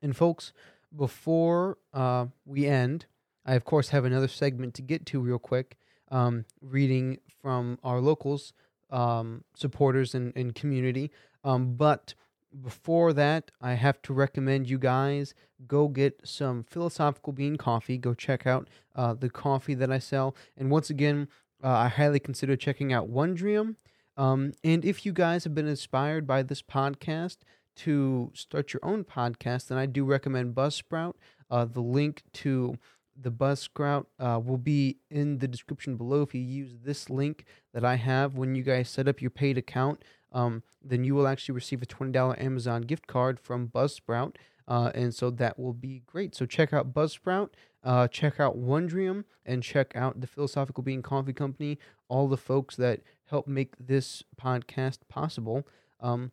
And, 0.00 0.16
folks, 0.16 0.52
before 0.96 1.78
uh, 1.92 2.26
we 2.44 2.66
end, 2.66 3.06
I, 3.44 3.54
of 3.54 3.64
course, 3.64 3.88
have 3.88 4.04
another 4.04 4.28
segment 4.28 4.74
to 4.74 4.82
get 4.82 5.06
to 5.06 5.20
real 5.20 5.38
quick, 5.38 5.76
um, 6.10 6.44
reading 6.60 7.18
from 7.42 7.78
our 7.82 8.00
locals, 8.00 8.52
um, 8.90 9.44
supporters, 9.54 10.14
and, 10.14 10.32
and 10.36 10.54
community. 10.54 11.10
Um, 11.44 11.74
but 11.74 12.14
before 12.62 13.12
that, 13.12 13.50
I 13.60 13.74
have 13.74 14.00
to 14.02 14.12
recommend 14.12 14.68
you 14.68 14.78
guys 14.78 15.34
go 15.66 15.88
get 15.88 16.20
some 16.24 16.64
philosophical 16.64 17.32
bean 17.32 17.56
coffee. 17.56 17.98
Go 17.98 18.14
check 18.14 18.46
out 18.46 18.68
uh, 18.94 19.14
the 19.14 19.30
coffee 19.30 19.74
that 19.74 19.90
I 19.90 19.98
sell. 19.98 20.34
And 20.56 20.70
once 20.70 20.90
again, 20.90 21.28
uh, 21.62 21.68
I 21.68 21.88
highly 21.88 22.20
consider 22.20 22.56
checking 22.56 22.92
out 22.92 23.10
Wondrium. 23.10 23.76
Um, 24.16 24.52
and 24.64 24.84
if 24.84 25.06
you 25.06 25.12
guys 25.12 25.44
have 25.44 25.54
been 25.54 25.68
inspired 25.68 26.26
by 26.26 26.42
this 26.42 26.62
podcast 26.62 27.38
to 27.76 28.32
start 28.34 28.72
your 28.72 28.84
own 28.84 29.04
podcast, 29.04 29.68
then 29.68 29.78
I 29.78 29.86
do 29.86 30.04
recommend 30.04 30.54
Buzzsprout. 30.54 31.14
Uh, 31.50 31.64
the 31.64 31.80
link 31.80 32.22
to 32.34 32.78
the 33.20 33.30
Buzzsprout 33.30 34.06
uh, 34.18 34.40
will 34.44 34.58
be 34.58 34.98
in 35.10 35.38
the 35.38 35.48
description 35.48 35.96
below. 35.96 36.22
If 36.22 36.34
you 36.34 36.40
use 36.40 36.76
this 36.82 37.10
link 37.10 37.44
that 37.74 37.84
I 37.84 37.96
have 37.96 38.36
when 38.36 38.54
you 38.54 38.62
guys 38.62 38.88
set 38.88 39.08
up 39.08 39.20
your 39.20 39.30
paid 39.30 39.58
account, 39.58 40.02
um, 40.32 40.62
then 40.82 41.04
you 41.04 41.14
will 41.14 41.26
actually 41.26 41.54
receive 41.54 41.82
a 41.82 41.86
$20 41.86 42.42
Amazon 42.42 42.82
gift 42.82 43.06
card 43.06 43.40
from 43.40 43.68
Buzzsprout. 43.68 44.36
Uh, 44.66 44.90
and 44.94 45.14
so 45.14 45.30
that 45.30 45.58
will 45.58 45.72
be 45.72 46.02
great. 46.06 46.34
So 46.34 46.44
check 46.44 46.74
out 46.74 46.92
Buzzsprout, 46.92 47.50
uh, 47.82 48.06
check 48.08 48.38
out 48.38 48.58
Wondrium, 48.58 49.24
and 49.46 49.62
check 49.62 49.96
out 49.96 50.20
the 50.20 50.26
Philosophical 50.26 50.82
Bean 50.82 51.00
Coffee 51.00 51.32
Company, 51.32 51.78
all 52.08 52.28
the 52.28 52.36
folks 52.36 52.76
that 52.76 53.00
help 53.24 53.46
make 53.46 53.74
this 53.80 54.22
podcast 54.40 54.98
possible. 55.08 55.66
Um, 56.00 56.32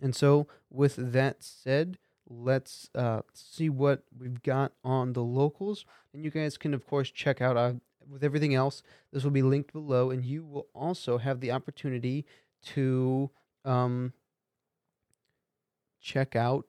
and 0.00 0.16
so, 0.16 0.46
with 0.70 1.12
that 1.12 1.42
said, 1.42 1.98
let's 2.28 2.88
uh, 2.94 3.22
see 3.34 3.68
what 3.68 4.04
we've 4.18 4.42
got 4.42 4.72
on 4.84 5.12
the 5.12 5.22
locals. 5.22 5.84
And 6.14 6.24
you 6.24 6.30
guys 6.30 6.56
can, 6.56 6.72
of 6.72 6.86
course, 6.86 7.10
check 7.10 7.40
out 7.40 7.56
uh, 7.56 7.74
with 8.08 8.24
everything 8.24 8.54
else. 8.54 8.82
This 9.12 9.24
will 9.24 9.30
be 9.30 9.42
linked 9.42 9.72
below, 9.72 10.10
and 10.10 10.24
you 10.24 10.44
will 10.44 10.68
also 10.74 11.18
have 11.18 11.40
the 11.40 11.50
opportunity 11.50 12.24
to 12.66 13.30
um, 13.64 14.12
check 16.00 16.36
out 16.36 16.66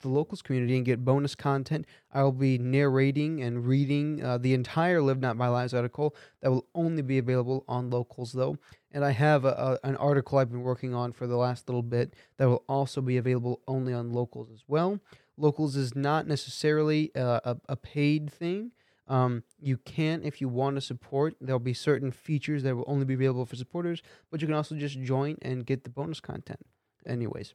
the 0.00 0.08
locals 0.08 0.42
community 0.42 0.76
and 0.76 0.84
get 0.84 1.04
bonus 1.04 1.34
content. 1.34 1.86
I 2.12 2.22
will 2.22 2.32
be 2.32 2.58
narrating 2.58 3.42
and 3.42 3.66
reading 3.66 4.22
uh, 4.22 4.38
the 4.38 4.54
entire 4.54 5.02
Live 5.02 5.20
Not 5.20 5.36
by 5.36 5.48
Lies 5.48 5.74
article 5.74 6.14
that 6.40 6.50
will 6.50 6.66
only 6.74 7.02
be 7.02 7.18
available 7.18 7.64
on 7.68 7.90
locals, 7.90 8.32
though. 8.32 8.58
And 8.92 9.04
I 9.04 9.10
have 9.10 9.44
a, 9.44 9.78
a, 9.82 9.86
an 9.86 9.96
article 9.96 10.38
I've 10.38 10.50
been 10.50 10.62
working 10.62 10.94
on 10.94 11.12
for 11.12 11.26
the 11.26 11.36
last 11.36 11.68
little 11.68 11.82
bit 11.82 12.14
that 12.36 12.48
will 12.48 12.64
also 12.68 13.00
be 13.00 13.16
available 13.16 13.60
only 13.66 13.92
on 13.92 14.12
locals 14.12 14.50
as 14.52 14.62
well. 14.66 15.00
Locals 15.36 15.76
is 15.76 15.94
not 15.94 16.26
necessarily 16.26 17.10
a, 17.14 17.40
a, 17.44 17.56
a 17.70 17.76
paid 17.76 18.32
thing. 18.32 18.72
Um, 19.08 19.42
you 19.58 19.78
can, 19.78 20.22
if 20.22 20.40
you 20.40 20.48
want 20.48 20.76
to 20.76 20.80
support, 20.80 21.34
there'll 21.40 21.58
be 21.58 21.74
certain 21.74 22.12
features 22.12 22.62
that 22.62 22.76
will 22.76 22.84
only 22.86 23.06
be 23.06 23.14
available 23.14 23.46
for 23.46 23.56
supporters, 23.56 24.02
but 24.30 24.40
you 24.40 24.46
can 24.46 24.54
also 24.54 24.74
just 24.74 25.00
join 25.00 25.36
and 25.42 25.66
get 25.66 25.84
the 25.84 25.90
bonus 25.90 26.20
content. 26.20 26.60
Anyways, 27.06 27.54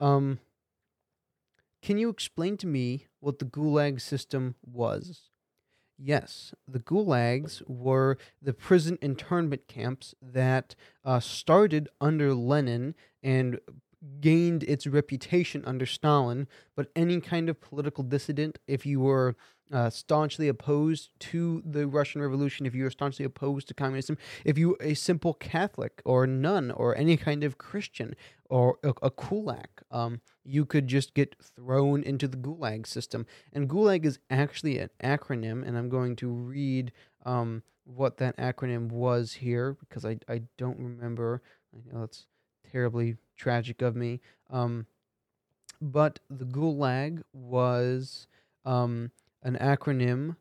um, 0.00 0.38
can 1.82 1.98
you 1.98 2.08
explain 2.08 2.56
to 2.58 2.66
me 2.66 3.06
what 3.20 3.38
the 3.38 3.44
Gulag 3.44 4.00
system 4.00 4.54
was? 4.64 5.30
Yes, 6.00 6.54
the 6.66 6.78
gulags 6.78 7.60
were 7.66 8.18
the 8.40 8.52
prison 8.52 8.98
internment 9.02 9.66
camps 9.66 10.14
that 10.22 10.76
uh, 11.04 11.18
started 11.18 11.88
under 12.00 12.34
Lenin 12.34 12.94
and 13.20 13.58
gained 14.20 14.62
its 14.62 14.86
reputation 14.86 15.64
under 15.64 15.86
Stalin. 15.86 16.46
But 16.76 16.92
any 16.94 17.20
kind 17.20 17.48
of 17.48 17.60
political 17.60 18.04
dissident, 18.04 18.60
if 18.68 18.86
you 18.86 19.00
were 19.00 19.34
uh, 19.72 19.90
staunchly 19.90 20.48
opposed 20.48 21.10
to 21.20 21.62
the 21.64 21.86
Russian 21.86 22.22
Revolution, 22.22 22.66
if 22.66 22.74
you 22.74 22.84
were 22.84 22.90
staunchly 22.90 23.24
opposed 23.24 23.68
to 23.68 23.74
communism, 23.74 24.16
if 24.44 24.56
you 24.58 24.76
a 24.80 24.94
simple 24.94 25.34
Catholic 25.34 26.00
or 26.04 26.26
nun 26.26 26.70
or 26.70 26.96
any 26.96 27.16
kind 27.16 27.44
of 27.44 27.58
Christian 27.58 28.14
or 28.48 28.78
a, 28.82 28.92
a 29.02 29.10
kulak, 29.10 29.82
um, 29.90 30.20
you 30.44 30.64
could 30.64 30.86
just 30.86 31.14
get 31.14 31.36
thrown 31.42 32.02
into 32.02 32.26
the 32.26 32.36
Gulag 32.36 32.86
system. 32.86 33.26
And 33.52 33.68
Gulag 33.68 34.04
is 34.04 34.18
actually 34.30 34.78
an 34.78 34.90
acronym, 35.02 35.66
and 35.66 35.76
I'm 35.76 35.88
going 35.88 36.16
to 36.16 36.28
read 36.28 36.92
um, 37.26 37.62
what 37.84 38.16
that 38.18 38.36
acronym 38.36 38.90
was 38.90 39.34
here 39.34 39.76
because 39.80 40.04
I, 40.04 40.18
I 40.28 40.42
don't 40.56 40.78
remember. 40.78 41.42
I 41.74 41.94
know 41.94 42.04
it's 42.04 42.26
terribly 42.70 43.16
tragic 43.36 43.82
of 43.82 43.96
me. 43.96 44.20
Um, 44.50 44.86
but 45.80 46.20
the 46.28 46.44
Gulag 46.44 47.22
was 47.32 48.26
um, 48.64 49.10
an 49.42 49.56
acronym 49.60 50.36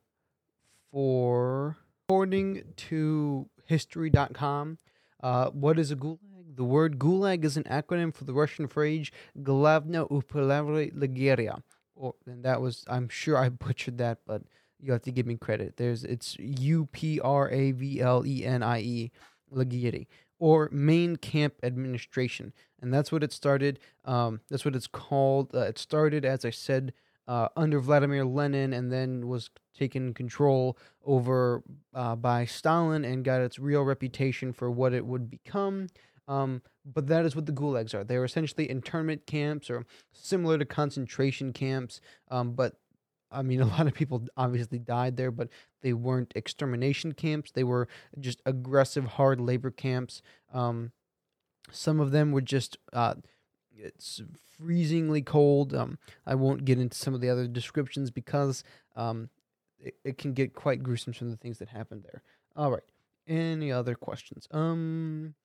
for 0.92 1.78
according 2.06 2.64
to 2.76 3.50
history.com 3.66 4.78
uh, 5.22 5.50
what 5.50 5.80
is 5.80 5.92
a 5.92 5.96
gulag? 5.96 6.20
The 6.56 6.64
word 6.64 6.98
gulag 6.98 7.44
is 7.44 7.58
an 7.58 7.64
acronym 7.64 8.14
for 8.14 8.24
the 8.24 8.34
russian 8.34 8.68
phrase 8.68 9.12
glavna 9.38 10.10
upolavre 10.10 10.92
legeria. 10.94 11.62
Or 11.96 12.16
and 12.26 12.44
that 12.44 12.62
was 12.62 12.84
i'm 12.88 13.10
sure 13.10 13.38
i 13.38 13.50
butchered 13.66 13.98
that 14.00 14.20
but 14.26 14.44
you 14.80 14.92
have 14.92 15.02
to 15.04 15.12
give 15.12 15.26
me 15.26 15.36
credit. 15.36 15.78
There's 15.78 16.04
it's 16.04 16.38
u-p-r-a-v-l-e-n-i-e 16.40 17.22
legeria 19.52 20.06
or 20.40 20.70
main 20.72 21.16
camp 21.16 21.56
administration. 21.64 22.54
And 22.80 22.94
that's 22.94 23.12
what 23.12 23.24
it 23.24 23.34
started 23.34 23.80
um, 24.06 24.42
that's 24.50 24.66
what 24.66 24.76
it's 24.76 24.88
called. 24.88 25.54
Uh, 25.54 25.62
it 25.62 25.78
started 25.78 26.26
as 26.26 26.46
i 26.46 26.52
said 26.52 26.94
uh, 27.28 27.50
under 27.56 27.80
Vladimir 27.80 28.26
Lenin 28.26 28.74
and 28.74 28.92
then 28.92 29.28
was 29.28 29.50
taken 29.78 30.14
control 30.14 30.78
over 31.06 31.64
uh, 31.94 32.16
by 32.16 32.46
Stalin 32.46 33.04
and 33.06 33.24
got 33.24 33.42
its 33.42 33.60
real 33.60 33.84
reputation 33.84 34.54
for 34.54 34.72
what 34.72 34.94
it 34.94 35.06
would 35.06 35.30
become. 35.30 35.88
Um, 36.28 36.62
but 36.86 37.08
that 37.08 37.26
is 37.26 37.36
what 37.36 37.46
the 37.46 37.52
gulags 37.52 37.94
are. 37.94 38.04
They 38.04 38.16
are 38.16 38.26
essentially 38.26 38.70
internment 38.70 39.26
camps 39.26 39.70
or 39.70 39.86
similar 40.12 40.58
to 40.58 40.66
concentration 40.66 41.54
camps. 41.54 42.02
Um, 42.30 42.54
but 42.54 42.76
I 43.32 43.42
mean, 43.42 43.62
a 43.62 43.68
lot 43.68 43.88
of 43.88 43.94
people 43.94 44.26
obviously 44.36 44.80
died 44.80 45.18
there, 45.18 45.32
but 45.32 45.50
they 45.82 45.94
weren't 45.94 46.34
extermination 46.36 47.14
camps. 47.14 47.52
They 47.52 47.64
were 47.64 47.88
just 48.20 48.42
aggressive, 48.46 49.06
hard 49.06 49.40
labor 49.40 49.72
camps. 49.72 50.22
Um, 50.54 50.92
some 51.72 52.00
of 52.00 52.12
them 52.12 52.32
were 52.32 52.42
just 52.42 52.78
uh, 52.94 53.16
it's 53.78 54.22
freezingly 54.60 55.26
cold. 55.26 55.74
Um, 55.74 55.98
I 56.26 56.36
won't 56.36 56.66
get 56.66 56.80
into 56.80 56.98
some 56.98 57.14
of 57.14 57.22
the 57.22 57.30
other 57.30 57.48
descriptions 57.48 58.12
because 58.12 58.64
um, 58.96 59.30
it, 59.80 59.96
it 60.04 60.18
can 60.18 60.34
get 60.34 60.54
quite 60.54 60.84
gruesome 60.84 61.14
some 61.14 61.28
of 61.28 61.32
the 61.32 61.38
things 61.38 61.60
that 61.60 61.70
happened 61.70 62.04
there. 62.04 62.22
All 62.56 62.72
right. 62.72 62.84
Any 63.28 63.72
other 63.72 63.96
questions? 63.96 64.48
Um, 64.52 65.36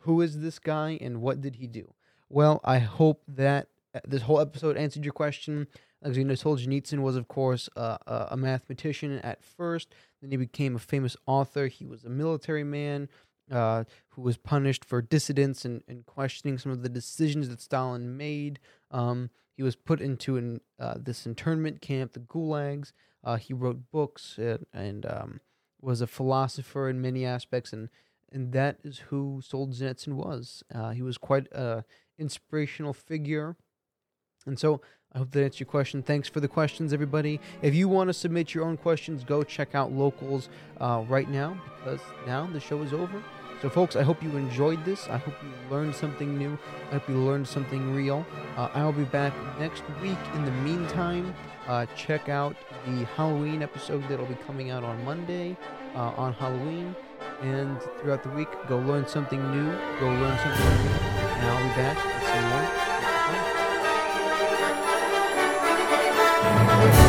who 0.00 0.20
is 0.20 0.40
this 0.40 0.58
guy 0.58 0.98
and 1.00 1.20
what 1.20 1.40
did 1.40 1.56
he 1.56 1.66
do? 1.66 1.92
Well, 2.28 2.60
I 2.64 2.78
hope 2.78 3.22
that 3.28 3.68
uh, 3.94 4.00
this 4.06 4.22
whole 4.22 4.40
episode 4.40 4.76
answered 4.76 5.04
your 5.04 5.12
question. 5.12 5.66
Alexander 6.02 6.34
Solzhenitsyn 6.34 7.00
was, 7.00 7.16
of 7.16 7.28
course, 7.28 7.68
uh, 7.76 7.98
a 8.06 8.36
mathematician 8.36 9.18
at 9.20 9.42
first. 9.42 9.94
Then 10.20 10.30
he 10.30 10.36
became 10.36 10.76
a 10.76 10.78
famous 10.78 11.16
author. 11.26 11.66
He 11.66 11.84
was 11.84 12.04
a 12.04 12.08
military 12.08 12.64
man 12.64 13.08
uh, 13.50 13.84
who 14.10 14.22
was 14.22 14.36
punished 14.36 14.84
for 14.84 15.02
dissidence 15.02 15.64
and, 15.64 15.82
and 15.88 16.06
questioning 16.06 16.58
some 16.58 16.72
of 16.72 16.82
the 16.82 16.88
decisions 16.88 17.48
that 17.48 17.60
Stalin 17.60 18.16
made. 18.16 18.58
Um, 18.90 19.30
he 19.56 19.62
was 19.62 19.76
put 19.76 20.00
into 20.00 20.36
an, 20.36 20.60
uh, 20.78 20.94
this 20.98 21.26
internment 21.26 21.80
camp, 21.80 22.12
the 22.12 22.20
gulags. 22.20 22.92
Uh, 23.24 23.36
he 23.36 23.54
wrote 23.54 23.90
books 23.90 24.36
and, 24.38 24.66
and 24.72 25.06
um, 25.06 25.40
was 25.80 26.00
a 26.00 26.06
philosopher 26.06 26.88
in 26.88 27.00
many 27.00 27.24
aspects, 27.24 27.72
and 27.72 27.88
and 28.32 28.52
that 28.52 28.78
is 28.82 28.98
who 28.98 29.40
Solzhenitsyn 29.42 30.14
was. 30.14 30.62
Uh, 30.74 30.90
he 30.90 31.02
was 31.02 31.16
quite 31.16 31.46
an 31.52 31.84
inspirational 32.18 32.92
figure, 32.92 33.56
and 34.46 34.58
so 34.58 34.80
I 35.16 35.18
hope 35.18 35.30
that 35.30 35.44
answered 35.44 35.60
your 35.60 35.66
question. 35.66 36.02
Thanks 36.02 36.28
for 36.28 36.40
the 36.40 36.48
questions, 36.48 36.92
everybody. 36.92 37.40
If 37.62 37.74
you 37.74 37.88
want 37.88 38.08
to 38.08 38.12
submit 38.12 38.52
your 38.52 38.64
own 38.64 38.76
questions, 38.76 39.24
go 39.24 39.42
check 39.42 39.74
out 39.74 39.90
Locals 39.90 40.50
uh, 40.78 41.04
right 41.08 41.28
now 41.30 41.58
because 41.78 42.00
now 42.26 42.46
the 42.52 42.60
show 42.60 42.82
is 42.82 42.92
over. 42.92 43.22
So, 43.62 43.70
folks, 43.70 43.96
I 43.96 44.02
hope 44.02 44.22
you 44.22 44.30
enjoyed 44.36 44.84
this. 44.84 45.08
I 45.08 45.16
hope 45.16 45.34
you 45.42 45.48
learned 45.74 45.94
something 45.94 46.36
new. 46.36 46.58
I 46.90 46.94
hope 46.94 47.08
you 47.08 47.16
learned 47.16 47.48
something 47.48 47.94
real. 47.94 48.26
Uh, 48.58 48.68
I'll 48.74 48.92
be 48.92 49.04
back 49.04 49.32
next 49.58 49.82
week. 50.02 50.18
In 50.34 50.44
the 50.44 50.50
meantime, 50.50 51.34
uh, 51.66 51.86
check 51.96 52.28
out 52.28 52.54
the 52.84 53.06
Halloween 53.16 53.62
episode 53.62 54.06
that'll 54.10 54.26
be 54.26 54.34
coming 54.46 54.70
out 54.70 54.84
on 54.84 55.02
Monday 55.06 55.56
uh, 55.94 56.12
on 56.18 56.34
Halloween. 56.34 56.94
And 57.40 57.80
throughout 58.00 58.22
the 58.22 58.30
week, 58.30 58.48
go 58.68 58.78
learn 58.80 59.08
something 59.08 59.40
new. 59.50 59.72
Go 59.98 60.08
learn 60.08 60.38
something 60.38 60.66
new. 60.66 60.90
And 60.90 61.46
I'll 61.46 61.68
be 61.68 61.74
back 61.74 62.04
with 62.04 62.28
some 62.28 62.50
more 62.50 62.85
Thank 66.66 67.00
you. 67.00 67.05